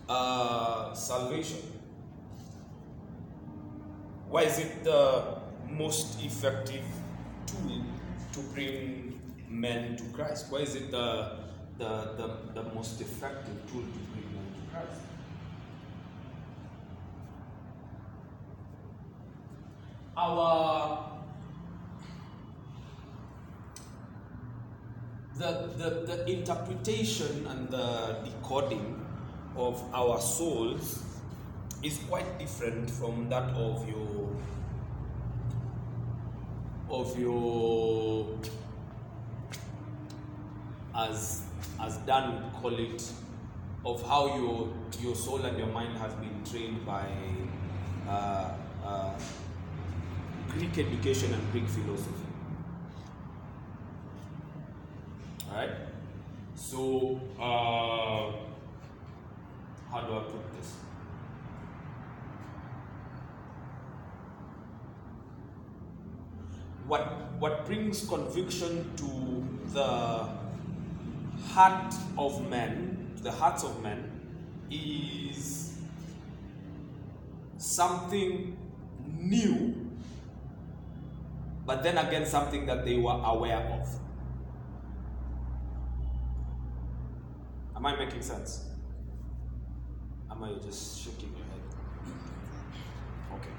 uh, 0.09 0.93
salvation? 0.93 1.59
Why 4.29 4.41
is 4.43 4.59
it 4.59 4.83
the 4.83 5.37
most 5.69 6.21
effective 6.23 6.83
tool 7.45 7.81
to 8.33 8.39
bring 8.53 9.21
men 9.47 9.95
to 9.95 10.03
Christ? 10.05 10.47
Why 10.49 10.59
is 10.59 10.75
it 10.75 10.91
the, 10.91 11.37
the, 11.77 12.13
the, 12.17 12.61
the 12.61 12.63
most 12.73 12.99
effective 12.99 13.55
tool 13.71 13.83
to 13.83 13.99
Christ? 14.71 15.01
Our 20.15 21.09
the, 25.35 25.69
the, 25.77 25.89
the 26.05 26.29
interpretation 26.31 27.47
and 27.47 27.67
the 27.69 28.17
decoding 28.23 29.03
of 29.55 29.83
our 29.93 30.19
souls 30.21 31.03
is 31.81 31.99
quite 32.07 32.37
different 32.39 32.89
from 32.89 33.27
that 33.29 33.49
of 33.55 33.87
your 33.89 34.29
of 36.89 37.19
your 37.19 38.27
as 40.95 41.41
as 41.81 41.97
Dan 42.05 42.35
would 42.35 42.53
call 42.53 42.79
it 42.79 43.11
of 43.83 44.07
how 44.07 44.27
your 44.37 44.69
your 45.01 45.15
soul 45.15 45.41
and 45.43 45.57
your 45.57 45.67
mind 45.67 45.97
has 45.97 46.13
been 46.13 46.43
trained 46.49 46.85
by 46.85 47.07
uh, 48.07 48.51
uh, 48.85 49.13
Greek 50.57 50.77
education 50.77 51.33
and 51.33 51.51
Greek 51.51 51.67
philosophy. 51.67 52.25
Alright? 55.49 55.71
So, 56.55 57.19
uh, 57.39 58.31
how 59.91 60.01
do 60.01 60.13
I 60.13 60.23
put 60.23 60.53
this? 60.53 60.73
What, 66.87 67.01
what 67.39 67.65
brings 67.65 68.07
conviction 68.07 68.91
to 68.97 69.73
the 69.73 70.27
heart 71.47 71.93
of 72.17 72.49
men, 72.49 73.11
to 73.17 73.23
the 73.23 73.31
hearts 73.31 73.63
of 73.63 73.81
men, 73.81 74.09
is 74.69 75.77
something 77.57 78.57
new, 79.17 79.82
but 81.65 81.81
then 81.83 81.97
again, 81.97 82.25
something 82.25 82.65
that 82.65 82.85
they 82.85 82.97
were 82.97 83.21
aware 83.23 83.57
of. 83.57 83.87
Am 87.75 87.85
I 87.85 87.95
making 87.95 88.21
sense? 88.21 88.65
Am 90.29 90.43
I 90.43 90.53
just 90.65 91.01
shaking 91.03 91.29
your 91.35 91.45
head? 91.45 91.61
Okay. 93.35 93.49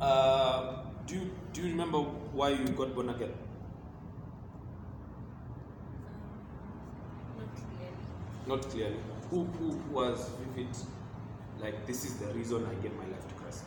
Uh, 0.00 0.82
do 1.06 1.14
you, 1.14 1.30
do 1.52 1.62
you 1.62 1.68
remember 1.68 1.98
why 1.98 2.50
you 2.50 2.66
got 2.68 2.94
born 2.94 3.10
again? 3.10 3.32
Not 7.36 7.54
clearly. 7.56 7.96
Not 8.46 8.70
clearly. 8.70 9.00
Who, 9.30 9.44
who 9.44 9.68
was 9.92 10.30
vivid? 10.54 10.76
like 11.62 11.86
this 11.86 12.04
is 12.04 12.14
the 12.14 12.26
reason 12.34 12.66
I 12.66 12.74
gave 12.82 12.92
my 12.96 13.04
life 13.04 13.26
to 13.28 13.34
Christ. 13.34 13.64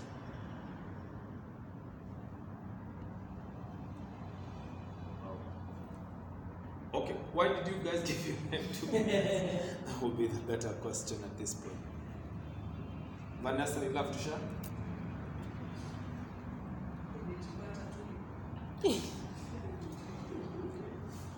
Okay, 6.94 7.16
why 7.34 7.48
did 7.50 7.68
you 7.68 7.74
guys 7.84 8.02
give 8.08 8.28
your 8.28 8.38
life 8.52 8.80
to 8.80 8.86
me? 8.88 9.00
that 9.86 10.02
would 10.02 10.18
be 10.18 10.28
the 10.28 10.40
better 10.42 10.70
question 10.82 11.18
at 11.24 11.38
this 11.38 11.54
point. 11.54 11.76
Vanessa, 13.42 13.84
you 13.84 13.90
love 13.92 14.12
to 14.16 14.24
share? 14.24 14.40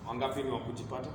Wangapi 0.06 0.42
ni 0.42 0.50
wakujipata? 0.50 1.08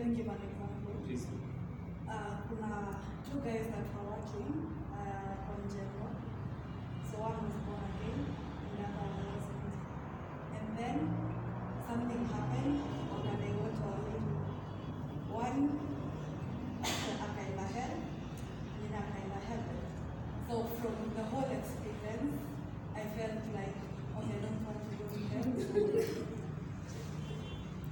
Let 0.00 0.08
me 0.08 0.16
give 0.16 0.28
an 0.32 0.40
example. 0.40 0.96
Please. 1.04 1.26
Uh, 2.08 2.40
kuna 2.48 2.96
two 3.20 3.36
guys 3.44 3.68
that 3.68 3.84
were 3.92 4.16
working 4.16 4.72
uh, 4.96 5.36
from 5.44 5.60
General. 5.68 6.16
So 7.04 7.20
one 7.20 7.36
was 7.44 7.52
born 7.68 7.84
again, 7.84 8.32
and 8.32 8.80
the 8.80 8.84
other 8.96 9.28
wasn't. 9.28 9.76
And 10.56 10.66
then 10.80 10.96
something 11.84 12.22
happened, 12.32 12.80
and 13.28 13.36
they 13.44 13.52
went 13.60 13.76
to 13.76 13.84
wawili. 13.92 14.24
One 15.36 15.68
akaenda 16.80 17.66
hell, 17.68 18.00
and 18.80 18.96
akaenda 19.04 19.38
heaven. 19.52 19.78
So 20.48 20.64
from 20.80 20.96
the 21.12 21.24
whole 21.28 21.44
experience, 21.52 22.40
I 22.96 23.04
felt 23.20 23.44
like, 23.52 23.76
okay, 24.16 24.32
I 24.32 24.48
don't 24.48 24.64
want 24.64 24.80
to 24.80 24.96
go 24.96 25.04
to 25.12 25.20
hell. 25.28 25.44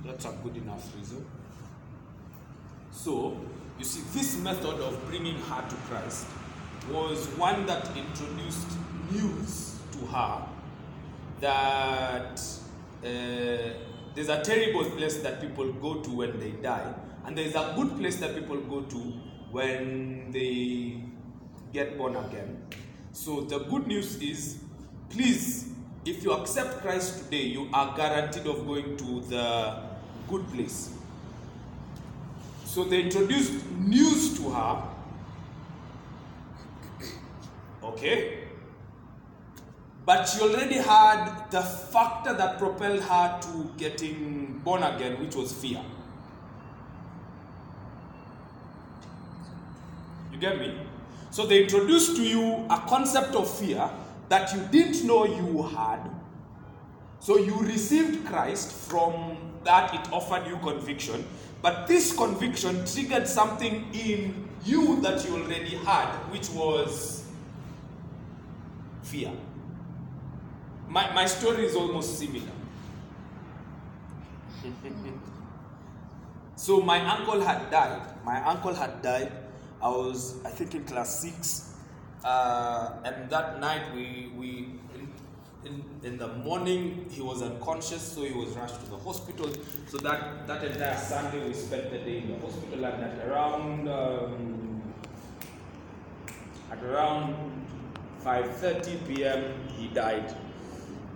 That's 0.08 0.24
a 0.24 0.32
good 0.42 0.56
enough 0.56 0.96
reason. 0.96 1.26
So, 3.08 3.34
you 3.78 3.86
see, 3.86 4.02
this 4.12 4.36
method 4.36 4.80
of 4.80 5.06
bringing 5.06 5.36
her 5.36 5.66
to 5.66 5.74
Christ 5.88 6.26
was 6.90 7.26
one 7.38 7.64
that 7.64 7.88
introduced 7.96 8.68
news 9.10 9.78
to 9.92 9.98
her 10.08 10.46
that 11.40 12.38
uh, 13.02 13.06
there's 14.14 14.28
a 14.28 14.42
terrible 14.42 14.84
place 14.90 15.16
that 15.22 15.40
people 15.40 15.72
go 15.72 16.02
to 16.02 16.10
when 16.10 16.38
they 16.38 16.50
die, 16.50 16.92
and 17.24 17.38
there's 17.38 17.54
a 17.54 17.72
good 17.76 17.96
place 17.96 18.16
that 18.16 18.34
people 18.34 18.58
go 18.58 18.82
to 18.82 18.98
when 19.52 20.30
they 20.30 21.02
get 21.72 21.96
born 21.96 22.14
again. 22.14 22.62
So, 23.12 23.40
the 23.40 23.60
good 23.60 23.86
news 23.86 24.20
is 24.20 24.58
please, 25.08 25.72
if 26.04 26.22
you 26.22 26.32
accept 26.32 26.82
Christ 26.82 27.24
today, 27.24 27.44
you 27.56 27.70
are 27.72 27.96
guaranteed 27.96 28.46
of 28.46 28.66
going 28.66 28.98
to 28.98 29.20
the 29.30 29.82
good 30.28 30.46
place. 30.52 30.97
So 32.68 32.84
they 32.84 33.00
introduced 33.00 33.64
news 33.70 34.36
to 34.38 34.50
her. 34.50 34.82
Okay? 37.82 38.44
But 40.04 40.26
she 40.26 40.42
already 40.42 40.74
had 40.74 41.50
the 41.50 41.62
factor 41.62 42.34
that 42.34 42.58
propelled 42.58 43.00
her 43.00 43.40
to 43.40 43.70
getting 43.78 44.60
born 44.62 44.82
again, 44.82 45.18
which 45.18 45.34
was 45.34 45.50
fear. 45.50 45.82
You 50.30 50.38
get 50.38 50.58
me? 50.58 50.78
So 51.30 51.46
they 51.46 51.62
introduced 51.62 52.16
to 52.16 52.22
you 52.22 52.66
a 52.68 52.84
concept 52.86 53.34
of 53.34 53.50
fear 53.50 53.88
that 54.28 54.52
you 54.52 54.60
didn't 54.70 55.06
know 55.06 55.24
you 55.24 55.62
had. 55.62 56.00
So 57.18 57.38
you 57.38 57.58
received 57.60 58.26
Christ 58.26 58.72
from 58.72 59.38
that, 59.64 59.94
it 59.94 60.12
offered 60.12 60.46
you 60.46 60.58
conviction. 60.58 61.24
But 61.60 61.86
this 61.86 62.14
conviction 62.16 62.84
triggered 62.86 63.26
something 63.26 63.92
in 63.92 64.48
you 64.64 65.00
that 65.00 65.24
you 65.24 65.36
already 65.36 65.76
had, 65.76 66.06
which 66.30 66.50
was 66.50 67.24
fear. 69.02 69.32
My, 70.88 71.12
my 71.12 71.26
story 71.26 71.64
is 71.66 71.74
almost 71.74 72.18
similar. 72.18 72.52
so 76.56 76.80
my 76.80 77.00
uncle 77.00 77.40
had 77.40 77.70
died. 77.70 78.02
My 78.24 78.44
uncle 78.44 78.74
had 78.74 79.02
died. 79.02 79.32
I 79.82 79.88
was, 79.88 80.36
I 80.44 80.50
think, 80.50 80.74
in 80.74 80.84
class 80.84 81.20
six. 81.20 81.74
Uh, 82.24 82.90
and 83.04 83.30
that 83.30 83.60
night, 83.60 83.94
we, 83.94 84.32
we 84.36 84.68
in, 85.64 85.84
in, 86.02 86.18
the 86.18 86.28
morning, 86.28 87.06
he 87.10 87.20
was 87.20 87.42
unconscious, 87.42 88.02
so 88.02 88.22
he 88.22 88.32
was 88.32 88.50
rushed 88.50 88.80
to 88.80 88.90
the 88.90 88.96
hospital. 88.98 89.50
So 89.88 89.98
that, 89.98 90.46
that 90.46 90.64
entire 90.64 90.96
Sunday, 90.96 91.46
we 91.46 91.52
spent 91.54 91.90
the 91.90 91.98
day 91.98 92.18
in 92.18 92.32
the 92.32 92.38
hospital. 92.38 92.84
And 92.84 93.04
at 93.04 93.28
around 93.28 93.88
um, 93.88 94.82
at 96.70 96.82
around 96.82 97.34
5:30 98.24 99.06
p.m., 99.08 99.54
he 99.76 99.88
died, 99.88 100.34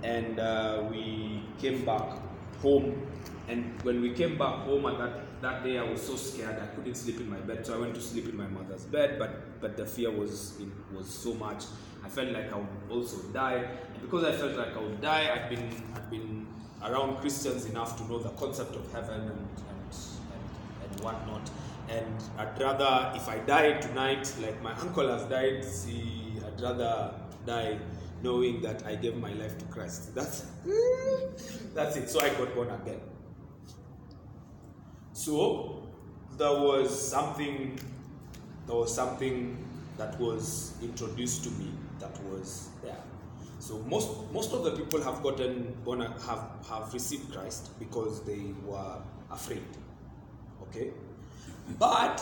and 0.02 0.38
uh, 0.38 0.84
we 0.90 1.42
came 1.60 1.84
back 1.84 2.18
home. 2.60 3.06
And 3.48 3.80
when 3.82 4.00
we 4.00 4.12
came 4.12 4.38
back 4.38 4.64
home 4.64 4.86
at 4.86 4.98
that, 4.98 5.42
that 5.42 5.64
day, 5.64 5.78
I 5.78 5.82
was 5.82 6.00
so 6.00 6.16
scared 6.16 6.56
I 6.60 6.66
couldn't 6.74 6.94
sleep 6.94 7.20
in 7.20 7.28
my 7.28 7.38
bed. 7.38 7.66
So 7.66 7.74
I 7.74 7.78
went 7.78 7.94
to 7.94 8.00
sleep 8.00 8.28
in 8.28 8.36
my 8.36 8.46
mother's 8.46 8.84
bed, 8.84 9.18
but 9.18 9.60
but 9.60 9.76
the 9.76 9.86
fear 9.86 10.10
was 10.10 10.58
was 10.92 11.06
so 11.06 11.34
much. 11.34 11.64
I 12.04 12.08
felt 12.08 12.30
like 12.30 12.52
I 12.52 12.56
would 12.56 12.68
also 12.90 13.18
die, 13.32 13.64
because 14.02 14.24
I 14.24 14.32
felt 14.32 14.56
like 14.56 14.76
I 14.76 14.80
would 14.80 15.00
die, 15.00 15.30
I'd 15.34 15.48
been 15.48 15.70
I'd 15.94 16.10
been 16.10 16.46
around 16.84 17.18
Christians 17.18 17.66
enough 17.66 17.96
to 17.98 18.04
know 18.08 18.18
the 18.18 18.30
concept 18.30 18.74
of 18.74 18.92
heaven 18.92 19.20
and 19.20 19.30
and 19.30 19.96
and, 20.34 20.92
and 20.92 21.00
whatnot. 21.00 21.50
And 21.88 22.22
I'd 22.38 22.60
rather, 22.60 23.12
if 23.16 23.28
I 23.28 23.38
die 23.38 23.72
tonight, 23.80 24.32
like 24.40 24.62
my 24.62 24.72
uncle 24.74 25.08
has 25.08 25.24
died, 25.24 25.64
see, 25.64 26.34
I'd 26.46 26.60
rather 26.60 27.14
die 27.46 27.78
knowing 28.22 28.62
that 28.62 28.84
I 28.86 28.94
gave 28.94 29.16
my 29.16 29.32
life 29.32 29.58
to 29.58 29.64
Christ. 29.66 30.14
That's 30.14 30.46
that's 31.74 31.96
it. 31.96 32.08
So 32.08 32.20
I 32.20 32.28
got 32.30 32.54
born 32.54 32.70
again. 32.70 33.00
So 35.12 35.88
there 36.38 36.52
was 36.52 36.90
something, 37.10 37.78
there 38.66 38.76
was 38.76 38.94
something 38.94 39.56
that 39.98 40.18
was 40.18 40.74
introduced 40.82 41.44
to 41.44 41.50
me 41.50 41.72
that 42.00 42.20
was. 42.24 42.68
So 43.62 43.78
most 43.86 44.10
most 44.32 44.52
of 44.52 44.64
the 44.64 44.72
people 44.72 45.00
have 45.02 45.22
gotten 45.22 45.72
born 45.84 46.00
have 46.00 46.50
have 46.68 46.92
received 46.92 47.32
Christ 47.32 47.70
because 47.78 48.20
they 48.22 48.50
were 48.66 48.96
afraid. 49.30 49.62
Okay, 50.62 50.90
but 51.78 52.20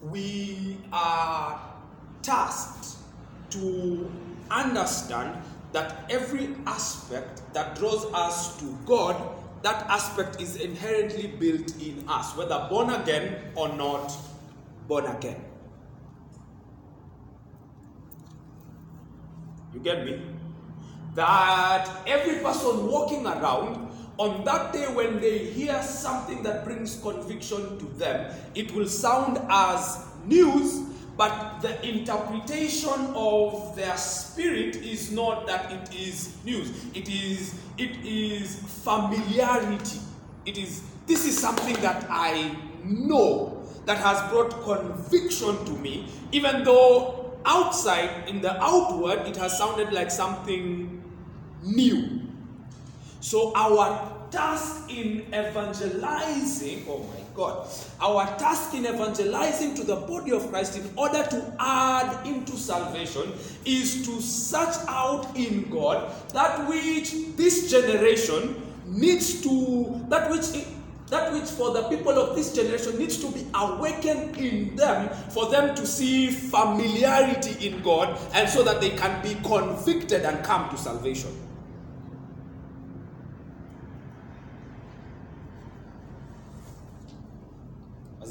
we 0.00 0.78
are 0.92 1.58
tasked 2.22 2.98
to 3.50 4.08
understand 4.48 5.42
that 5.72 6.06
every 6.08 6.54
aspect 6.68 7.42
that 7.52 7.74
draws 7.74 8.06
us 8.14 8.56
to 8.60 8.78
God, 8.86 9.16
that 9.62 9.82
aspect 9.90 10.40
is 10.40 10.54
inherently 10.54 11.26
built 11.26 11.74
in 11.82 12.04
us, 12.06 12.30
whether 12.36 12.64
born 12.70 12.90
again 12.90 13.42
or 13.56 13.74
not 13.74 14.14
born 14.86 15.06
again. 15.06 15.42
You 19.74 19.80
get 19.80 20.06
me? 20.06 20.33
That 21.14 21.88
every 22.06 22.42
person 22.42 22.86
walking 22.88 23.26
around, 23.26 23.90
on 24.18 24.44
that 24.44 24.72
day 24.72 24.86
when 24.86 25.20
they 25.20 25.38
hear 25.38 25.80
something 25.82 26.42
that 26.44 26.64
brings 26.64 27.00
conviction 27.00 27.78
to 27.78 27.84
them, 27.98 28.32
it 28.54 28.72
will 28.72 28.88
sound 28.88 29.38
as 29.50 30.04
news, 30.24 30.80
but 31.16 31.60
the 31.60 31.86
interpretation 31.86 33.12
of 33.14 33.74
their 33.76 33.96
spirit 33.96 34.76
is 34.76 35.12
not 35.12 35.46
that 35.46 35.70
it 35.70 35.94
is 35.94 36.36
news. 36.44 36.70
It 36.94 37.08
is 37.08 37.54
it 37.78 38.04
is 38.04 38.56
familiarity. 38.84 39.98
It 40.46 40.58
is 40.58 40.82
this 41.06 41.26
is 41.26 41.38
something 41.38 41.74
that 41.82 42.06
I 42.08 42.56
know 42.84 43.62
that 43.86 43.98
has 43.98 44.30
brought 44.30 44.62
conviction 44.62 45.64
to 45.64 45.72
me, 45.72 46.08
even 46.32 46.64
though 46.64 47.36
outside 47.44 48.28
in 48.28 48.40
the 48.40 48.60
outward 48.62 49.20
it 49.26 49.36
has 49.36 49.56
sounded 49.58 49.92
like 49.92 50.10
something 50.10 50.93
new. 51.64 52.20
So 53.20 53.52
our 53.56 54.12
task 54.30 54.90
in 54.90 55.22
evangelizing, 55.28 56.84
oh 56.88 56.98
my 56.98 57.20
God, 57.34 57.66
our 58.00 58.26
task 58.36 58.74
in 58.74 58.84
evangelizing 58.84 59.74
to 59.76 59.84
the 59.84 59.96
body 59.96 60.32
of 60.32 60.48
Christ 60.50 60.76
in 60.76 60.90
order 60.96 61.22
to 61.22 61.56
add 61.58 62.26
into 62.26 62.56
salvation 62.56 63.32
is 63.64 64.04
to 64.06 64.20
search 64.20 64.76
out 64.88 65.36
in 65.36 65.70
God 65.70 66.12
that 66.32 66.68
which 66.68 67.14
this 67.36 67.70
generation 67.70 68.60
needs 68.86 69.40
to, 69.42 70.04
that 70.08 70.30
which 70.30 70.46
that 71.08 71.32
which 71.32 71.44
for 71.44 71.72
the 71.72 71.82
people 71.84 72.12
of 72.12 72.34
this 72.34 72.54
generation 72.54 72.98
needs 72.98 73.18
to 73.18 73.30
be 73.30 73.46
awakened 73.54 74.36
in 74.36 74.74
them 74.74 75.08
for 75.30 75.50
them 75.50 75.74
to 75.74 75.86
see 75.86 76.30
familiarity 76.30 77.68
in 77.68 77.82
God 77.82 78.18
and 78.32 78.48
so 78.48 78.62
that 78.62 78.80
they 78.80 78.90
can 78.90 79.22
be 79.22 79.34
convicted 79.46 80.24
and 80.24 80.42
come 80.44 80.68
to 80.70 80.78
salvation. 80.78 81.30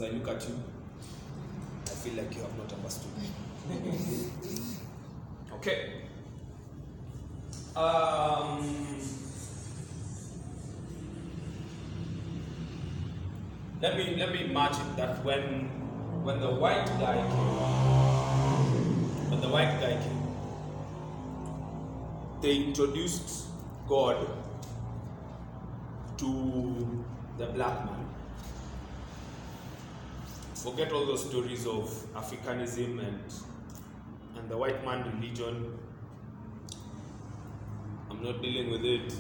I 0.04 0.10
look 0.10 0.28
at 0.28 0.47
you, 0.49 0.56
I 1.86 1.89
feel 1.89 2.16
like 2.16 2.36
you 2.36 2.41
have 2.41 2.58
not 2.58 2.74
understood 2.74 3.12
me. 3.18 4.30
okay. 5.54 5.93
Um, 7.76 8.99
let 13.82 13.97
me 13.97 14.16
let 14.18 14.32
me 14.34 14.43
imagine 14.45 14.95
that 14.97 15.24
when 15.24 15.70
when 16.28 16.41
the 16.41 16.51
white 16.51 16.86
guy 16.99 17.16
came, 17.16 17.58
when 19.32 19.39
the 19.41 19.47
white 19.49 19.80
guy 19.80 19.93
came, 20.04 20.22
they 22.41 22.56
introduced 22.68 23.45
God 23.88 24.28
to 26.18 27.06
the 27.38 27.45
black 27.47 27.86
man. 27.86 28.03
Forget 30.64 30.93
all 30.93 31.05
those 31.05 31.26
stories 31.30 31.68
of 31.68 31.89
Africanism 32.16 32.99
and 32.99 33.34
and 34.38 34.49
the 34.49 34.57
white 34.57 34.86
man 34.86 35.03
religion. 35.14 35.78
I'm 38.09 38.24
not 38.24 38.41
dealing 38.41 38.72
with 38.72 38.86
it. 38.86 39.14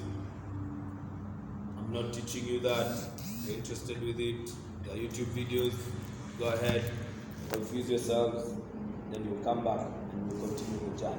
I'm 1.77 1.91
not 1.91 2.13
teaching 2.13 2.47
you 2.47 2.61
that. 2.61 2.97
You're 3.45 3.57
interested 3.57 4.01
with 4.01 4.19
it. 4.21 4.51
Are 4.89 4.95
YouTube 4.95 5.33
videos. 5.35 5.73
Go 6.39 6.45
ahead, 6.45 6.83
confuse 7.51 7.89
yourselves, 7.89 8.53
then 9.11 9.23
you'll 9.25 9.43
come 9.43 9.63
back 9.63 9.81
and 10.13 10.31
we'll 10.31 10.47
continue 10.47 10.79
the 10.91 10.97
journey. 10.97 11.15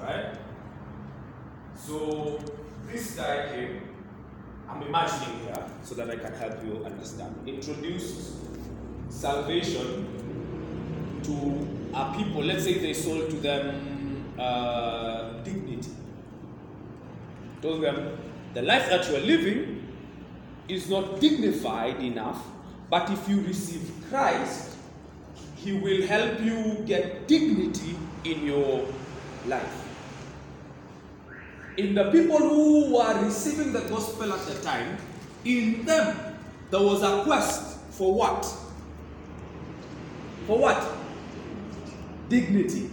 Alright? 0.00 0.38
So 1.76 2.40
this 2.86 3.16
guy 3.16 3.48
came, 3.48 3.82
I'm 4.68 4.82
imagining 4.82 5.40
here 5.40 5.66
so 5.82 5.94
that 5.96 6.08
I 6.08 6.16
can 6.16 6.32
help 6.34 6.64
you 6.64 6.84
understand. 6.84 7.34
Introduced 7.46 8.51
salvation 9.12 10.08
to 11.22 11.68
a 11.94 12.14
people, 12.16 12.42
let's 12.42 12.64
say 12.64 12.78
they 12.78 12.94
sold 12.94 13.30
to 13.30 13.36
them 13.36 14.34
uh, 14.38 15.42
dignity. 15.44 15.90
Told 17.60 17.82
them 17.82 18.18
the 18.54 18.62
life 18.62 18.88
that 18.88 19.08
you 19.08 19.16
are 19.16 19.20
living 19.20 19.86
is 20.68 20.88
not 20.88 21.20
dignified 21.20 22.02
enough, 22.02 22.44
but 22.90 23.10
if 23.10 23.28
you 23.28 23.42
receive 23.42 23.88
Christ, 24.08 24.76
He 25.56 25.72
will 25.72 26.06
help 26.06 26.40
you 26.40 26.82
get 26.86 27.28
dignity 27.28 27.96
in 28.24 28.44
your 28.46 28.86
life. 29.46 29.78
In 31.76 31.94
the 31.94 32.10
people 32.10 32.38
who 32.38 32.94
were 32.96 33.24
receiving 33.24 33.72
the 33.72 33.80
gospel 33.82 34.32
at 34.32 34.44
the 34.46 34.54
time, 34.62 34.96
in 35.44 35.84
them 35.84 36.16
there 36.70 36.80
was 36.82 37.02
a 37.02 37.22
quest 37.24 37.78
for 37.90 38.14
what? 38.14 38.46
For 40.46 40.58
what? 40.58 40.86
Dignity. 42.28 42.90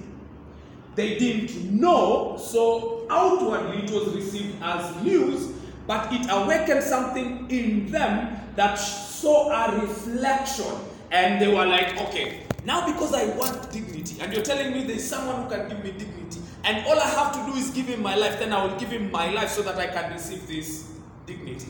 They 0.95 1.17
didn't 1.17 1.79
know, 1.79 2.37
so 2.37 3.07
outwardly 3.09 3.83
it 3.85 3.91
was 3.91 4.13
received 4.13 4.61
as 4.61 5.01
news, 5.01 5.53
but 5.87 6.11
it 6.11 6.27
awakened 6.29 6.83
something 6.83 7.49
in 7.49 7.89
them 7.89 8.37
that 8.55 8.75
saw 8.75 9.49
a 9.49 9.79
reflection. 9.79 10.65
And 11.11 11.41
they 11.41 11.47
were 11.47 11.65
like, 11.65 11.99
okay, 12.01 12.43
now 12.65 12.85
because 12.85 13.13
I 13.13 13.25
want 13.37 13.71
dignity, 13.71 14.19
and 14.21 14.33
you're 14.33 14.43
telling 14.43 14.73
me 14.73 14.83
there's 14.83 15.07
someone 15.07 15.43
who 15.43 15.49
can 15.49 15.69
give 15.69 15.83
me 15.83 15.91
dignity, 15.91 16.41
and 16.65 16.85
all 16.85 16.99
I 16.99 17.07
have 17.07 17.31
to 17.33 17.51
do 17.51 17.57
is 17.57 17.71
give 17.71 17.87
him 17.87 18.01
my 18.03 18.15
life, 18.15 18.37
then 18.37 18.51
I 18.51 18.65
will 18.65 18.77
give 18.77 18.89
him 18.89 19.09
my 19.09 19.31
life 19.31 19.49
so 19.49 19.61
that 19.63 19.77
I 19.77 19.87
can 19.87 20.11
receive 20.11 20.45
this 20.47 20.91
dignity. 21.25 21.69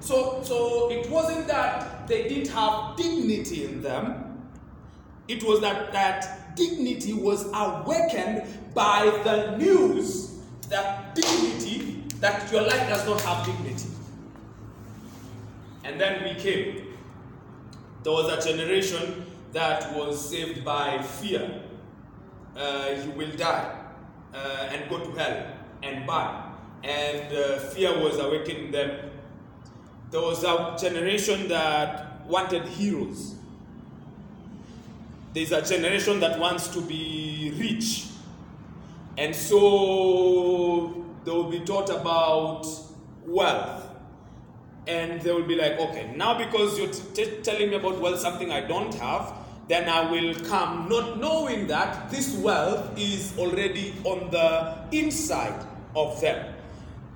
So, 0.00 0.40
so 0.44 0.90
it 0.90 1.10
wasn't 1.10 1.48
that 1.48 2.06
they 2.06 2.28
didn't 2.28 2.48
have 2.52 2.96
dignity 2.96 3.64
in 3.64 3.82
them, 3.82 4.25
it 5.28 5.42
was 5.42 5.60
that 5.60 5.92
that 5.92 6.56
dignity 6.56 7.12
was 7.12 7.46
awakened 7.52 8.42
by 8.74 9.04
the 9.24 9.56
news 9.56 10.38
that 10.68 11.14
dignity, 11.14 12.02
that 12.20 12.50
your 12.50 12.62
life 12.62 12.88
does 12.88 13.06
not 13.06 13.20
have 13.22 13.46
dignity. 13.46 13.88
And 15.84 16.00
then 16.00 16.24
we 16.24 16.40
came. 16.40 16.94
There 18.02 18.12
was 18.12 18.32
a 18.32 18.48
generation 18.48 19.26
that 19.52 19.94
was 19.94 20.30
saved 20.30 20.64
by 20.64 21.02
fear. 21.02 21.62
Uh, 22.56 22.96
you 23.04 23.10
will 23.12 23.32
die 23.36 23.76
uh, 24.34 24.68
and 24.70 24.88
go 24.88 24.98
to 24.98 25.10
hell 25.12 25.52
and 25.82 26.06
burn. 26.06 26.36
And 26.82 27.36
uh, 27.36 27.58
fear 27.58 27.98
was 27.98 28.18
awakening 28.18 28.70
them. 28.70 29.10
There 30.10 30.20
was 30.20 30.44
a 30.44 30.76
generation 30.80 31.48
that 31.48 32.26
wanted 32.26 32.64
heroes 32.66 33.35
there's 35.36 35.52
a 35.52 35.60
generation 35.60 36.18
that 36.18 36.38
wants 36.38 36.68
to 36.68 36.80
be 36.80 37.52
rich. 37.58 38.06
And 39.18 39.36
so 39.36 41.04
they 41.26 41.30
will 41.30 41.50
be 41.50 41.60
taught 41.60 41.90
about 41.90 42.66
wealth. 43.26 43.86
And 44.86 45.20
they 45.20 45.30
will 45.32 45.46
be 45.46 45.54
like, 45.56 45.78
okay, 45.78 46.10
now 46.16 46.38
because 46.38 46.78
you're 46.78 46.88
t- 46.88 47.42
telling 47.42 47.68
me 47.68 47.76
about 47.76 48.00
wealth, 48.00 48.18
something 48.18 48.50
I 48.50 48.62
don't 48.62 48.94
have, 48.94 49.34
then 49.68 49.90
I 49.90 50.10
will 50.10 50.34
come 50.46 50.88
not 50.88 51.18
knowing 51.20 51.66
that 51.66 52.08
this 52.08 52.34
wealth 52.36 52.98
is 52.98 53.36
already 53.36 53.94
on 54.04 54.30
the 54.30 54.78
inside 54.92 55.66
of 55.94 56.18
them. 56.22 56.54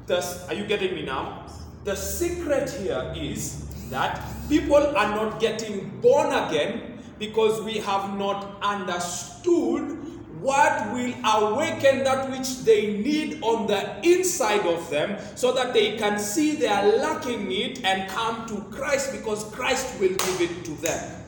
Thus, 0.06 0.46
are 0.48 0.54
you 0.54 0.66
getting 0.66 0.94
me 0.94 1.06
now? 1.06 1.46
The 1.84 1.96
secret 1.96 2.68
here 2.68 3.14
is 3.16 3.64
that 3.88 4.20
people 4.50 4.76
are 4.76 5.08
not 5.08 5.40
getting 5.40 6.00
born 6.00 6.32
again 6.32 6.89
because 7.20 7.60
we 7.60 7.74
have 7.74 8.16
not 8.18 8.56
understood 8.62 9.98
what 10.40 10.90
will 10.94 11.14
awaken 11.22 12.02
that 12.02 12.30
which 12.30 12.60
they 12.64 12.96
need 12.96 13.42
on 13.42 13.66
the 13.66 14.00
inside 14.02 14.66
of 14.66 14.88
them 14.88 15.18
so 15.34 15.52
that 15.52 15.74
they 15.74 15.98
can 15.98 16.18
see 16.18 16.56
they 16.56 16.66
are 16.66 16.96
lacking 16.96 17.52
it 17.52 17.84
and 17.84 18.08
come 18.08 18.46
to 18.48 18.62
Christ 18.74 19.12
because 19.12 19.44
Christ 19.52 20.00
will 20.00 20.08
give 20.16 20.40
it 20.40 20.64
to 20.64 20.70
them. 20.80 21.22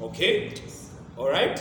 Okay? 0.00 0.54
All 1.16 1.28
right? 1.28 1.60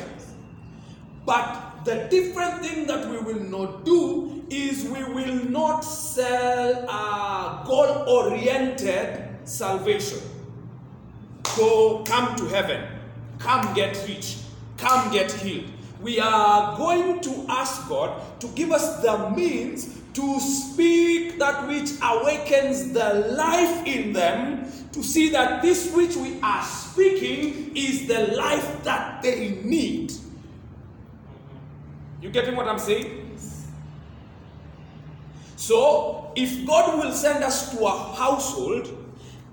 But 1.26 1.84
the 1.86 2.08
different 2.12 2.64
thing 2.64 2.86
that 2.86 3.10
we 3.10 3.18
will 3.18 3.44
not 3.44 3.84
do 3.84 4.46
is 4.52 4.84
we 4.84 5.04
will 5.04 5.44
not 5.50 5.82
sell 5.82 6.88
a 6.88 7.64
goal 7.66 8.06
oriented 8.08 9.26
salvation 9.46 10.20
go, 11.56 12.04
come 12.06 12.36
to 12.38 12.46
heaven, 12.46 12.86
come 13.40 13.74
get 13.74 13.96
rich, 14.08 14.38
come 14.78 15.12
get 15.12 15.32
healed. 15.32 15.70
We 16.02 16.20
are 16.20 16.78
going 16.78 17.22
to 17.22 17.46
ask 17.48 17.88
God 17.88 18.22
to 18.42 18.48
give 18.50 18.72
us 18.72 19.02
the 19.02 19.30
means 19.30 20.02
to 20.14 20.40
speak 20.40 21.40
that 21.40 21.68
which 21.68 21.90
awakens 22.02 22.94
the 22.94 23.34
life 23.36 23.86
in 23.88 24.14
them, 24.14 24.72
to 24.92 25.02
see 25.04 25.30
that 25.30 25.62
this 25.62 25.92
which 25.94 26.16
we 26.16 26.40
are 26.42 26.64
speaking 26.64 27.76
is 27.76 28.08
the 28.08 28.36
life 28.36 28.84
that 28.84 29.24
they 29.24 29.62
need. 29.64 30.14
You 32.22 32.30
getting 32.30 32.56
what 32.56 32.68
I'm 32.68 32.80
saying? 32.80 33.22
So, 35.56 36.32
if 36.36 36.68
God 36.68 37.00
will 37.00 37.14
send 37.14 37.44
us 37.44 37.72
to 37.72 37.86
a 37.86 38.14
household, 38.16 39.03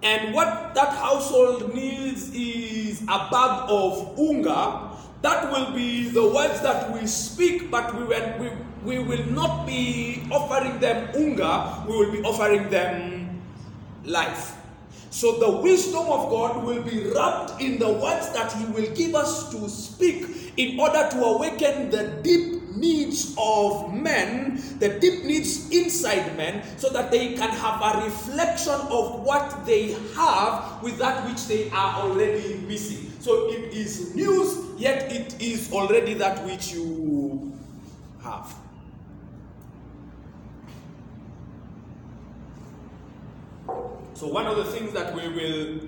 and 0.03 0.35
what 0.35 0.75
that 0.75 0.91
household 0.91 1.75
needs 1.75 2.35
is 2.35 3.03
a 3.03 3.29
bag 3.31 3.67
of 3.69 4.19
unga. 4.19 4.89
That 5.23 5.53
will 5.53 5.73
be 5.75 6.09
the 6.09 6.27
words 6.27 6.63
that 6.63 6.91
we 6.93 7.07
speak, 7.07 7.71
but 7.71 7.95
we, 7.95 8.05
will, 8.05 8.39
we, 8.39 8.99
we 8.99 9.05
will 9.05 9.27
not 9.27 9.67
be 9.67 10.27
offering 10.31 10.81
them 10.81 11.11
unga, 11.15 11.85
we 11.87 11.97
will 11.97 12.13
be 12.13 12.23
offering 12.23 12.71
them 12.71 13.43
life. 14.05 14.57
So 15.11 15.39
the 15.39 15.51
wisdom 15.61 16.07
of 16.07 16.31
God 16.31 16.65
will 16.65 16.83
be 16.83 17.11
wrapped 17.11 17.61
in 17.61 17.79
the 17.79 17.93
words 17.93 18.31
that 18.33 18.53
He 18.53 18.65
will 18.67 18.91
give 18.95 19.15
us 19.15 19.51
to 19.51 19.69
speak 19.69 20.53
in 20.57 20.81
order 20.81 21.09
to 21.11 21.25
awaken 21.25 21.91
the 21.91 22.07
deep 22.23 22.60
needs 22.77 23.35
of 23.39 23.93
men, 23.93 24.63
the 24.79 24.99
deep 25.01 25.25
needs 25.25 25.71
inside 25.71 26.37
men, 26.37 26.63
so 26.79 26.89
that 26.91 27.11
they 27.11 27.35
can 27.35 27.51
have 27.51 27.81
a 27.83 28.05
reflection 28.05 28.75
of 28.75 29.23
what 29.23 29.65
they 29.67 29.93
have 30.15 30.83
with 30.83 30.99
that 30.99 31.29
which 31.29 31.47
they 31.47 31.71
are 31.71 32.03
already 32.03 32.57
missing. 32.67 33.13
So 33.21 33.51
it 33.51 33.75
is 33.75 34.15
news, 34.15 34.59
yet 34.79 35.13
it 35.13 35.41
is 35.41 35.73
already 35.73 36.15
that 36.15 36.45
which 36.45 36.73
you 36.73 37.53
have. 38.23 38.55
So, 44.15 44.27
one 44.27 44.47
of 44.47 44.59
the 44.59 44.65
things 44.65 44.93
that 44.93 45.15
we 45.15 45.29
will 45.29 45.81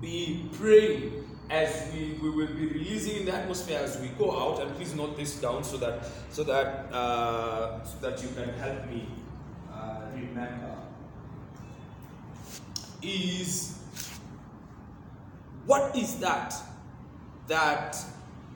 be 0.00 0.48
praying 0.52 1.23
as 1.50 1.92
we, 1.92 2.18
we 2.22 2.30
will 2.30 2.46
be 2.46 2.66
releasing 2.66 3.16
in 3.18 3.26
the 3.26 3.34
atmosphere 3.34 3.80
as 3.82 3.98
we 3.98 4.08
go 4.08 4.30
out, 4.38 4.62
and 4.62 4.74
please 4.76 4.94
note 4.94 5.16
this 5.16 5.40
down 5.40 5.62
so 5.62 5.76
that 5.76 6.06
so 6.30 6.42
that 6.44 6.92
uh, 6.92 7.82
so 7.84 7.98
that 7.98 8.22
you 8.22 8.28
can 8.30 8.48
help 8.54 8.88
me 8.88 9.06
uh, 9.72 10.00
remember. 10.14 10.76
Is 13.02 13.78
what 15.66 15.94
is 15.94 16.18
that 16.20 16.54
that 17.48 17.96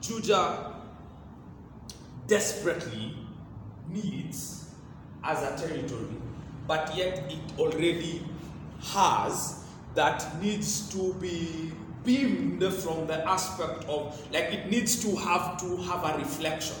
Juja 0.01 0.73
desperately 2.25 3.15
needs 3.87 4.69
as 5.23 5.43
a 5.43 5.67
territory, 5.67 6.15
but 6.67 6.95
yet 6.95 7.31
it 7.31 7.59
already 7.59 8.23
has 8.81 9.63
that 9.95 10.41
needs 10.41 10.89
to 10.89 11.13
be 11.15 11.71
beamed 12.09 12.73
from 12.73 13.05
the 13.05 13.23
aspect 13.29 13.85
of 13.85 14.19
like 14.33 14.51
it 14.51 14.69
needs 14.71 14.99
to 15.03 15.15
have 15.15 15.59
to 15.61 15.77
have 15.83 16.03
a 16.03 16.17
reflection. 16.17 16.75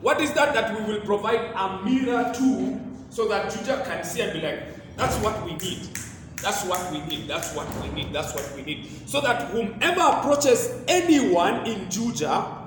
What 0.00 0.20
is 0.20 0.32
that 0.34 0.54
that 0.54 0.78
we 0.78 0.92
will 0.92 1.00
provide 1.00 1.50
a 1.54 1.82
mirror 1.84 2.32
to 2.32 2.80
so 3.10 3.26
that 3.28 3.50
Juja 3.52 3.84
can 3.84 4.04
see 4.04 4.20
and 4.20 4.32
be 4.32 4.40
like, 4.40 4.62
that's 4.96 5.16
what 5.16 5.44
we 5.44 5.54
need. 5.54 5.88
That's 6.36 6.64
what 6.64 6.92
we 6.92 7.00
need. 7.06 7.28
That's 7.28 7.54
what 7.54 7.66
we 7.82 7.88
need. 7.90 8.12
That's 8.12 8.34
what 8.34 8.52
we 8.56 8.62
need. 8.62 8.86
So 9.06 9.20
that 9.20 9.50
whomever 9.50 10.00
approaches 10.00 10.82
anyone 10.88 11.66
in 11.66 11.88
Juja, 11.88 12.61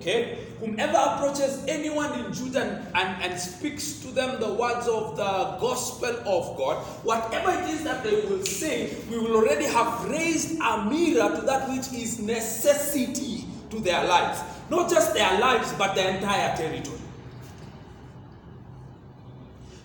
okay, 0.00 0.38
whomever 0.58 0.96
approaches 0.96 1.62
anyone 1.68 2.12
in 2.18 2.26
Juja 2.32 2.84
and, 2.94 3.22
and 3.22 3.38
speaks 3.38 4.00
to 4.00 4.08
them 4.08 4.40
the 4.40 4.52
words 4.54 4.88
of 4.88 5.16
the 5.16 5.58
gospel 5.60 6.10
of 6.26 6.56
God, 6.56 6.78
whatever 7.04 7.50
it 7.50 7.68
is 7.68 7.84
that 7.84 8.02
they 8.02 8.22
will 8.22 8.44
say, 8.44 8.96
we 9.10 9.18
will 9.18 9.36
already 9.36 9.66
have 9.66 10.08
raised 10.08 10.58
a 10.58 10.84
mirror 10.86 11.36
to 11.36 11.42
that 11.42 11.68
which 11.68 11.92
is 11.92 12.18
necessity 12.18 13.44
to 13.68 13.78
their 13.80 14.04
lives. 14.06 14.40
Not 14.70 14.88
just 14.88 15.14
their 15.14 15.38
lives, 15.38 15.72
but 15.74 15.94
the 15.94 16.16
entire 16.16 16.56
territory. 16.56 16.98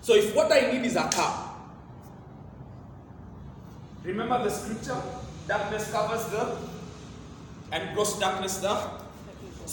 So 0.02 0.14
if 0.16 0.36
what 0.36 0.52
I 0.52 0.72
need 0.72 0.86
is 0.86 0.96
a 0.96 1.10
car, 1.10 1.56
remember 4.04 4.44
the 4.44 4.50
scripture? 4.50 5.02
Darkness 5.48 5.92
covers 5.92 6.26
the 6.28 6.58
and 7.72 7.94
gross 7.94 8.18
darkness 8.20 8.58
the 8.58 9.05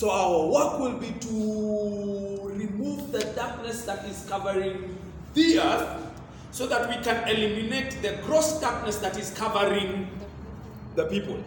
so 0.03 0.11
our 0.11 0.47
work 0.49 0.81
will 0.81 0.99
be 0.99 1.13
to 1.21 2.41
remove 2.43 3.13
the 3.13 3.23
darkness 3.37 3.83
that 3.83 4.05
is 4.07 4.27
covering 4.29 4.99
the 5.35 5.61
earth 5.61 6.11
so 6.51 6.67
that 6.67 6.89
we 6.89 6.97
can 7.05 7.23
eliminate 7.29 8.03
the 8.03 8.19
gross 8.27 8.61
darkness 8.61 8.97
that 8.97 9.17
is 9.17 9.31
covering 9.31 10.11
the 10.97 11.05
people. 11.05 11.39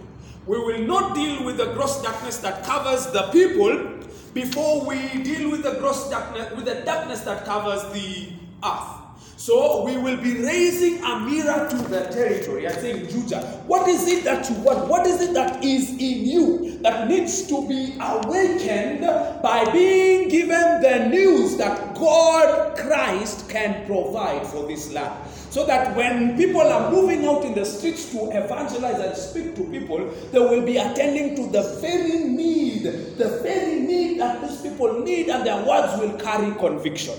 We 0.47 0.57
will 0.57 0.87
not 0.87 1.15
deal 1.15 1.43
with 1.43 1.57
the 1.57 1.73
gross 1.73 2.01
darkness 2.01 2.37
that 2.37 2.63
covers 2.63 3.07
the 3.07 3.23
people 3.33 3.89
before 4.33 4.85
we 4.85 5.21
deal 5.21 5.51
with 5.51 5.63
the 5.63 5.75
gross 5.81 6.09
darkness 6.09 6.49
with 6.55 6.63
the 6.63 6.75
darkness 6.85 7.27
that 7.27 7.43
covers 7.43 7.83
the 7.91 8.29
earth. 8.63 9.04
So 9.45 9.83
we 9.83 9.95
will 9.95 10.17
be 10.17 10.41
raising 10.41 11.03
a 11.03 11.19
mirror 11.19 11.69
to 11.69 11.77
the 11.77 12.07
territory 12.09 12.65
and 12.65 12.73
saying, 12.77 13.05
Juja, 13.05 13.45
what 13.67 13.87
is 13.87 14.07
it 14.07 14.23
that 14.23 14.49
you 14.49 14.55
want? 14.61 14.87
What 14.87 15.05
is 15.05 15.21
it 15.21 15.35
that 15.35 15.63
is 15.63 15.91
in 15.91 16.25
you 16.25 16.79
that 16.79 17.07
needs 17.07 17.45
to 17.49 17.67
be 17.67 17.95
awakened 18.01 19.01
by 19.43 19.71
being 19.71 20.29
given 20.29 20.81
the 20.81 21.09
news 21.09 21.57
that 21.57 21.93
God 21.93 22.75
Christ 22.75 23.47
can 23.47 23.85
provide 23.85 24.47
for 24.47 24.65
this 24.65 24.91
land? 24.91 25.13
So 25.51 25.63
that 25.67 25.95
when 25.95 26.35
people 26.37 26.61
are 26.61 26.89
moving 26.89 27.27
out 27.27 27.45
in 27.45 27.53
the 27.53 27.65
streets 27.65 28.11
to 28.13 28.31
evangelize 28.31 28.99
and 28.99 29.15
speak 29.15 29.55
to 29.57 29.63
people, 29.65 30.09
they 30.31 30.39
will 30.39 30.65
be 30.65 30.77
attending 30.77 31.35
to 31.35 31.51
the 31.51 31.77
very 31.81 32.23
need, 32.23 32.81
the 33.19 33.39
very 33.43 33.79
need 33.79 34.19
that 34.19 34.41
these 34.41 34.59
people 34.61 35.01
need, 35.03 35.29
and 35.29 35.45
their 35.45 35.63
words 35.67 36.01
will 36.01 36.17
carry 36.17 36.51
conviction. 36.55 37.13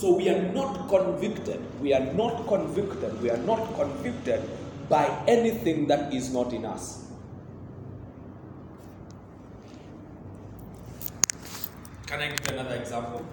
So 0.00 0.16
we 0.16 0.30
are 0.30 0.40
not 0.54 0.88
convicted. 0.88 1.60
We 1.82 1.92
are 1.92 2.06
not 2.14 2.46
convicted. 2.48 3.20
We 3.20 3.28
are 3.28 3.36
not 3.36 3.74
convicted 3.74 4.40
by 4.88 5.04
anything 5.28 5.88
that 5.88 6.14
is 6.14 6.32
not 6.32 6.54
in 6.54 6.64
us. 6.64 7.04
Can 12.06 12.18
I 12.18 12.28
give 12.30 12.48
another 12.48 12.76
example? 12.76 13.26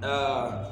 Uh, 0.00 0.70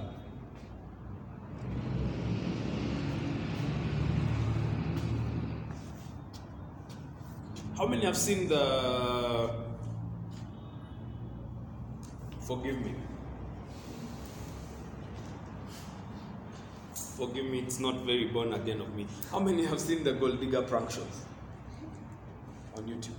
how 7.77 7.87
many 7.89 8.05
have 8.05 8.17
seen 8.17 8.47
the 8.47 9.66
Forgive 12.47 12.81
me. 12.81 12.95
Forgive 16.95 17.45
me, 17.47 17.59
it's 17.61 17.81
not 17.81 17.97
very 18.05 18.27
born 18.27 18.53
again 18.55 18.81
of 18.81 18.95
me. 18.95 19.07
How 19.31 19.41
many 19.41 19.65
have 19.67 19.81
seen 19.81 20.05
the 20.05 20.13
Gold 20.13 20.39
Digger 20.41 20.63
prank 20.63 20.91
shows 20.91 21.25
on 22.77 22.85
YouTube? 22.85 23.17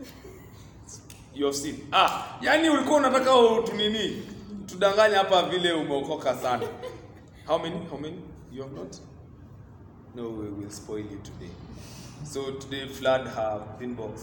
You 1.34 1.46
have 1.46 1.56
seen. 1.56 1.88
Ah, 1.92 2.38
yani 2.40 2.68
ulikuwa 2.70 2.96
unataka 2.98 3.36
utunini 3.36 4.22
tudanganya 4.66 5.18
hapa 5.18 5.42
vile 5.42 5.72
umeokoka 5.72 6.34
sana. 6.34 6.66
How 7.46 7.58
many? 7.58 7.76
How 7.90 7.98
many? 7.98 8.16
You 8.52 8.62
have 8.62 8.74
not? 8.76 8.96
No, 10.14 10.22
we 10.30 10.48
will 10.48 10.70
spoil 10.70 11.00
you 11.04 11.18
today. 11.24 11.50
So 12.24 12.52
today 12.52 12.86
flood 12.88 13.26
her 13.26 13.60
inbox. 13.80 14.20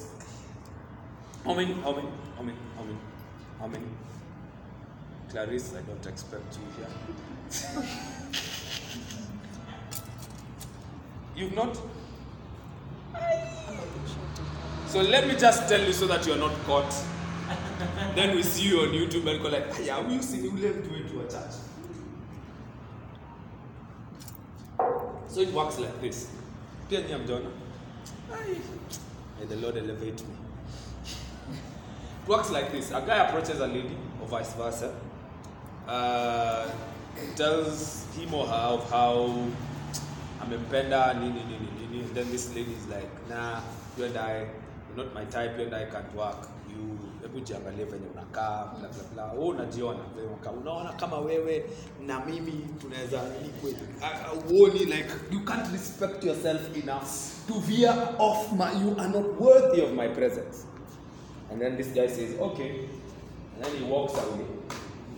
How 1.44 1.54
many? 1.56 1.74
How 1.74 1.92
many? 1.92 2.08
How 2.38 2.44
many? 2.44 2.58
How 2.78 3.68
many? 3.68 3.84
How? 3.86 5.32
Clarice, 5.32 5.74
I 5.76 5.82
don't 5.82 6.06
expect 6.06 6.58
you 6.58 6.68
here. 6.78 7.84
You've 11.36 11.56
not? 11.56 11.78
So 14.88 15.02
let 15.02 15.26
me 15.26 15.36
just 15.36 15.70
tell 15.70 15.82
you 15.82 15.94
so 15.94 16.06
that 16.08 16.28
you're 16.28 16.38
not 16.38 16.52
caught. 16.66 16.94
then 18.16 18.36
we 18.36 18.44
see 18.44 18.68
you 18.68 18.82
on 18.82 18.90
YouTube 18.90 19.26
and 19.28 19.42
go 19.42 19.50
like, 19.50 19.66
yeah, 19.84 20.06
we 20.06 20.16
used 20.16 20.32
to 20.36 20.42
do 20.42 20.56
it 20.58 20.84
to 20.84 21.20
a 21.22 21.24
church. 21.24 21.56
So 25.28 25.40
it 25.40 25.54
works 25.54 25.80
like 25.80 26.02
this. 26.02 26.30
Nyinyi 26.90 27.12
hamjaona? 27.14 27.50
Ai, 28.34 28.58
May 29.40 29.46
the 29.46 29.56
Lord 29.56 29.78
elevate 29.78 30.22
me. 30.28 30.51
It 32.24 32.28
works 32.30 32.52
like 32.52 32.72
this. 32.72 32.92
A 32.92 33.02
guy 33.02 33.28
approaches 33.28 33.60
a 33.60 33.68
lady, 33.68 33.98
or 34.22 34.28
vice 34.28 34.54
versa, 34.54 34.94
uh, 35.88 36.70
tells 37.36 38.06
him 38.16 38.34
or 38.34 38.46
her 38.48 38.54
of 38.78 38.90
how 38.90 39.48
amempenda 40.42 41.20
nini 41.20 41.44
nini 41.44 41.70
nini. 41.80 42.04
Then 42.14 42.30
this 42.32 42.54
lady 42.56 42.74
is 42.74 42.88
like, 42.88 43.10
nah, 43.30 43.62
you 43.98 44.06
and 44.06 44.18
I, 44.18 44.48
you're 44.96 45.06
not 45.06 45.14
my 45.14 45.26
type, 45.26 45.58
you 45.58 45.66
and 45.66 45.76
I 45.76 45.86
can't 45.86 46.14
work. 46.16 46.48
You 46.70 46.98
hebu 47.22 47.40
jiangalie 47.40 47.86
venye 47.86 48.08
unakaa 48.14 48.72
bla 48.80 48.90
bla 49.14 49.34
unajiona 49.34 50.00
venye. 50.16 50.60
Unaona 50.62 50.94
kama 50.94 51.18
wewe 51.18 51.66
na 52.06 52.20
mimi 52.26 52.68
tunaweza 52.82 53.22
ah, 54.02 54.34
Uoni 54.52 54.80
like 54.86 55.10
you 55.32 55.40
can't 55.40 55.72
respect 55.72 56.24
yourself 56.24 56.62
enough 56.78 57.10
to 57.48 57.54
veer 57.60 57.94
off 58.18 58.52
my 58.52 58.72
you 58.84 58.96
are 59.00 59.10
not 59.10 59.40
worthy 59.42 59.82
of 59.82 59.92
my 59.94 60.08
presence. 60.08 60.66
And 61.52 61.62
then 61.62 61.78
this 61.78 61.88
guy 61.88 62.08
says, 62.08 62.40
okay. 62.40 62.88
And 63.56 63.64
then 63.64 63.76
he 63.76 63.84
walks 63.84 64.14
away. 64.14 64.46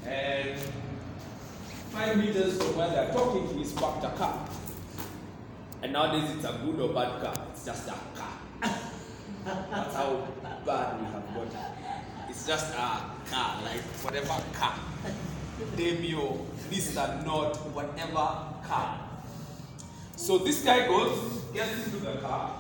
And 0.05 0.59
five 1.91 2.17
meters 2.17 2.61
from 2.61 2.75
where 2.75 2.89
they're 2.89 3.13
talking, 3.13 3.47
he's 3.57 3.71
parked 3.71 4.03
a 4.03 4.09
car. 4.09 4.49
And 5.84 5.93
nowadays 5.93 6.31
it's 6.36 6.45
a 6.45 6.59
good 6.65 6.79
or 6.79 6.93
bad 6.93 7.21
car. 7.21 7.36
It's 7.51 7.65
just 7.65 7.88
a 7.88 7.93
car. 8.15 8.39
That's 9.45 9.95
how 9.95 10.27
bad 10.65 10.99
we 10.99 11.05
have 11.05 11.34
got. 11.36 11.55
It's 12.29 12.47
just 12.47 12.73
a 12.73 13.01
car, 13.29 13.61
like 13.63 13.81
whatever 14.01 14.41
car. 14.53 14.75
Demio, 15.75 16.45
Mr. 16.71 17.25
Not, 17.25 17.55
whatever 17.75 18.39
car. 18.67 18.99
So 20.15 20.39
this 20.39 20.63
guy 20.63 20.88
goes, 20.88 21.41
gets 21.53 21.86
into 21.86 21.97
the 21.97 22.13
car. 22.15 22.59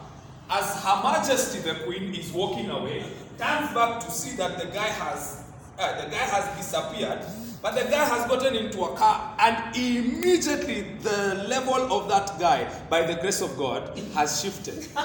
As 0.49 0.83
Her 0.83 1.01
Majesty 1.01 1.59
the 1.59 1.75
Queen 1.85 2.13
is 2.13 2.31
walking 2.31 2.69
away, 2.69 3.05
turns 3.37 3.73
back 3.73 3.99
to 4.01 4.11
see 4.11 4.35
that 4.37 4.59
the 4.59 4.65
guy 4.67 4.87
has 4.87 5.43
uh, 5.79 6.03
the 6.03 6.09
guy 6.11 6.17
has 6.17 6.57
disappeared, 6.57 7.19
but 7.61 7.75
the 7.75 7.83
guy 7.89 8.05
has 8.05 8.27
gotten 8.27 8.55
into 8.55 8.83
a 8.83 8.95
car, 8.95 9.35
and 9.39 9.75
immediately 9.75 10.95
the 11.01 11.45
level 11.47 11.91
of 11.91 12.07
that 12.09 12.39
guy, 12.39 12.67
by 12.89 13.01
the 13.01 13.15
grace 13.15 13.41
of 13.41 13.57
God, 13.57 13.97
has 14.13 14.41
shifted. 14.41 14.87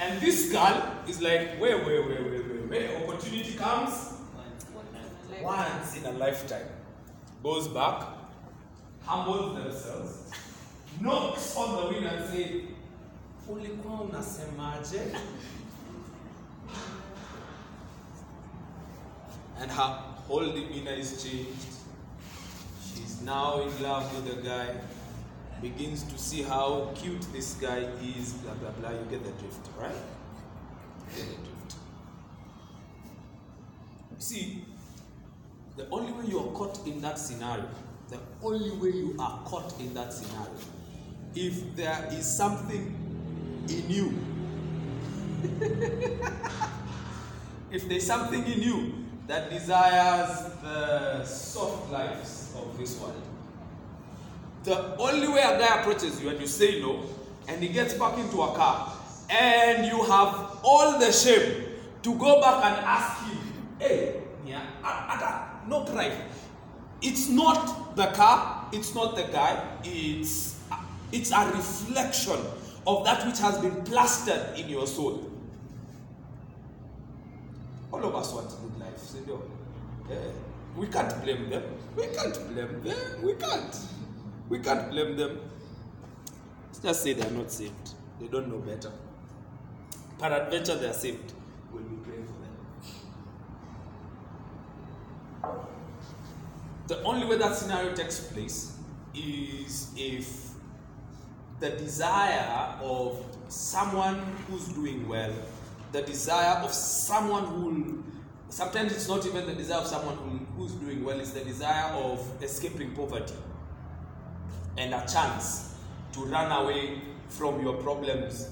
and 0.00 0.20
this 0.20 0.52
girl 0.52 0.92
is 1.08 1.20
like, 1.20 1.60
wait, 1.60 1.84
wait, 1.84 2.06
wait, 2.06 2.30
wait, 2.30 2.46
wait, 2.46 2.68
wait. 2.70 2.90
Opportunity 3.02 3.54
comes 3.54 4.12
once 5.42 5.96
in 5.96 6.06
a 6.06 6.12
lifetime. 6.12 6.66
Goes 7.42 7.66
back, 7.66 8.06
humbles 9.04 9.56
themselves, 9.56 10.30
knocks 11.00 11.56
on 11.56 11.76
the 11.76 11.88
window 11.92 12.10
and 12.10 12.32
say, 12.32 12.62
ulikuwa 13.48 14.00
unasemaje? 14.00 15.00
And 19.60 19.70
her 19.70 20.02
whole 20.28 20.52
demeanor 20.52 20.94
is 20.98 21.22
changed. 21.22 21.72
She's 22.82 23.20
now 23.22 23.60
in 23.60 23.82
love 23.82 24.04
with 24.14 24.34
the 24.34 24.42
guy, 24.42 24.74
begins 25.60 26.02
to 26.04 26.18
see 26.18 26.42
how 26.42 26.90
cute 26.94 27.22
this 27.32 27.54
guy 27.54 27.86
is, 28.18 28.32
blah 28.32 28.54
blah 28.54 28.70
blah. 28.70 28.90
You 28.90 29.04
get 29.10 29.22
the 29.24 29.32
drift, 29.40 29.68
right? 29.80 29.94
You 31.10 31.16
get 31.16 31.28
the 31.30 31.36
drift. 31.36 31.76
See, 34.18 34.64
the 35.76 35.88
only 35.90 36.12
way 36.12 36.26
you 36.26 36.38
are 36.38 36.52
caught 36.52 36.86
in 36.86 37.00
that 37.02 37.18
scenario, 37.18 37.68
the 38.08 38.18
only 38.42 38.70
way 38.70 38.96
you 38.96 39.16
are 39.18 39.40
caught 39.44 39.74
in 39.80 39.94
that 39.94 40.12
scenario, 40.12 40.54
if 41.34 41.76
there 41.76 42.08
is 42.12 42.26
something 42.26 43.01
in 43.72 43.90
you, 43.90 44.18
if 47.70 47.88
there's 47.88 48.06
something 48.06 48.44
in 48.46 48.62
you 48.62 48.92
that 49.26 49.50
desires 49.50 50.52
the 50.62 51.24
soft 51.24 51.90
lives 51.90 52.54
of 52.56 52.76
this 52.78 52.98
world, 53.00 53.22
the 54.64 54.96
only 54.98 55.28
way 55.28 55.40
a 55.40 55.58
guy 55.58 55.80
approaches 55.80 56.20
you 56.22 56.28
and 56.28 56.40
you 56.40 56.46
say 56.46 56.80
no, 56.80 57.02
and 57.48 57.62
he 57.62 57.68
gets 57.68 57.94
back 57.94 58.18
into 58.18 58.42
a 58.42 58.54
car, 58.54 58.92
and 59.30 59.86
you 59.86 60.02
have 60.04 60.58
all 60.62 60.98
the 60.98 61.10
shame 61.10 61.64
to 62.02 62.14
go 62.16 62.40
back 62.40 62.64
and 62.64 62.84
ask 62.84 63.24
him, 63.26 63.38
hey, 63.78 64.20
yeah, 64.46 64.62
Ada, 64.80 65.68
no 65.68 65.84
pride. 65.84 66.12
It's 67.00 67.28
not 67.28 67.96
the 67.96 68.06
car, 68.08 68.68
it's 68.72 68.94
not 68.94 69.16
the 69.16 69.24
guy, 69.24 69.60
it's 69.82 70.60
it's 71.10 71.30
a 71.32 71.46
reflection 71.50 72.38
of 72.86 73.04
that 73.04 73.26
which 73.26 73.38
has 73.38 73.58
been 73.58 73.82
plastered 73.84 74.58
in 74.58 74.68
your 74.68 74.86
soul. 74.86 75.30
All 77.92 78.04
of 78.04 78.14
us 78.14 78.32
want 78.32 78.48
good 78.48 78.80
life. 78.80 78.92
Yeah. 80.08 80.16
Eh, 80.16 80.30
we 80.76 80.86
can't 80.86 81.22
blame 81.22 81.50
them. 81.50 81.62
We 81.96 82.06
can't 82.06 82.34
blame 82.48 82.82
them. 82.82 83.22
We 83.22 83.34
can't. 83.34 83.76
We 84.48 84.58
can't 84.58 84.90
blame 84.90 85.16
them. 85.16 85.40
Let's 86.66 86.78
just 86.80 87.02
say 87.02 87.12
they're 87.12 87.30
not 87.30 87.50
saved. 87.50 87.90
They 88.20 88.28
don't 88.28 88.48
know 88.48 88.58
better. 88.58 88.90
Peradventure 90.18 90.76
they're 90.76 90.92
saved. 90.92 91.32
We'll 91.72 91.82
be 91.82 91.96
praying 91.96 92.26
for 92.26 92.32
them. 95.52 95.66
The 96.88 97.02
only 97.04 97.26
way 97.26 97.36
that 97.38 97.54
scenario 97.54 97.94
takes 97.94 98.20
place 98.20 98.76
is 99.14 99.90
if 99.96 100.51
the 101.62 101.70
desire 101.70 102.76
of 102.82 103.24
someone 103.46 104.18
who's 104.48 104.66
doing 104.68 105.08
well, 105.08 105.32
the 105.92 106.02
desire 106.02 106.58
of 106.58 106.72
someone 106.72 107.44
who 107.44 108.02
sometimes 108.48 108.92
it's 108.92 109.08
not 109.08 109.24
even 109.24 109.46
the 109.46 109.54
desire 109.54 109.78
of 109.78 109.86
someone 109.86 110.16
who, 110.16 110.38
who's 110.56 110.72
doing 110.72 111.04
well, 111.04 111.20
it's 111.20 111.30
the 111.30 111.44
desire 111.44 111.92
of 111.92 112.18
escaping 112.42 112.90
poverty 112.96 113.34
and 114.76 114.92
a 114.92 115.06
chance 115.06 115.76
to 116.12 116.24
run 116.24 116.50
away 116.50 117.00
from 117.28 117.62
your 117.62 117.74
problems 117.74 118.50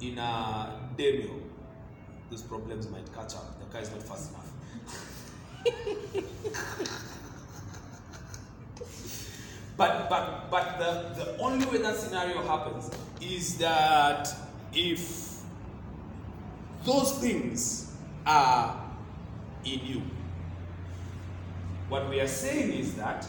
in 0.00 0.18
a 0.18 0.76
Demio. 0.96 1.40
Those 2.30 2.42
problems 2.42 2.90
might 2.90 3.14
catch 3.14 3.36
up. 3.36 3.60
The 3.60 3.66
car 3.66 3.80
is 3.80 3.92
not 3.92 4.02
fast 4.02 4.32
enough. 4.32 4.50
But 9.80 10.10
but 10.10 10.50
but 10.50 10.78
the, 10.78 11.24
the 11.24 11.38
only 11.38 11.64
way 11.64 11.78
that 11.78 11.96
scenario 11.96 12.42
happens 12.42 12.90
is 13.18 13.56
that 13.56 14.28
if 14.74 15.40
those 16.84 17.12
things 17.18 17.90
are 18.26 18.78
in 19.64 19.80
you. 19.82 20.02
What 21.88 22.10
we 22.10 22.20
are 22.20 22.28
saying 22.28 22.74
is 22.74 22.94
that 22.96 23.26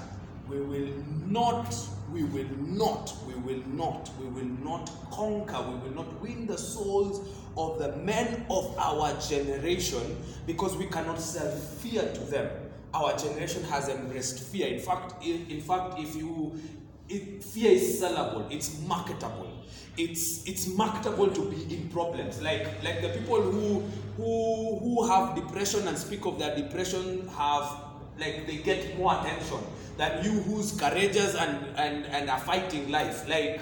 we 0.49 0.59
will 0.59 0.89
not, 1.25 1.73
we 2.11 2.25
will 2.25 2.51
not, 2.59 3.15
we 3.25 3.35
will 3.35 3.63
not, 3.67 4.09
we 4.19 4.25
will 4.27 4.51
not 4.61 4.91
conquer, 5.09 5.61
we 5.61 5.75
will 5.77 5.95
not 5.95 6.21
win 6.21 6.47
the 6.47 6.57
souls 6.57 7.29
of 7.55 7.79
the 7.79 7.95
men 7.95 8.45
of 8.49 8.77
our 8.77 9.17
generation 9.21 10.17
because 10.45 10.75
we 10.75 10.87
cannot 10.87 11.21
sell 11.21 11.49
fear 11.55 12.01
to 12.11 12.19
them 12.25 12.49
our 12.93 13.17
generation 13.17 13.63
has 13.65 13.89
embraced 13.89 14.39
fear. 14.39 14.67
In 14.67 14.79
fact, 14.79 15.23
in, 15.25 15.61
fact, 15.61 15.99
if 15.99 16.15
you 16.15 16.59
it, 17.09 17.43
fear 17.43 17.71
is 17.71 18.01
sellable, 18.01 18.49
it's 18.51 18.81
marketable. 18.81 19.47
It's 19.97 20.47
it's 20.47 20.67
marketable 20.67 21.29
to 21.31 21.49
be 21.51 21.75
in 21.75 21.89
problems. 21.89 22.41
Like 22.41 22.65
like 22.83 23.01
the 23.01 23.09
people 23.09 23.41
who 23.41 23.81
who 24.15 24.79
who 24.79 25.07
have 25.07 25.35
depression 25.35 25.87
and 25.87 25.97
speak 25.97 26.25
of 26.25 26.39
their 26.39 26.55
depression 26.55 27.27
have 27.37 27.69
like 28.17 28.47
they 28.47 28.57
get 28.57 28.97
more 28.97 29.19
attention 29.19 29.59
than 29.97 30.23
you 30.23 30.31
who's 30.43 30.71
courageous 30.79 31.35
and 31.35 31.65
and, 31.77 32.05
and 32.05 32.29
are 32.29 32.39
fighting 32.39 32.89
life. 32.89 33.27
Like 33.27 33.59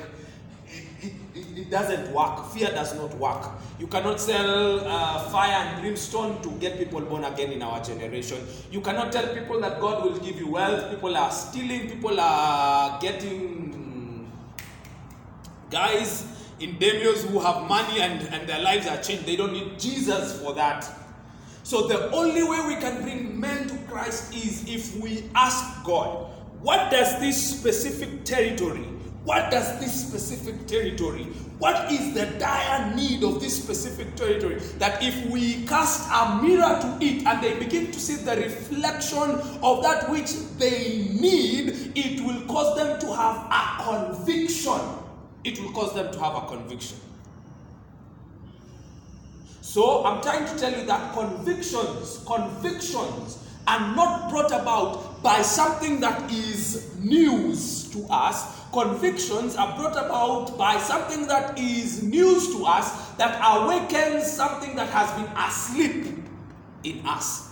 it, 1.01 1.13
it, 1.35 1.69
doesn't 1.69 2.11
work. 2.13 2.45
Fear 2.51 2.71
does 2.71 2.95
not 2.95 3.13
work. 3.15 3.47
You 3.79 3.87
cannot 3.87 4.19
sell 4.19 4.79
uh, 4.81 5.29
fire 5.29 5.51
and 5.51 5.81
brimstone 5.81 6.41
to 6.41 6.49
get 6.59 6.77
people 6.77 7.01
born 7.01 7.23
again 7.23 7.51
in 7.51 7.61
our 7.61 7.81
generation. 7.83 8.45
You 8.71 8.81
cannot 8.81 9.11
tell 9.11 9.33
people 9.33 9.59
that 9.61 9.79
God 9.79 10.03
will 10.03 10.17
give 10.19 10.37
you 10.37 10.51
wealth. 10.51 10.89
People 10.89 11.15
are 11.15 11.31
stealing. 11.31 11.89
People 11.89 12.19
are 12.19 12.99
getting 12.99 14.29
guys 15.69 16.25
in 16.59 16.75
demios 16.75 17.25
who 17.25 17.39
have 17.39 17.67
money 17.67 18.01
and, 18.01 18.21
and 18.33 18.47
their 18.47 18.59
lives 18.59 18.87
are 18.87 19.01
changed. 19.01 19.25
They 19.25 19.35
don't 19.35 19.53
need 19.53 19.79
Jesus 19.79 20.41
for 20.41 20.53
that. 20.55 20.89
So 21.63 21.87
the 21.87 22.09
only 22.11 22.43
way 22.43 22.65
we 22.67 22.75
can 22.75 23.03
bring 23.03 23.39
men 23.39 23.67
to 23.67 23.77
Christ 23.87 24.33
is 24.33 24.67
if 24.67 24.99
we 24.99 25.29
ask 25.35 25.83
God, 25.85 26.31
what 26.61 26.91
does 26.91 27.19
this 27.19 27.57
specific 27.57 28.25
territory 28.25 28.85
what 29.29 29.51
does 29.51 29.79
this 29.79 30.07
specific 30.07 30.65
territory, 30.65 31.25
what 31.59 31.91
is 31.91 32.15
the 32.15 32.25
dire 32.39 32.95
need 32.95 33.23
of 33.23 33.39
this 33.39 33.61
specific 33.61 34.15
territory? 34.15 34.55
That 34.79 35.03
if 35.03 35.29
we 35.29 35.67
cast 35.67 36.09
a 36.11 36.41
mirror 36.41 36.79
to 36.81 36.97
it 36.99 37.27
and 37.27 37.43
they 37.43 37.59
begin 37.59 37.91
to 37.91 37.99
see 37.99 38.15
the 38.15 38.35
reflection 38.37 39.29
of 39.61 39.83
that 39.83 40.09
which 40.09 40.33
they 40.57 41.09
need, 41.13 41.91
it 41.95 42.25
will 42.25 42.41
cause 42.47 42.75
them 42.75 42.99
to 43.01 43.15
have 43.15 43.35
a 43.51 43.83
conviction. 43.83 44.81
It 45.43 45.59
will 45.59 45.73
cause 45.73 45.93
them 45.93 46.11
to 46.11 46.19
have 46.19 46.33
a 46.33 46.47
conviction. 46.47 46.97
So 49.61 50.05
I'm 50.05 50.23
trying 50.23 50.47
to 50.47 50.59
tell 50.59 50.71
you 50.71 50.87
that 50.87 51.13
convictions, 51.13 52.23
convictions 52.25 53.45
are 53.67 53.95
not 53.95 54.31
brought 54.31 54.51
about 54.51 55.21
by 55.21 55.43
something 55.43 55.99
that 55.99 56.31
is 56.31 56.95
news 56.97 57.89
to 57.91 58.07
us, 58.09 58.58
convictions 58.71 59.55
are 59.55 59.75
brought 59.77 59.93
about 59.93 60.57
by 60.57 60.77
something 60.77 61.27
that 61.27 61.57
is 61.57 62.03
news 62.03 62.55
to 62.55 62.65
us 62.65 63.09
that 63.13 63.39
awakens 63.41 64.31
something 64.31 64.75
that 64.75 64.89
has 64.89 65.11
been 65.13 65.31
asleep 65.37 66.23
in 66.83 67.05
us. 67.05 67.49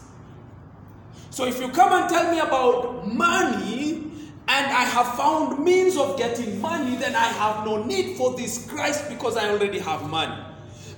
So 1.30 1.46
if 1.46 1.60
you 1.60 1.70
come 1.70 1.94
and 1.94 2.10
tell 2.10 2.32
me 2.32 2.40
about 2.40 3.08
money 3.08 4.12
and 4.50 4.66
I 4.66 4.84
have 4.84 5.16
found 5.16 5.64
means 5.64 5.98
of 5.98 6.18
getting 6.18 6.62
money, 6.62 6.96
then 6.96 7.16
I 7.16 7.26
have 7.26 7.66
no 7.66 7.84
need 7.84 8.16
for 8.18 8.36
this 8.36 8.66
Christ 8.70 9.10
because 9.10 9.38
I 9.38 9.50
already 9.50 9.80
have 9.80 10.10
money. 10.10 10.42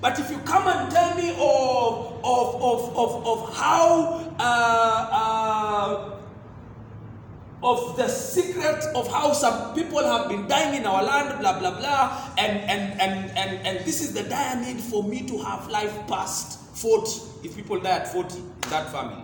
But 0.02 0.18
if 0.20 0.30
you 0.30 0.38
come 0.40 0.68
and 0.68 0.92
tell 0.92 1.16
me 1.16 1.32
of, 1.32 2.22
of, 2.24 2.56
of, 2.62 2.98
of, 2.98 3.28
of 3.28 3.56
how 3.56 4.34
uh, 4.40 5.10
uh, 5.12 6.19
of 7.62 7.98
the 7.98 8.08
secret 8.08 8.84
of 8.96 9.08
how 9.12 9.34
some 9.34 9.74
people 9.76 10.00
have 10.04 10.30
been 10.30 10.48
dying 10.48 10.76
in 10.76 10.86
our 10.86 11.04
land, 11.04 11.40
blah 11.40 11.60
blah 11.60 11.78
blah, 11.78 12.32
and 12.38 12.58
and 12.70 13.02
and 13.02 13.38
and, 13.38 13.68
and 13.68 13.86
this 13.86 14.02
is 14.02 14.14
the 14.14 14.24
dire 14.24 14.62
need 14.62 14.80
for 14.80 15.04
me 15.04 15.28
to 15.28 15.38
have 15.40 15.68
life 15.70 15.94
past 16.08 16.60
40. 16.78 17.48
If 17.48 17.56
people 17.56 17.80
die 17.80 17.98
at 17.98 18.12
40 18.12 18.38
in 18.38 18.54
that 18.70 18.92
family, 18.92 19.24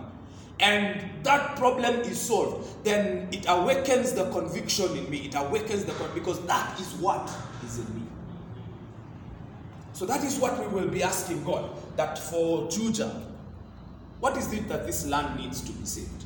and 0.60 1.00
that 1.24 1.56
problem 1.56 2.00
is 2.00 2.20
solved, 2.20 2.84
then 2.84 3.28
it 3.32 3.46
awakens 3.48 4.12
the 4.12 4.30
conviction 4.30 4.94
in 4.96 5.08
me. 5.08 5.26
It 5.26 5.34
awakens 5.34 5.84
the 5.84 5.92
con- 5.92 6.10
because 6.14 6.44
that 6.46 6.78
is 6.78 6.92
what 6.94 7.30
is 7.64 7.78
in 7.78 7.94
me. 7.94 8.02
So 9.94 10.04
that 10.04 10.22
is 10.22 10.38
what 10.38 10.58
we 10.60 10.66
will 10.66 10.88
be 10.88 11.02
asking 11.02 11.42
God. 11.44 11.70
That 11.96 12.18
for 12.18 12.68
Juja, 12.68 13.10
what 14.20 14.36
is 14.36 14.52
it 14.52 14.68
that 14.68 14.86
this 14.86 15.06
land 15.06 15.40
needs 15.40 15.62
to 15.62 15.72
be 15.72 15.86
saved? 15.86 16.25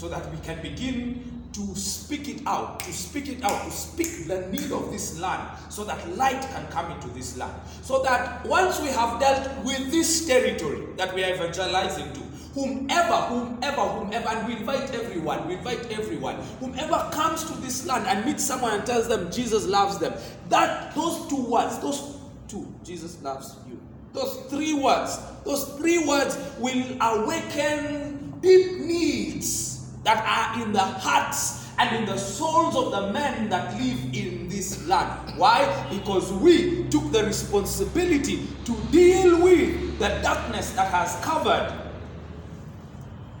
So 0.00 0.08
that 0.08 0.30
we 0.32 0.38
can 0.38 0.62
begin 0.62 1.42
to 1.52 1.76
speak 1.76 2.26
it 2.26 2.40
out, 2.46 2.80
to 2.80 2.90
speak 2.90 3.28
it 3.28 3.44
out, 3.44 3.66
to 3.66 3.70
speak 3.70 4.26
the 4.26 4.46
need 4.48 4.72
of 4.72 4.90
this 4.90 5.20
land, 5.20 5.46
so 5.68 5.84
that 5.84 6.16
light 6.16 6.40
can 6.40 6.66
come 6.68 6.90
into 6.90 7.08
this 7.08 7.36
land. 7.36 7.52
So 7.82 8.02
that 8.04 8.46
once 8.46 8.80
we 8.80 8.88
have 8.88 9.20
dealt 9.20 9.62
with 9.62 9.90
this 9.90 10.26
territory 10.26 10.86
that 10.96 11.14
we 11.14 11.22
are 11.22 11.34
evangelizing 11.34 12.14
to, 12.14 12.20
whomever, 12.54 13.12
whomever, 13.12 13.82
whomever, 13.82 14.28
and 14.30 14.48
we 14.48 14.56
invite 14.56 14.90
everyone, 14.94 15.46
we 15.46 15.56
invite 15.56 15.92
everyone, 15.92 16.36
whomever 16.60 17.10
comes 17.12 17.44
to 17.44 17.52
this 17.60 17.84
land 17.84 18.06
and 18.06 18.24
meets 18.24 18.42
someone 18.42 18.72
and 18.72 18.86
tells 18.86 19.06
them 19.06 19.30
Jesus 19.30 19.66
loves 19.66 19.98
them, 19.98 20.14
that 20.48 20.94
those 20.94 21.28
two 21.28 21.44
words, 21.44 21.78
those 21.80 22.16
two, 22.48 22.66
Jesus 22.84 23.20
loves 23.20 23.54
you, 23.68 23.78
those 24.14 24.34
three 24.48 24.72
words, 24.72 25.18
those 25.44 25.74
three 25.74 26.06
words 26.06 26.38
will 26.58 26.86
awaken 27.02 28.38
deep 28.40 28.80
needs 28.80 29.69
that 30.04 30.24
are 30.24 30.62
in 30.62 30.72
the 30.72 30.80
hearts 30.80 31.68
and 31.78 31.96
in 31.96 32.04
the 32.04 32.16
souls 32.16 32.76
of 32.76 32.90
the 32.90 33.12
men 33.12 33.48
that 33.48 33.72
live 33.74 34.14
in 34.14 34.48
this 34.48 34.86
land. 34.86 35.38
Why? 35.38 35.86
Because 35.90 36.32
we 36.32 36.84
took 36.88 37.10
the 37.10 37.24
responsibility 37.24 38.46
to 38.64 38.76
deal 38.90 39.42
with 39.42 39.98
the 39.98 40.08
darkness 40.22 40.72
that 40.72 40.90
has 40.90 41.16
covered 41.24 41.72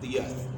the 0.00 0.20
earth. 0.20 0.48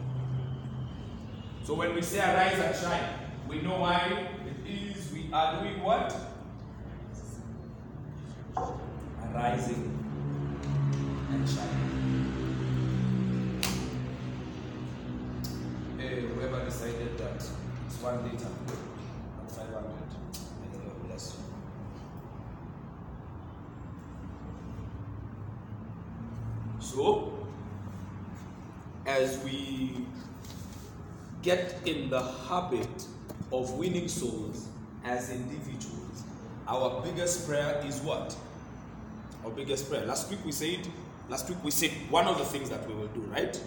So 1.64 1.74
when 1.74 1.94
we 1.94 2.02
say 2.02 2.18
arise 2.18 2.58
and 2.58 2.76
shine, 2.76 3.08
we 3.48 3.60
know 3.62 3.80
why 3.80 4.28
it 4.46 4.70
is 4.70 5.12
we 5.12 5.28
are 5.32 5.60
doing 5.62 5.82
what? 5.82 6.16
Arising 9.34 9.98
and 11.30 11.48
shining. 11.48 12.01
Whoever 16.20 16.64
decided 16.64 17.16
that 17.18 17.36
it's 17.36 18.00
one 18.00 18.22
liter 18.24 18.46
and 18.46 19.50
500, 19.50 19.82
may 20.60 20.68
the 20.72 20.84
Lord 20.84 21.06
bless 21.06 21.36
you. 21.36 21.44
So, 26.80 27.32
as 29.06 29.42
we 29.44 30.06
get 31.42 31.74
in 31.86 32.10
the 32.10 32.22
habit 32.22 33.06
of 33.52 33.72
winning 33.72 34.08
souls 34.08 34.68
as 35.04 35.30
individuals, 35.30 36.24
our 36.68 37.02
biggest 37.02 37.48
prayer 37.48 37.82
is 37.86 38.00
what? 38.00 38.36
Our 39.44 39.50
biggest 39.50 39.90
prayer. 39.90 40.06
Last 40.06 40.30
week 40.30 40.44
we 40.44 40.52
said, 40.52 40.86
last 41.28 41.48
week 41.48 41.58
we 41.64 41.70
said 41.70 41.90
one 42.10 42.26
of 42.26 42.38
the 42.38 42.44
things 42.44 42.70
that 42.70 42.86
we 42.88 42.94
will 42.94 43.08
do, 43.08 43.20
right? 43.22 43.60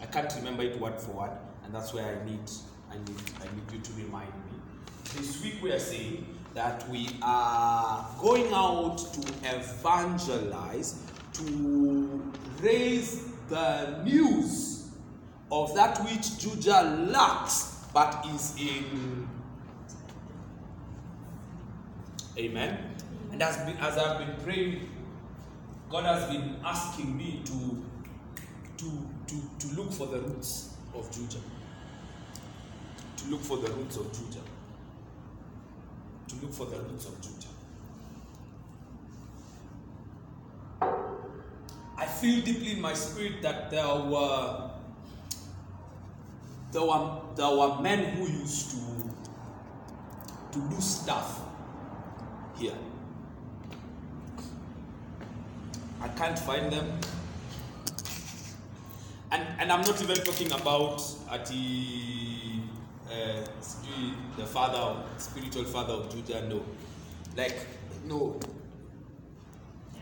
I 0.00 0.06
can't 0.06 0.32
remember 0.36 0.62
it 0.62 0.78
word 0.78 1.00
for 1.00 1.10
word, 1.12 1.36
and 1.68 1.76
that's 1.76 1.92
where 1.92 2.06
I 2.06 2.24
need, 2.24 2.40
I 2.90 2.94
need, 2.94 3.20
I 3.40 3.44
need 3.54 3.70
you 3.70 3.78
to 3.78 3.92
remind 3.92 4.28
me. 4.28 4.58
This 5.16 5.42
week 5.42 5.56
we 5.62 5.70
are 5.70 5.78
saying 5.78 6.26
that 6.54 6.88
we 6.88 7.10
are 7.20 8.08
going 8.18 8.50
out 8.54 8.96
to 8.96 9.32
evangelize, 9.44 11.02
to 11.34 12.32
raise 12.62 13.28
the 13.50 14.02
news 14.02 14.88
of 15.52 15.74
that 15.74 16.02
which 16.04 16.38
Juja 16.40 17.10
lacks, 17.10 17.84
but 17.92 18.26
is 18.34 18.54
in. 18.58 19.28
Amen. 22.38 22.78
And 23.30 23.42
as, 23.42 23.56
as 23.78 23.98
I've 23.98 24.18
been 24.26 24.36
praying, 24.42 24.88
God 25.90 26.04
has 26.04 26.30
been 26.30 26.56
asking 26.64 27.14
me 27.14 27.42
to, 27.44 27.84
to, 28.78 29.06
to, 29.26 29.66
to 29.66 29.76
look 29.76 29.92
for 29.92 30.06
the 30.06 30.20
roots 30.20 30.74
of 30.94 31.10
Juja. 31.10 31.40
Look 33.28 33.40
for 33.42 33.58
the 33.58 33.70
roots 33.70 33.96
of 33.96 34.06
Juja. 34.06 34.40
To 36.28 36.34
look 36.42 36.52
for 36.52 36.66
the 36.66 36.78
roots 36.78 37.06
of 37.06 37.14
Juja. 37.20 37.48
I 41.96 42.06
feel 42.06 42.42
deeply 42.42 42.72
in 42.72 42.80
my 42.80 42.94
spirit 42.94 43.42
that 43.42 43.70
there 43.70 43.86
were 43.86 44.70
there 46.72 46.82
were 46.82 47.20
there 47.36 47.50
were 47.50 47.80
men 47.82 48.16
who 48.16 48.28
used 48.28 48.70
to 48.70 48.78
to 50.52 50.58
do 50.68 50.80
stuff 50.80 51.40
here. 52.56 52.74
I 56.00 56.08
can't 56.08 56.38
find 56.38 56.72
them. 56.72 56.98
And 59.30 59.46
and 59.58 59.72
I'm 59.72 59.82
not 59.82 60.00
even 60.00 60.16
talking 60.16 60.52
about 60.52 61.02
Ati 61.30 61.54
uh, 61.54 62.17
Eh, 63.18 63.42
sijui 63.60 64.14
the 64.36 64.46
father, 64.46 65.02
spiritual 65.18 65.64
father 65.64 65.94
of 65.94 66.08
Juja, 66.08 66.48
no. 66.48 66.62
Like, 67.36 67.56
no. 68.06 68.38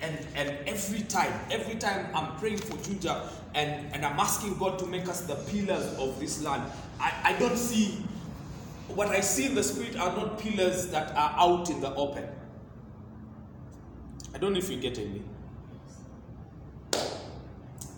And 0.02 0.18
and 0.34 0.51
every 0.66 1.01
time, 1.01 1.32
every 1.51 1.76
time 1.76 2.09
I'm 2.14 2.36
praying 2.36 2.59
for 2.59 2.76
Juja 2.76 3.22
and, 3.55 3.94
and 3.94 4.05
I'm 4.05 4.20
asking 4.20 4.59
God 4.59 4.78
to 4.80 4.86
make 4.86 5.09
us 5.09 5.22
the 5.22 5.36
pillars 5.36 5.86
of 5.98 6.20
this 6.20 6.43
land, 6.43 6.70
I, 7.01 7.12
I 7.24 7.32
don't 7.38 7.56
see 7.56 8.05
what 8.88 9.09
I 9.09 9.20
see 9.20 9.47
in 9.47 9.55
the 9.55 9.62
spirit 9.62 9.97
are 9.97 10.14
not 10.14 10.38
pillars 10.38 10.88
that 10.88 11.12
are 11.16 11.34
out 11.38 11.70
in 11.70 11.80
the 11.80 11.94
open. 11.94 12.24
I 14.34 14.38
don't 14.38 14.52
know 14.52 14.59
if 14.59 14.70
you 14.70 14.76
get 14.76 14.98
me. 14.98 15.22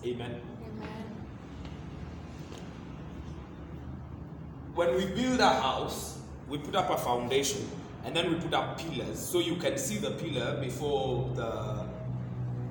Amen. 0.04 0.40
When 4.78 4.94
we 4.94 5.06
build 5.06 5.40
a 5.40 5.48
house, 5.48 6.20
we 6.48 6.56
put 6.58 6.76
up 6.76 6.88
a 6.88 6.96
foundation 6.96 7.68
and 8.04 8.14
then 8.14 8.32
we 8.32 8.38
put 8.38 8.54
up 8.54 8.78
pillars 8.78 9.18
so 9.18 9.40
you 9.40 9.56
can 9.56 9.76
see 9.76 9.96
the 9.96 10.12
pillar 10.12 10.56
before 10.60 11.32
the 11.34 11.84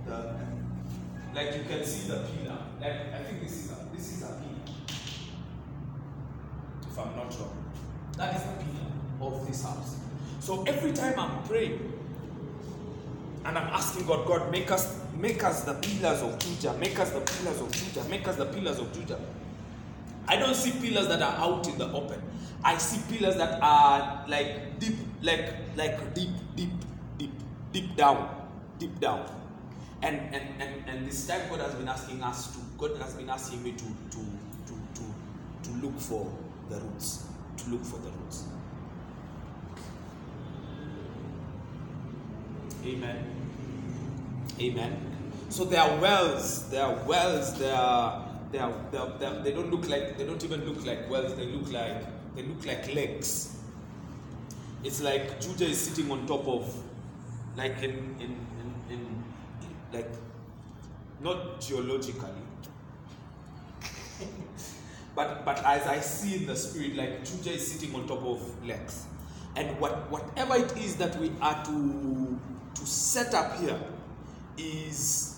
the 0.05 0.33
like 1.35 1.57
you 1.57 1.63
can 1.67 1.83
see 1.83 2.07
the 2.07 2.19
pillar. 2.19 2.59
Like 2.79 3.13
I 3.13 3.23
think 3.23 3.41
this 3.41 3.65
is 3.65 3.71
a 3.71 3.93
this 3.93 4.13
is 4.13 4.23
a 4.23 4.27
pillar. 4.27 4.77
If 6.89 6.97
I'm 6.97 7.13
not 7.13 7.37
wrong. 7.41 7.73
That 8.15 8.37
is 8.37 8.41
the 8.41 8.53
pillar 8.63 8.89
of 9.19 9.45
this 9.45 9.63
house. 9.63 9.97
So 10.39 10.63
every 10.63 10.93
time 10.93 11.19
I'm 11.19 11.43
praying 11.43 11.91
and 13.43 13.57
I'm 13.57 13.67
asking 13.67 14.05
God, 14.05 14.25
God, 14.25 14.49
make 14.49 14.71
us 14.71 14.97
make 15.17 15.43
us 15.43 15.65
the 15.65 15.73
pillars 15.73 16.21
of 16.21 16.39
Juja, 16.39 16.79
make 16.79 16.97
us 16.97 17.11
the 17.11 17.19
pillars 17.19 17.59
of 17.59 17.67
Juja, 17.67 18.09
make 18.09 18.25
us 18.29 18.37
the 18.37 18.45
pillars 18.45 18.79
of 18.79 18.93
Juja. 18.93 19.19
I 20.27 20.35
don't 20.35 20.55
see 20.55 20.71
pillars 20.71 21.07
that 21.07 21.21
are 21.21 21.35
out 21.37 21.67
in 21.67 21.77
the 21.77 21.91
open. 21.91 22.21
I 22.63 22.77
see 22.77 22.99
pillars 23.15 23.37
that 23.37 23.59
are 23.61 24.25
like 24.27 24.79
deep, 24.79 24.95
like 25.21 25.53
like 25.75 26.13
deep, 26.13 26.29
deep, 26.55 26.71
deep, 27.17 27.31
deep 27.71 27.95
down, 27.95 28.29
deep 28.77 28.99
down. 28.99 29.25
And 30.01 30.19
and 30.33 30.61
and, 30.61 30.89
and 30.89 31.07
this 31.07 31.25
time 31.27 31.49
God 31.49 31.61
has 31.61 31.75
been 31.75 31.87
asking 31.87 32.21
us 32.21 32.53
to, 32.55 32.59
God 32.77 32.97
has 32.97 33.13
been 33.13 33.29
asking 33.29 33.63
me 33.63 33.71
to 33.71 33.83
to 33.83 34.17
to 34.65 34.73
to, 34.95 35.03
to 35.63 35.71
look 35.81 35.97
for 35.99 36.31
the 36.69 36.79
roots. 36.79 37.25
To 37.57 37.69
look 37.69 37.83
for 37.83 37.97
the 37.97 38.09
roots. 38.11 38.43
Amen. 42.85 43.25
Amen. 44.59 45.17
So 45.49 45.63
there 45.65 45.81
are 45.81 45.97
wells, 45.99 46.69
there 46.69 46.83
are 46.83 46.95
wells, 47.05 47.57
there 47.57 47.75
are 47.75 48.26
they 48.51 48.59
are, 48.59 48.73
they, 48.91 48.97
are, 48.97 49.17
they, 49.19 49.25
are, 49.25 49.43
they 49.43 49.51
don't 49.51 49.71
look 49.71 49.87
like 49.89 50.17
they 50.17 50.25
don't 50.25 50.43
even 50.43 50.65
look 50.65 50.85
like 50.85 51.09
wells 51.09 51.35
they 51.35 51.45
look 51.45 51.71
like 51.71 52.35
they 52.35 52.43
look 52.43 52.65
like 52.65 52.93
lakes 52.93 53.57
it's 54.83 55.01
like 55.01 55.39
juja 55.41 55.61
is 55.69 55.79
sitting 55.79 56.09
on 56.11 56.25
top 56.27 56.47
of 56.47 56.73
like 57.57 57.77
in 57.83 57.91
in, 58.19 58.35
in, 58.61 58.73
in 58.89 59.23
like 59.91 60.09
not 61.21 61.59
geologically 61.59 62.29
but 65.15 65.43
but 65.43 65.57
as 65.65 65.85
i 65.87 65.99
see 65.99 66.35
in 66.37 66.45
the 66.45 66.55
spirit 66.55 66.95
like 66.95 67.23
juja 67.25 67.53
is 67.53 67.71
sitting 67.71 67.93
on 67.95 68.07
top 68.07 68.23
of 68.23 68.41
lakes 68.65 69.05
and 69.55 69.77
what 69.79 70.09
whatever 70.11 70.55
it 70.55 70.77
is 70.77 70.95
that 70.95 71.19
we 71.19 71.31
are 71.41 71.65
to 71.65 72.39
to 72.75 72.85
set 72.85 73.33
up 73.33 73.59
here 73.59 73.79
is 74.57 75.35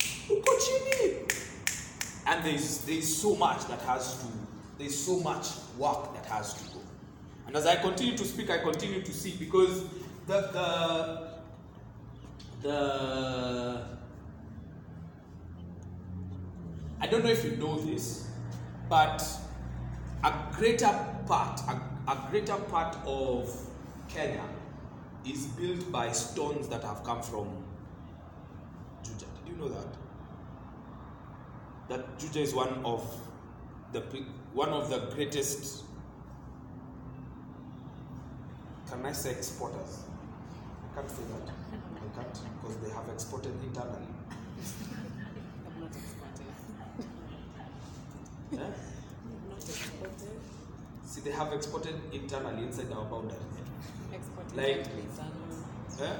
and 2.26 2.44
there's 2.44 2.80
there's 2.86 3.16
so 3.16 3.36
much 3.36 3.66
that 3.68 3.82
has 3.82 4.18
to 4.22 4.28
there's 4.78 4.98
so 4.98 5.20
much 5.20 5.48
work 5.78 6.14
that 6.14 6.26
has 6.26 6.54
to 6.54 6.74
go. 6.74 6.80
And 7.48 7.56
as 7.56 7.66
I 7.66 7.76
continue 7.76 8.18
to 8.18 8.26
speak, 8.26 8.50
I 8.50 8.60
continue 8.60 9.02
to 9.02 9.12
see 9.12 9.36
because 9.38 9.84
the 10.28 10.41
the 10.54 11.30
the 12.62 13.86
I 17.02 17.08
don't 17.08 17.24
know 17.24 17.30
if 17.32 17.44
you 17.46 17.56
know 17.58 17.80
this, 17.80 18.28
but 18.90 19.24
a 20.24 20.34
greater 20.54 20.94
part, 21.28 21.62
a, 21.62 21.82
a 22.12 22.28
greater 22.30 22.56
part 22.56 22.98
of 23.06 23.50
Kenya 24.10 24.44
is 25.26 25.46
built 25.48 25.91
by 25.91 26.12
stones 26.12 26.68
that 26.68 26.84
have 26.84 27.04
come 27.04 27.22
from 27.22 27.48
Juja. 29.04 29.26
Did 29.46 29.48
you 29.48 29.56
know 29.58 29.70
that? 29.70 29.98
That 31.90 32.20
Juja 32.20 32.38
is 32.38 32.53
one 32.53 32.86
of 32.86 33.03
the 33.94 34.02
one 34.53 34.70
of 34.70 34.90
the 34.91 34.99
greatest. 35.16 35.84
Can 38.90 39.06
I 39.06 39.11
say 39.11 39.32
exporters? 39.32 40.03
I 40.91 40.95
can't 40.95 41.10
say 41.10 41.24
that. 41.34 41.49
I 41.49 42.16
can't 42.16 42.40
because 42.61 42.78
they 42.78 42.90
have 42.91 43.10
exported 43.11 43.53
internally. 43.64 44.07
I'm 45.66 45.82
not 45.82 45.90
exported. 45.95 46.45
I'm 48.53 49.49
not 49.49 49.57
exported. 49.57 50.30
See, 51.06 51.22
they 51.22 51.32
have 51.32 51.53
exported 51.53 51.95
internally 52.14 52.64
inside 52.64 52.91
our 52.91 53.06
boundaries. 53.06 53.41
Exported. 54.14 54.56
Like-? 54.56 54.88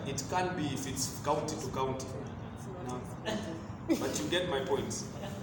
It 0.08 0.24
can 0.30 0.56
be 0.58 0.66
if 0.66 0.88
it's 0.88 1.20
county 1.24 1.56
to 1.56 1.68
county. 1.70 2.08
No. 2.88 3.00
But 3.88 4.20
you 4.20 4.30
get 4.30 4.50
my 4.50 4.62
point. 4.62 5.04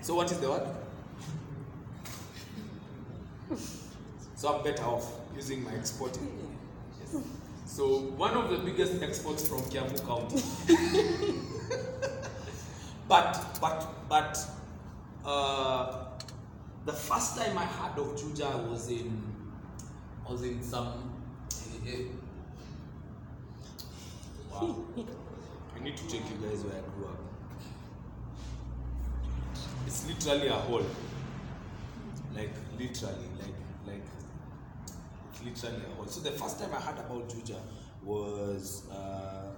So 0.00 0.14
what 0.14 0.30
is 0.30 0.38
the 0.38 0.48
word? 0.50 0.68
So 4.36 4.54
I'm 4.54 4.62
better 4.62 4.84
off 4.84 5.10
using 5.34 5.64
my 5.64 5.72
exporting. 5.72 6.28
Yes. 7.00 7.22
So 7.66 8.00
one 8.16 8.34
of 8.34 8.50
the 8.50 8.58
biggest 8.58 9.02
exports 9.02 9.46
from 9.48 9.62
Kiambu 9.62 9.98
County. 10.06 10.42
but 13.08 13.58
but 13.60 13.86
but 14.08 14.38
uh, 15.24 16.04
the 16.86 16.92
first 16.92 17.36
time 17.36 17.58
I 17.58 17.64
heard 17.64 17.98
of 17.98 18.16
Juja 18.16 18.68
was 18.70 18.88
in 18.90 19.22
was 20.28 20.42
in 20.42 20.62
some 20.62 21.12
eh, 21.86 22.04
wow. 24.52 24.76
I 25.76 25.80
need 25.82 25.96
to 25.96 26.06
take 26.08 26.22
you 26.30 26.36
guys 26.48 26.62
where 26.64 26.76
I 26.76 26.80
grew 26.96 27.06
up. 27.06 27.18
It's 29.88 30.06
literally 30.06 30.48
a 30.48 30.52
hole. 30.52 30.84
Like 32.36 32.52
literally, 32.78 33.30
like 33.40 33.54
like 33.86 34.04
it's 35.32 35.42
literally 35.62 35.82
a 35.90 35.94
hole. 35.94 36.06
So 36.06 36.20
the 36.20 36.32
first 36.32 36.60
time 36.60 36.74
I 36.74 36.78
heard 36.78 36.98
about 36.98 37.30
Juja 37.30 37.56
was 38.04 38.86
uh, 38.90 39.54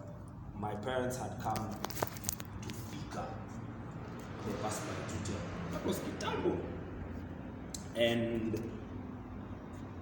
my 0.57 0.73
parents 0.86 1.16
had 1.16 1.32
come 1.43 1.57
to 1.57 2.69
Thika. 2.69 3.24
They 4.47 4.52
passed 4.62 4.82
by 4.86 4.94
Juja. 5.11 5.36
That 5.73 5.85
was 5.85 5.98
Kitambo. 5.98 6.57
And 7.97 8.62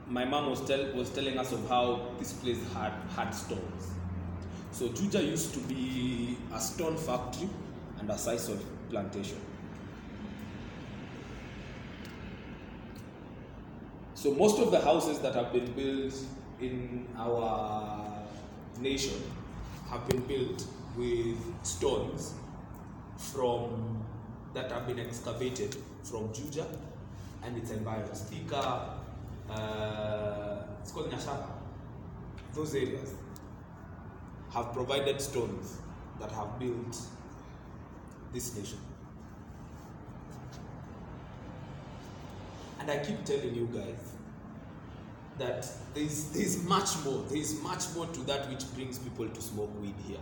my 0.08 0.26
mom 0.26 0.50
was 0.50 0.60
tell 0.66 0.92
was 0.92 1.08
telling 1.08 1.38
us 1.38 1.52
of 1.52 1.66
how 1.70 2.06
this 2.18 2.34
place 2.34 2.60
had 2.74 2.92
had 3.16 3.30
stones. 3.30 3.92
So 4.72 4.88
Juja 4.88 5.26
used 5.26 5.54
to 5.54 5.60
be 5.60 6.36
a 6.52 6.60
stone 6.60 6.98
factory 6.98 7.48
and 7.98 8.10
a 8.10 8.14
sisal 8.26 8.60
plantation. 8.90 9.47
So 14.18 14.34
most 14.34 14.58
of 14.58 14.72
the 14.72 14.80
houses 14.80 15.20
that 15.20 15.36
have 15.36 15.52
been 15.52 15.70
built 15.74 16.12
in 16.60 17.06
our 17.16 18.24
nation 18.80 19.14
have 19.88 20.08
been 20.08 20.22
built 20.22 20.66
with 20.96 21.38
stones 21.62 22.34
from 23.16 24.04
that 24.54 24.72
have 24.72 24.88
been 24.88 24.98
excavated 24.98 25.76
from 26.02 26.30
Juja 26.30 26.66
and 27.44 27.56
its 27.56 27.70
environs. 27.70 28.22
Thika, 28.22 28.98
uh, 29.48 30.64
it's 30.82 30.90
called. 30.90 31.14
Those 32.54 32.74
areas 32.74 33.14
have 34.50 34.72
provided 34.72 35.20
stones 35.20 35.76
that 36.18 36.32
have 36.32 36.58
built 36.58 36.96
this 38.32 38.56
nation. 38.56 38.78
And 42.88 42.98
I 42.98 43.04
keep 43.04 43.22
telling 43.24 43.54
you 43.54 43.68
guys 43.70 44.14
that 45.36 45.68
there's, 45.92 46.30
there's 46.30 46.64
much 46.64 46.88
more, 47.04 47.22
there's 47.28 47.60
much 47.60 47.84
more 47.94 48.06
to 48.06 48.20
that 48.20 48.48
which 48.48 48.64
brings 48.74 48.98
people 48.98 49.28
to 49.28 49.42
smoke 49.42 49.70
weed 49.78 49.94
here. 50.06 50.16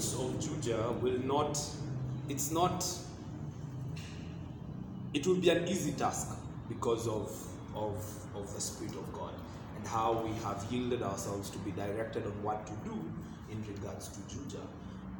Roots 0.00 0.14
of 0.14 0.30
Juja 0.40 0.98
will 1.00 1.18
not 1.24 1.58
it's 2.28 2.50
not 2.50 2.84
it 5.12 5.26
will 5.26 5.36
be 5.36 5.50
an 5.50 5.68
easy 5.68 5.92
task 5.92 6.38
because 6.68 7.06
of 7.06 7.30
of 7.74 7.96
of 8.34 8.54
the 8.54 8.60
spirit 8.60 8.94
of 8.94 9.12
God 9.12 9.34
and 9.76 9.86
how 9.86 10.22
we 10.24 10.30
have 10.42 10.64
yielded 10.70 11.02
ourselves 11.02 11.50
to 11.50 11.58
be 11.58 11.72
directed 11.72 12.24
on 12.24 12.42
what 12.42 12.66
to 12.66 12.72
do 12.84 12.98
in 13.50 13.62
regards 13.74 14.08
to 14.08 14.20
Juja. 14.34 14.62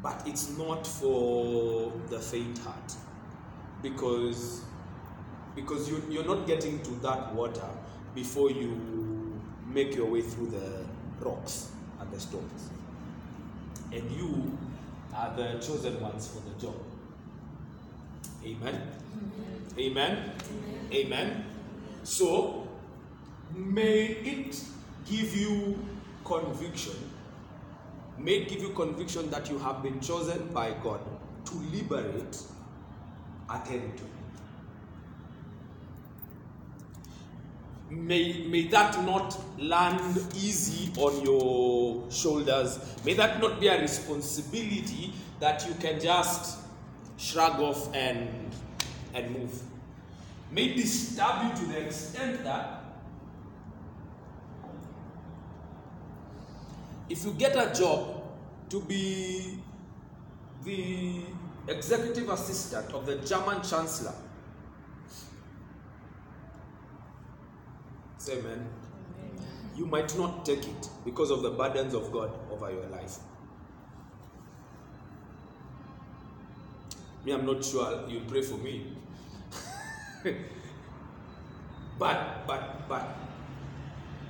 But 0.02 0.22
it's 0.26 0.56
not 0.56 0.86
for 0.86 1.92
the 2.08 2.18
faint 2.18 2.58
heart 2.58 2.94
because 3.82 4.62
because 5.54 5.90
you, 5.90 6.02
you're 6.08 6.24
not 6.24 6.46
getting 6.46 6.80
to 6.84 6.90
that 7.02 7.34
water 7.34 7.68
before 8.14 8.50
you 8.50 9.38
make 9.66 9.94
your 9.94 10.06
way 10.06 10.22
through 10.22 10.46
the 10.46 10.84
rocks 11.20 11.70
and 12.00 12.10
the 12.10 12.20
stones. 12.20 12.70
And 13.92 14.08
you 14.12 14.56
are 15.14 15.34
the 15.36 15.58
chosen 15.58 16.00
ones 16.00 16.28
for 16.28 16.40
the 16.48 16.60
job. 16.60 16.74
Amen. 18.44 18.80
Amen. 19.78 20.32
Amen. 20.92 21.44
So, 22.02 22.68
may 23.54 24.06
it 24.06 24.62
give 25.06 25.36
you 25.36 25.78
conviction. 26.24 26.94
May 28.18 28.42
it 28.42 28.48
give 28.48 28.60
you 28.60 28.70
conviction 28.70 29.30
that 29.30 29.50
you 29.50 29.58
have 29.58 29.82
been 29.82 30.00
chosen 30.00 30.48
by 30.52 30.74
God 30.82 31.00
to 31.46 31.54
liberate 31.54 32.38
a 33.48 33.58
territory. 33.66 34.19
May, 37.90 38.46
may 38.46 38.68
that 38.68 39.04
not 39.04 39.36
land 39.58 40.24
easy 40.36 40.92
on 40.96 41.24
your 41.24 42.08
shoulders. 42.10 42.78
May 43.04 43.14
that 43.14 43.40
not 43.40 43.58
be 43.58 43.66
a 43.66 43.80
responsibility 43.80 45.12
that 45.40 45.66
you 45.66 45.74
can 45.74 46.00
just 46.00 46.58
shrug 47.16 47.58
off 47.60 47.92
and, 47.94 48.28
and 49.12 49.30
move. 49.32 49.60
May 50.52 50.74
disturb 50.74 51.48
you 51.48 51.64
to 51.64 51.72
the 51.72 51.86
extent 51.86 52.44
that 52.44 52.84
if 57.08 57.24
you 57.24 57.32
get 57.32 57.56
a 57.56 57.74
job 57.76 58.22
to 58.70 58.80
be 58.82 59.58
the 60.64 61.22
executive 61.66 62.28
assistant 62.30 62.92
of 62.92 63.06
the 63.06 63.16
German 63.16 63.62
chancellor, 63.62 64.14
say 68.20 68.38
amen, 68.38 68.66
you 69.74 69.86
might 69.86 70.16
not 70.18 70.44
take 70.44 70.62
it 70.66 70.88
because 71.06 71.30
of 71.30 71.40
the 71.42 71.50
burdens 71.50 71.94
of 71.94 72.12
God 72.12 72.30
over 72.52 72.70
your 72.70 72.86
life. 72.88 73.16
Me, 77.24 77.32
I'm 77.32 77.46
not 77.46 77.64
sure 77.64 78.04
you 78.08 78.20
pray 78.28 78.42
for 78.42 78.56
me. 78.58 78.92
but 81.98 82.46
but 82.46 82.88
but 82.88 83.08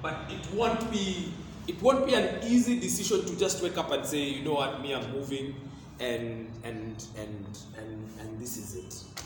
but 0.03 0.15
it 0.29 0.55
won't 0.55 0.89
be 0.91 1.33
it 1.67 1.83
won't 1.83 2.07
be 2.07 2.15
an 2.15 2.45
easy 2.45 2.79
decision 2.79 3.25
to 3.27 3.37
just 3.37 3.61
wake 3.63 3.77
up 3.77 3.91
and 3.91 4.07
say, 4.07 4.19
you 4.23 4.45
know 4.45 4.55
what, 4.55 4.81
me, 4.81 4.95
I'm 4.95 5.11
moving, 5.13 5.55
and 5.99 6.49
and 6.63 7.05
and 7.19 7.59
and 7.77 8.09
and 8.21 8.41
this 8.41 8.57
is 8.57 8.77
it. 8.77 9.25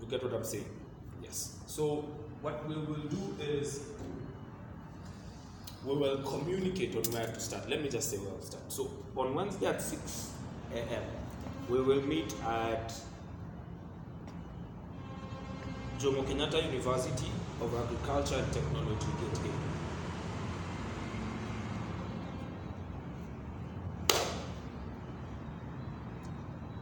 You 0.00 0.06
get 0.06 0.22
what 0.22 0.32
I'm 0.34 0.44
saying? 0.44 0.70
Yes. 1.22 1.58
So 1.66 2.04
what 2.42 2.66
we 2.68 2.74
will 2.76 3.08
do 3.08 3.36
is 3.40 3.80
we 5.86 5.94
will 5.94 6.18
communicate 6.22 6.96
on 6.96 7.02
where 7.12 7.26
to 7.26 7.40
start. 7.40 7.68
Let 7.68 7.82
me 7.82 7.88
just 7.88 8.10
say 8.10 8.16
where 8.16 8.34
to 8.34 8.46
start. 8.46 8.72
So 8.72 8.90
on 9.16 9.34
Wednesday 9.34 9.66
at 9.66 9.82
6 9.82 10.32
a.m., 10.74 11.02
we 11.68 11.80
will 11.80 12.02
meet 12.02 12.34
at 12.44 12.92
Jomo 15.98 16.24
Kenyatta 16.24 16.64
University 16.64 17.30
of 17.60 17.74
Agriculture 17.74 18.36
and 18.36 18.52
Technology, 18.52 19.06
Gate 19.20 19.38
A. 19.38 19.74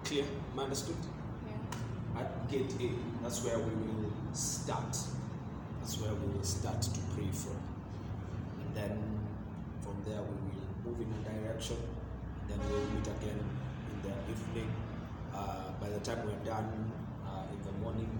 Clear? 0.04 0.24
Understood? 0.58 0.96
Yeah. 1.46 2.20
At 2.20 2.50
gate 2.50 2.74
A, 2.80 2.90
that's 3.22 3.44
where 3.44 3.58
we 3.58 3.64
will 3.64 4.12
start. 4.32 4.96
That's 5.80 6.00
where 6.00 6.14
we 6.14 6.36
will 6.36 6.44
start 6.44 6.82
to 6.82 7.00
pray 7.14 7.30
from. 7.32 7.71
Then 8.74 9.20
from 9.80 10.02
there 10.06 10.20
we 10.22 10.34
will 10.48 10.68
move 10.84 11.00
in 11.00 11.12
a 11.12 11.22
direction. 11.28 11.76
Then 12.48 12.58
we'll 12.68 12.86
meet 12.94 13.06
again 13.06 13.40
in 13.92 14.02
the 14.02 14.14
evening. 14.30 14.72
Uh, 15.34 15.72
by 15.80 15.88
the 15.88 16.00
time 16.00 16.24
we're 16.26 16.44
done 16.44 16.92
uh, 17.26 17.44
in 17.52 17.62
the 17.64 17.72
morning, 17.82 18.10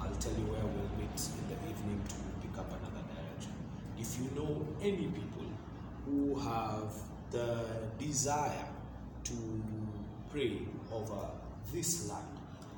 I'll 0.00 0.14
tell 0.16 0.32
you 0.32 0.46
where 0.46 0.64
we'll 0.64 0.92
meet 0.98 1.16
in 1.38 1.44
the 1.48 1.58
evening 1.70 2.02
to 2.08 2.46
pick 2.46 2.58
up 2.58 2.68
another 2.68 3.04
direction. 3.14 3.52
If 3.98 4.18
you 4.18 4.28
know 4.34 4.66
any 4.80 5.06
people 5.08 5.46
who 6.06 6.38
have 6.40 6.92
the 7.30 7.66
desire 7.98 8.66
to 9.24 9.62
pray 10.30 10.58
over 10.92 11.28
this 11.72 12.08
land, 12.10 12.26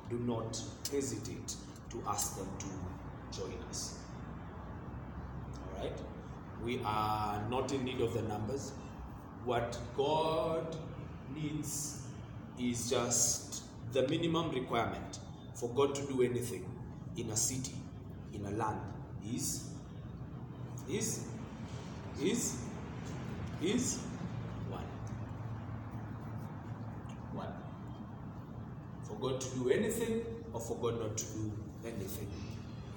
do 0.09 0.19
not 0.19 0.61
hesitate 0.91 1.55
to 1.89 2.03
ask 2.07 2.37
them 2.37 2.47
to 2.59 3.37
join 3.37 3.53
us. 3.69 3.97
All 5.75 5.83
right? 5.83 5.97
We 6.65 6.81
are 6.83 7.47
not 7.47 7.71
in 7.71 7.83
need 7.83 8.01
of 8.01 8.15
the 8.15 8.23
numbers. 8.23 8.71
What 9.43 9.77
God 9.95 10.75
needs 11.35 12.01
is 12.59 12.89
just 12.89 13.61
the 13.93 14.07
minimum 14.07 14.49
requirement 14.49 15.19
for 15.53 15.69
God 15.69 15.93
to 15.93 16.01
do 16.07 16.23
anything 16.23 16.65
in 17.17 17.29
a 17.29 17.37
city, 17.37 17.75
in 18.33 18.43
a 18.47 18.49
land, 18.49 18.79
is 19.31 19.69
is 20.89 21.25
is 22.19 22.57
is 23.61 23.99
one. 24.67 24.89
One. 27.33 27.53
For 29.03 29.13
God 29.17 29.39
to 29.39 29.49
do 29.59 29.69
anything 29.69 30.25
or 30.51 30.59
for 30.59 30.77
God 30.77 30.99
not 30.99 31.15
to 31.15 31.25
do 31.25 31.51
anything 31.85 32.31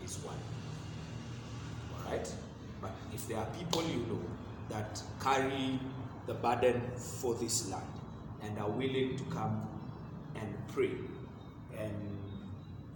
is 0.03 0.17
one. 0.25 0.39
Alright? 2.07 2.33
But 2.81 2.93
if 3.13 3.27
there 3.29 3.39
are 3.39 3.47
people 3.59 3.83
you 3.83 4.07
know 4.07 4.21
that 4.69 5.03
carry 5.21 5.79
the 6.27 6.35
burden 6.35 6.81
for 6.97 7.35
this 7.35 7.71
land 7.71 7.85
and 8.43 8.59
are 8.59 8.71
willing 8.71 9.17
to 9.17 9.25
come 9.25 9.67
and 10.37 10.55
pray 10.69 10.93
and 11.79 12.19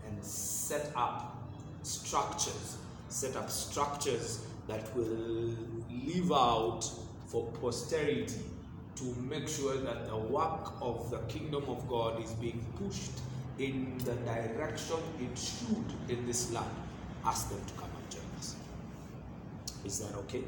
and 0.06 0.24
set 0.24 0.92
up 0.94 1.36
structures, 1.82 2.76
set 3.08 3.36
up 3.36 3.50
structures 3.50 4.44
that 4.68 4.94
will 4.94 5.56
live 5.90 6.32
out 6.32 6.82
for 7.26 7.46
posterity 7.60 8.40
to 8.94 9.04
make 9.22 9.48
sure 9.48 9.76
that 9.78 10.06
the 10.06 10.16
work 10.16 10.74
of 10.80 11.10
the 11.10 11.18
kingdom 11.20 11.64
of 11.68 11.88
God 11.88 12.22
is 12.22 12.30
being 12.32 12.64
pushed 12.78 13.12
in 13.58 13.98
the 13.98 14.14
direction 14.14 14.96
it 15.20 15.38
should 15.38 16.10
in 16.10 16.26
this 16.26 16.52
land. 16.52 16.70
Ask 17.24 17.48
them 17.48 17.60
to 17.66 17.74
come. 17.74 17.91
Is 19.84 19.98
that 19.98 20.14
okay? 20.16 20.44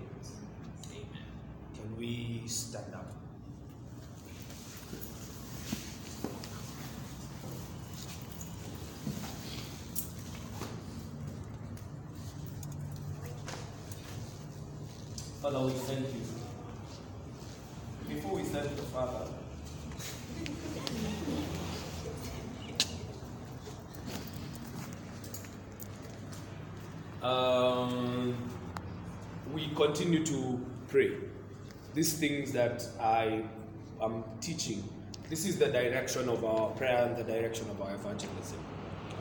Amen. 0.90 1.06
Can 1.74 1.97
we 1.98 2.43
stand 2.47 2.94
up? 2.94 3.11
Father, 15.43 15.61
we 15.61 15.73
thank 15.73 16.06
you. 16.15 16.23
Before 18.09 18.35
we 18.36 18.44
thank 18.44 18.77
the 18.77 18.82
Father, 18.82 19.27
we 20.39 20.47
continue 29.75 30.25
to 30.27 30.65
pray. 30.89 31.13
These 31.95 32.15
things 32.15 32.53
that 32.53 32.87
I 33.01 33.43
am 34.03 34.25
teaching, 34.41 34.83
this 35.31 35.47
is 35.47 35.59
the 35.59 35.67
direction 35.67 36.29
of 36.29 36.45
our 36.45 36.71
prayer 36.71 37.05
and 37.07 37.17
the 37.17 37.25
direction 37.25 37.69
of 37.71 37.81
our 37.81 37.95
evangelism. 37.95 38.59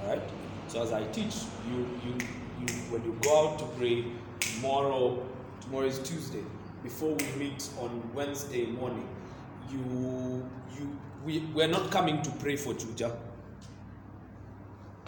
All 0.01 0.09
right. 0.09 0.21
So 0.67 0.81
as 0.81 0.91
I 0.91 1.03
teach, 1.07 1.35
you, 1.69 1.87
you, 2.05 2.17
you, 2.61 2.73
when 2.91 3.03
you 3.03 3.17
go 3.21 3.49
out 3.49 3.59
to 3.59 3.65
pray 3.77 4.05
tomorrow, 4.39 5.23
tomorrow 5.61 5.85
is 5.85 5.99
Tuesday. 5.99 6.43
Before 6.81 7.15
we 7.15 7.25
meet 7.37 7.69
on 7.79 8.01
Wednesday 8.13 8.65
morning, 8.65 9.07
you, 9.71 10.49
you, 10.77 10.99
we, 11.23 11.39
we're 11.53 11.67
not 11.67 11.91
coming 11.91 12.21
to 12.21 12.29
pray 12.31 12.55
for 12.55 12.73
Juja. 12.73 13.15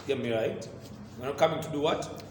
Get 0.06 0.22
me 0.22 0.32
right? 0.32 0.66
We're 1.18 1.26
not 1.26 1.36
coming 1.36 1.60
to 1.60 1.68
do 1.70 1.80
what? 1.80 2.22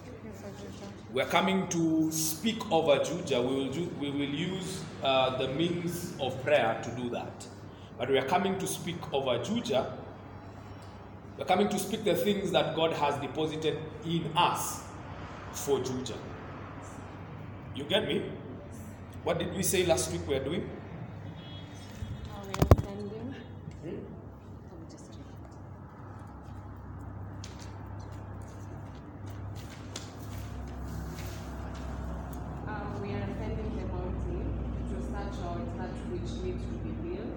We're 1.15 1.25
coming 1.25 1.65
to 1.69 2.11
speak 2.11 2.69
over 2.69 2.97
Juja. 2.97 3.41
We 3.41 3.55
will, 3.55 3.87
we 4.01 4.11
will 4.11 4.35
use 4.35 4.83
uh, 5.01 5.37
the 5.37 5.47
means 5.47 6.13
of 6.19 6.43
prayer 6.43 6.77
to 6.83 6.91
do 6.91 7.09
that. 7.11 7.47
But 7.97 8.09
we 8.09 8.17
are 8.17 8.25
coming 8.25 8.59
to 8.59 8.67
speak 8.67 8.97
over 9.13 9.39
Juja. 9.39 9.93
We're 11.37 11.45
coming 11.45 11.69
to 11.69 11.79
speak 11.79 12.03
the 12.03 12.15
things 12.15 12.51
that 12.51 12.75
God 12.75 12.91
has 12.91 13.15
deposited 13.21 13.77
in 14.03 14.29
us 14.35 14.83
for 15.53 15.79
Juja. 15.79 16.17
You 17.75 17.85
get 17.85 18.09
me? 18.09 18.29
What 19.23 19.39
did 19.39 19.55
we 19.55 19.63
say 19.63 19.85
last 19.85 20.11
week 20.11 20.27
we 20.27 20.35
are 20.35 20.43
doing? 20.43 20.69
Are 22.35 22.43
we 22.45 22.51
ascending? 22.77 23.35
Let 23.85 23.93
me 23.93 23.99
just 24.91 25.05
check. 25.13 25.21
Um, 32.67 33.01
we 33.01 33.09
are 33.13 33.21
ascending 33.21 33.75
the 33.77 33.85
mountain 33.93 34.45
to 34.89 34.95
search 35.03 35.37
out 35.45 35.77
that 35.77 35.93
which 36.09 36.31
needs 36.43 36.63
to 36.63 36.75
be 36.81 36.91
built 37.03 37.29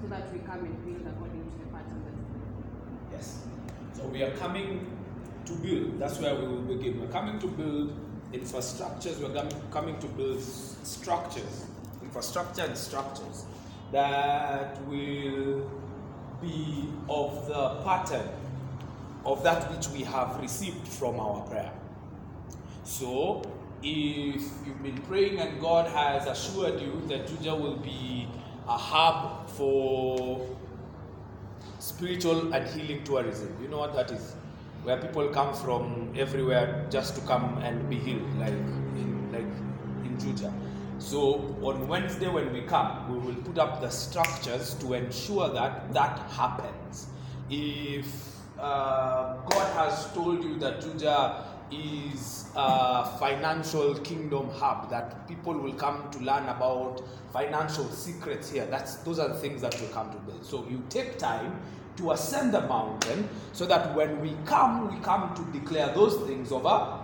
so 0.00 0.06
that 0.08 0.32
we 0.32 0.38
come 0.40 0.60
and 0.64 0.76
build 0.84 1.06
according 1.12 1.42
to 1.50 1.58
the 1.58 1.66
pattern 1.72 2.02
that's 2.04 2.22
given. 2.30 2.52
Yes. 3.10 3.26
So 3.94 4.02
we 4.20 4.26
are 4.26 4.36
coming 4.36 4.86
to 5.46 5.52
build. 5.54 5.98
That's 5.98 6.18
where 6.18 6.34
we 6.34 6.46
will 6.46 6.76
begin. 6.76 7.00
We're 7.00 7.06
coming 7.06 7.38
to 7.38 7.46
build 7.46 7.96
infrastructures. 8.34 9.18
We're 9.18 9.32
coming, 9.32 9.62
coming 9.70 9.98
to 9.98 10.06
build 10.08 10.42
structures, 10.42 11.64
infrastructure 12.02 12.64
and 12.64 12.76
structures 12.76 13.46
that 13.92 14.78
will 14.86 15.70
be 16.42 16.86
of 17.08 17.46
the 17.46 17.82
pattern 17.82 18.28
of 19.24 19.42
that 19.42 19.70
which 19.74 19.88
we 19.88 20.02
have 20.02 20.38
received 20.38 20.86
from 20.86 21.18
our 21.18 21.40
prayer. 21.48 21.72
So, 22.84 23.42
if 23.82 24.42
you've 24.66 24.82
been 24.82 25.00
praying 25.08 25.40
and 25.40 25.58
God 25.62 25.90
has 25.92 26.26
assured 26.26 26.78
you 26.78 27.02
that 27.08 27.26
Juja 27.26 27.58
will 27.58 27.76
be 27.76 28.28
a 28.68 28.76
hub 28.76 29.48
for 29.48 30.46
spiritual 31.80 32.52
and 32.52 32.66
healing 32.68 33.02
tourism. 33.04 33.56
You 33.60 33.68
know 33.68 33.78
what 33.78 33.94
that 33.94 34.10
is? 34.10 34.34
Where 34.82 34.96
people 34.96 35.28
come 35.28 35.54
from 35.54 36.12
everywhere 36.16 36.86
just 36.90 37.14
to 37.16 37.20
come 37.22 37.58
and 37.58 37.88
be 37.90 37.96
healed, 37.96 38.38
like 38.38 38.52
in 38.52 39.30
like 39.32 39.52
in 40.04 40.16
Juja. 40.18 40.52
So 40.98 41.56
on 41.62 41.88
Wednesday 41.88 42.28
when 42.28 42.52
we 42.52 42.62
come, 42.62 43.10
we 43.10 43.18
will 43.18 43.42
put 43.42 43.58
up 43.58 43.80
the 43.80 43.90
structures 43.90 44.74
to 44.74 44.94
ensure 44.94 45.48
that 45.48 45.92
that 45.92 46.18
happens. 46.30 47.06
If 47.50 48.06
uh, 48.58 49.36
God 49.48 49.72
has 49.74 50.12
told 50.12 50.44
you 50.44 50.58
that 50.58 50.80
Juja 50.80 51.49
is 51.72 52.48
a 52.56 53.04
financial 53.18 53.94
kingdom 54.00 54.50
hub 54.50 54.90
that 54.90 55.26
people 55.28 55.54
will 55.54 55.72
come 55.74 56.10
to 56.10 56.18
learn 56.18 56.44
about 56.48 57.02
financial 57.32 57.88
secrets 57.90 58.50
here. 58.50 58.66
That's 58.66 58.96
those 58.96 59.18
are 59.18 59.28
the 59.28 59.34
things 59.34 59.62
that 59.62 59.80
will 59.80 59.88
come 59.88 60.10
to 60.10 60.18
build. 60.18 60.44
So 60.44 60.66
you 60.68 60.82
take 60.88 61.18
time 61.18 61.60
to 61.96 62.12
ascend 62.12 62.52
the 62.54 62.62
mountain 62.62 63.28
so 63.52 63.66
that 63.66 63.94
when 63.94 64.20
we 64.20 64.36
come, 64.44 64.92
we 64.92 65.00
come 65.00 65.34
to 65.34 65.58
declare 65.58 65.94
those 65.94 66.16
things 66.26 66.50
over. 66.50 66.98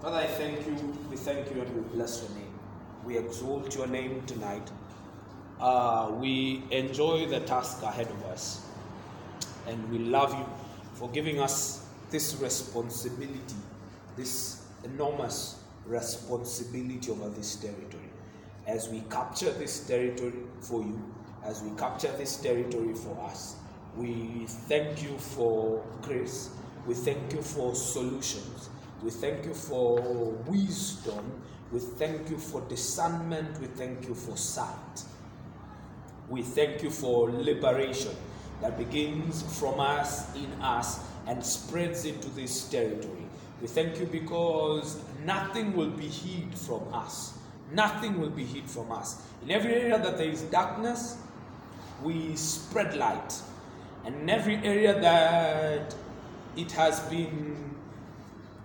Father, 0.00 0.16
I 0.16 0.26
thank 0.26 0.66
you. 0.66 0.96
We 1.10 1.16
thank 1.16 1.54
you 1.54 1.60
and 1.60 1.74
we 1.74 1.82
bless 1.94 2.22
your 2.22 2.30
name. 2.30 2.52
We 3.04 3.18
exalt 3.18 3.74
your 3.76 3.86
name 3.86 4.22
tonight. 4.26 4.70
Uh, 5.60 6.10
we 6.14 6.62
enjoy 6.70 7.26
the 7.26 7.40
task 7.40 7.82
ahead 7.82 8.08
of 8.08 8.24
us. 8.24 8.66
And 9.66 9.90
we 9.90 9.98
love 9.98 10.32
you 10.32 10.46
for 11.00 11.08
giving 11.08 11.40
us 11.40 11.86
this 12.10 12.34
responsibility, 12.34 13.56
this 14.18 14.66
enormous 14.84 15.62
responsibility 15.86 17.10
over 17.10 17.30
this 17.30 17.56
territory. 17.56 18.10
As 18.66 18.86
we 18.90 19.00
capture 19.10 19.50
this 19.52 19.80
territory 19.86 20.34
for 20.60 20.82
you, 20.82 21.02
as 21.42 21.62
we 21.62 21.70
capture 21.78 22.12
this 22.18 22.36
territory 22.36 22.92
for 22.92 23.18
us, 23.24 23.56
we 23.96 24.44
thank 24.68 25.02
you 25.02 25.16
for 25.16 25.82
grace. 26.02 26.50
We 26.86 26.92
thank 26.92 27.32
you 27.32 27.40
for 27.40 27.74
solutions. 27.74 28.68
We 29.02 29.10
thank 29.10 29.46
you 29.46 29.54
for 29.54 30.02
wisdom. 30.46 31.42
We 31.72 31.80
thank 31.80 32.28
you 32.28 32.36
for 32.36 32.60
discernment. 32.68 33.58
We 33.58 33.68
thank 33.68 34.06
you 34.06 34.14
for 34.14 34.36
sight. 34.36 35.04
We 36.28 36.42
thank 36.42 36.82
you 36.82 36.90
for 36.90 37.30
liberation 37.30 38.14
that 38.60 38.76
begins 38.78 39.42
from 39.58 39.80
us, 39.80 40.34
in 40.34 40.52
us, 40.60 41.00
and 41.26 41.44
spreads 41.44 42.04
into 42.04 42.28
this 42.30 42.68
territory. 42.68 43.26
We 43.60 43.68
thank 43.68 43.98
you 43.98 44.06
because 44.06 44.98
nothing 45.24 45.74
will 45.74 45.90
be 45.90 46.08
hid 46.08 46.58
from 46.58 46.82
us. 46.92 47.38
Nothing 47.72 48.20
will 48.20 48.30
be 48.30 48.44
hid 48.44 48.68
from 48.68 48.90
us. 48.90 49.22
In 49.42 49.50
every 49.50 49.74
area 49.74 49.98
that 49.98 50.16
there 50.16 50.28
is 50.28 50.42
darkness, 50.42 51.18
we 52.02 52.34
spread 52.36 52.96
light. 52.96 53.34
And 54.04 54.14
in 54.14 54.30
every 54.30 54.56
area 54.56 54.98
that 55.00 55.94
it 56.56 56.72
has 56.72 57.00
been 57.00 57.74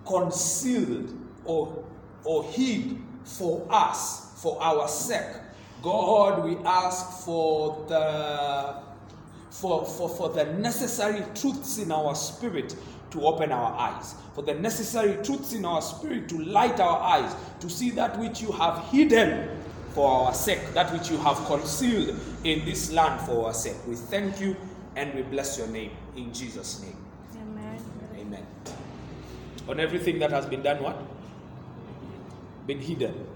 concealed 0.06 1.14
or, 1.44 1.84
or 2.24 2.44
hid 2.44 2.98
for 3.24 3.66
us, 3.70 4.32
for 4.42 4.60
our 4.62 4.88
sake, 4.88 5.36
God, 5.82 6.44
we 6.44 6.56
ask 6.64 7.24
for 7.24 7.84
the 7.88 8.85
for, 9.60 9.86
for, 9.86 10.08
for 10.08 10.28
the 10.28 10.44
necessary 10.54 11.24
truths 11.34 11.78
in 11.78 11.90
our 11.90 12.14
spirit 12.14 12.76
to 13.10 13.22
open 13.22 13.52
our 13.52 13.72
eyes, 13.78 14.14
for 14.34 14.42
the 14.42 14.52
necessary 14.52 15.16
truths 15.24 15.54
in 15.54 15.64
our 15.64 15.80
spirit 15.80 16.28
to 16.28 16.38
light 16.44 16.78
our 16.78 17.00
eyes, 17.00 17.34
to 17.60 17.70
see 17.70 17.90
that 17.90 18.18
which 18.18 18.42
you 18.42 18.52
have 18.52 18.84
hidden 18.90 19.48
for 19.94 20.10
our 20.10 20.34
sake, 20.34 20.60
that 20.74 20.92
which 20.92 21.10
you 21.10 21.16
have 21.18 21.36
concealed 21.46 22.14
in 22.44 22.64
this 22.66 22.92
land 22.92 23.18
for 23.22 23.46
our 23.46 23.54
sake. 23.54 23.76
We 23.88 23.94
thank 23.94 24.40
you 24.40 24.54
and 24.94 25.14
we 25.14 25.22
bless 25.22 25.56
your 25.56 25.68
name 25.68 25.92
in 26.16 26.34
Jesus' 26.34 26.82
name. 26.82 26.96
Amen. 27.40 27.80
Amen. 28.18 28.46
On 29.68 29.80
everything 29.80 30.18
that 30.18 30.30
has 30.30 30.44
been 30.44 30.62
done, 30.62 30.82
what? 30.82 31.02
Been 32.66 32.80
hidden 32.80 33.26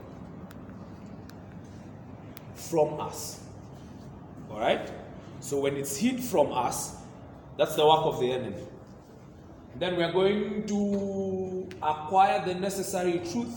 from 2.56 3.00
us. 3.00 3.40
All 4.50 4.60
right? 4.60 4.99
So 5.40 5.60
when 5.60 5.76
it's 5.76 5.96
hid 5.96 6.22
from 6.22 6.52
us, 6.52 6.96
that's 7.56 7.74
the 7.74 7.86
work 7.86 8.04
of 8.04 8.20
the 8.20 8.30
enemy. 8.30 8.62
Then 9.76 9.96
we 9.96 10.02
are 10.02 10.12
going 10.12 10.66
to 10.66 11.68
acquire 11.82 12.44
the 12.44 12.54
necessary 12.54 13.20
truth 13.32 13.54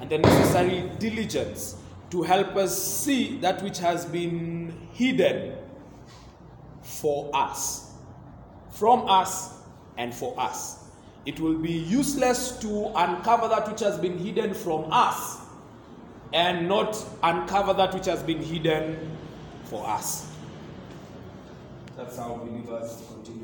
and 0.00 0.08
the 0.08 0.18
necessary 0.18 0.90
diligence 0.98 1.76
to 2.10 2.22
help 2.22 2.56
us 2.56 2.76
see 2.80 3.38
that 3.38 3.62
which 3.62 3.78
has 3.78 4.06
been 4.06 4.88
hidden 4.92 5.56
for 6.82 7.30
us, 7.34 7.92
from 8.70 9.08
us, 9.08 9.58
and 9.96 10.14
for 10.14 10.38
us. 10.38 10.84
It 11.26 11.40
will 11.40 11.58
be 11.58 11.72
useless 11.72 12.58
to 12.58 12.92
uncover 12.94 13.48
that 13.48 13.68
which 13.70 13.80
has 13.80 13.98
been 13.98 14.18
hidden 14.18 14.54
from 14.54 14.86
us 14.90 15.38
and 16.32 16.68
not 16.68 16.96
uncover 17.22 17.72
that 17.74 17.94
which 17.94 18.06
has 18.06 18.22
been 18.22 18.42
hidden 18.42 19.16
for 19.64 19.86
us. 19.86 20.33
That's 22.04 22.18
how 22.18 22.34
believers 22.34 23.02
continue 23.08 23.43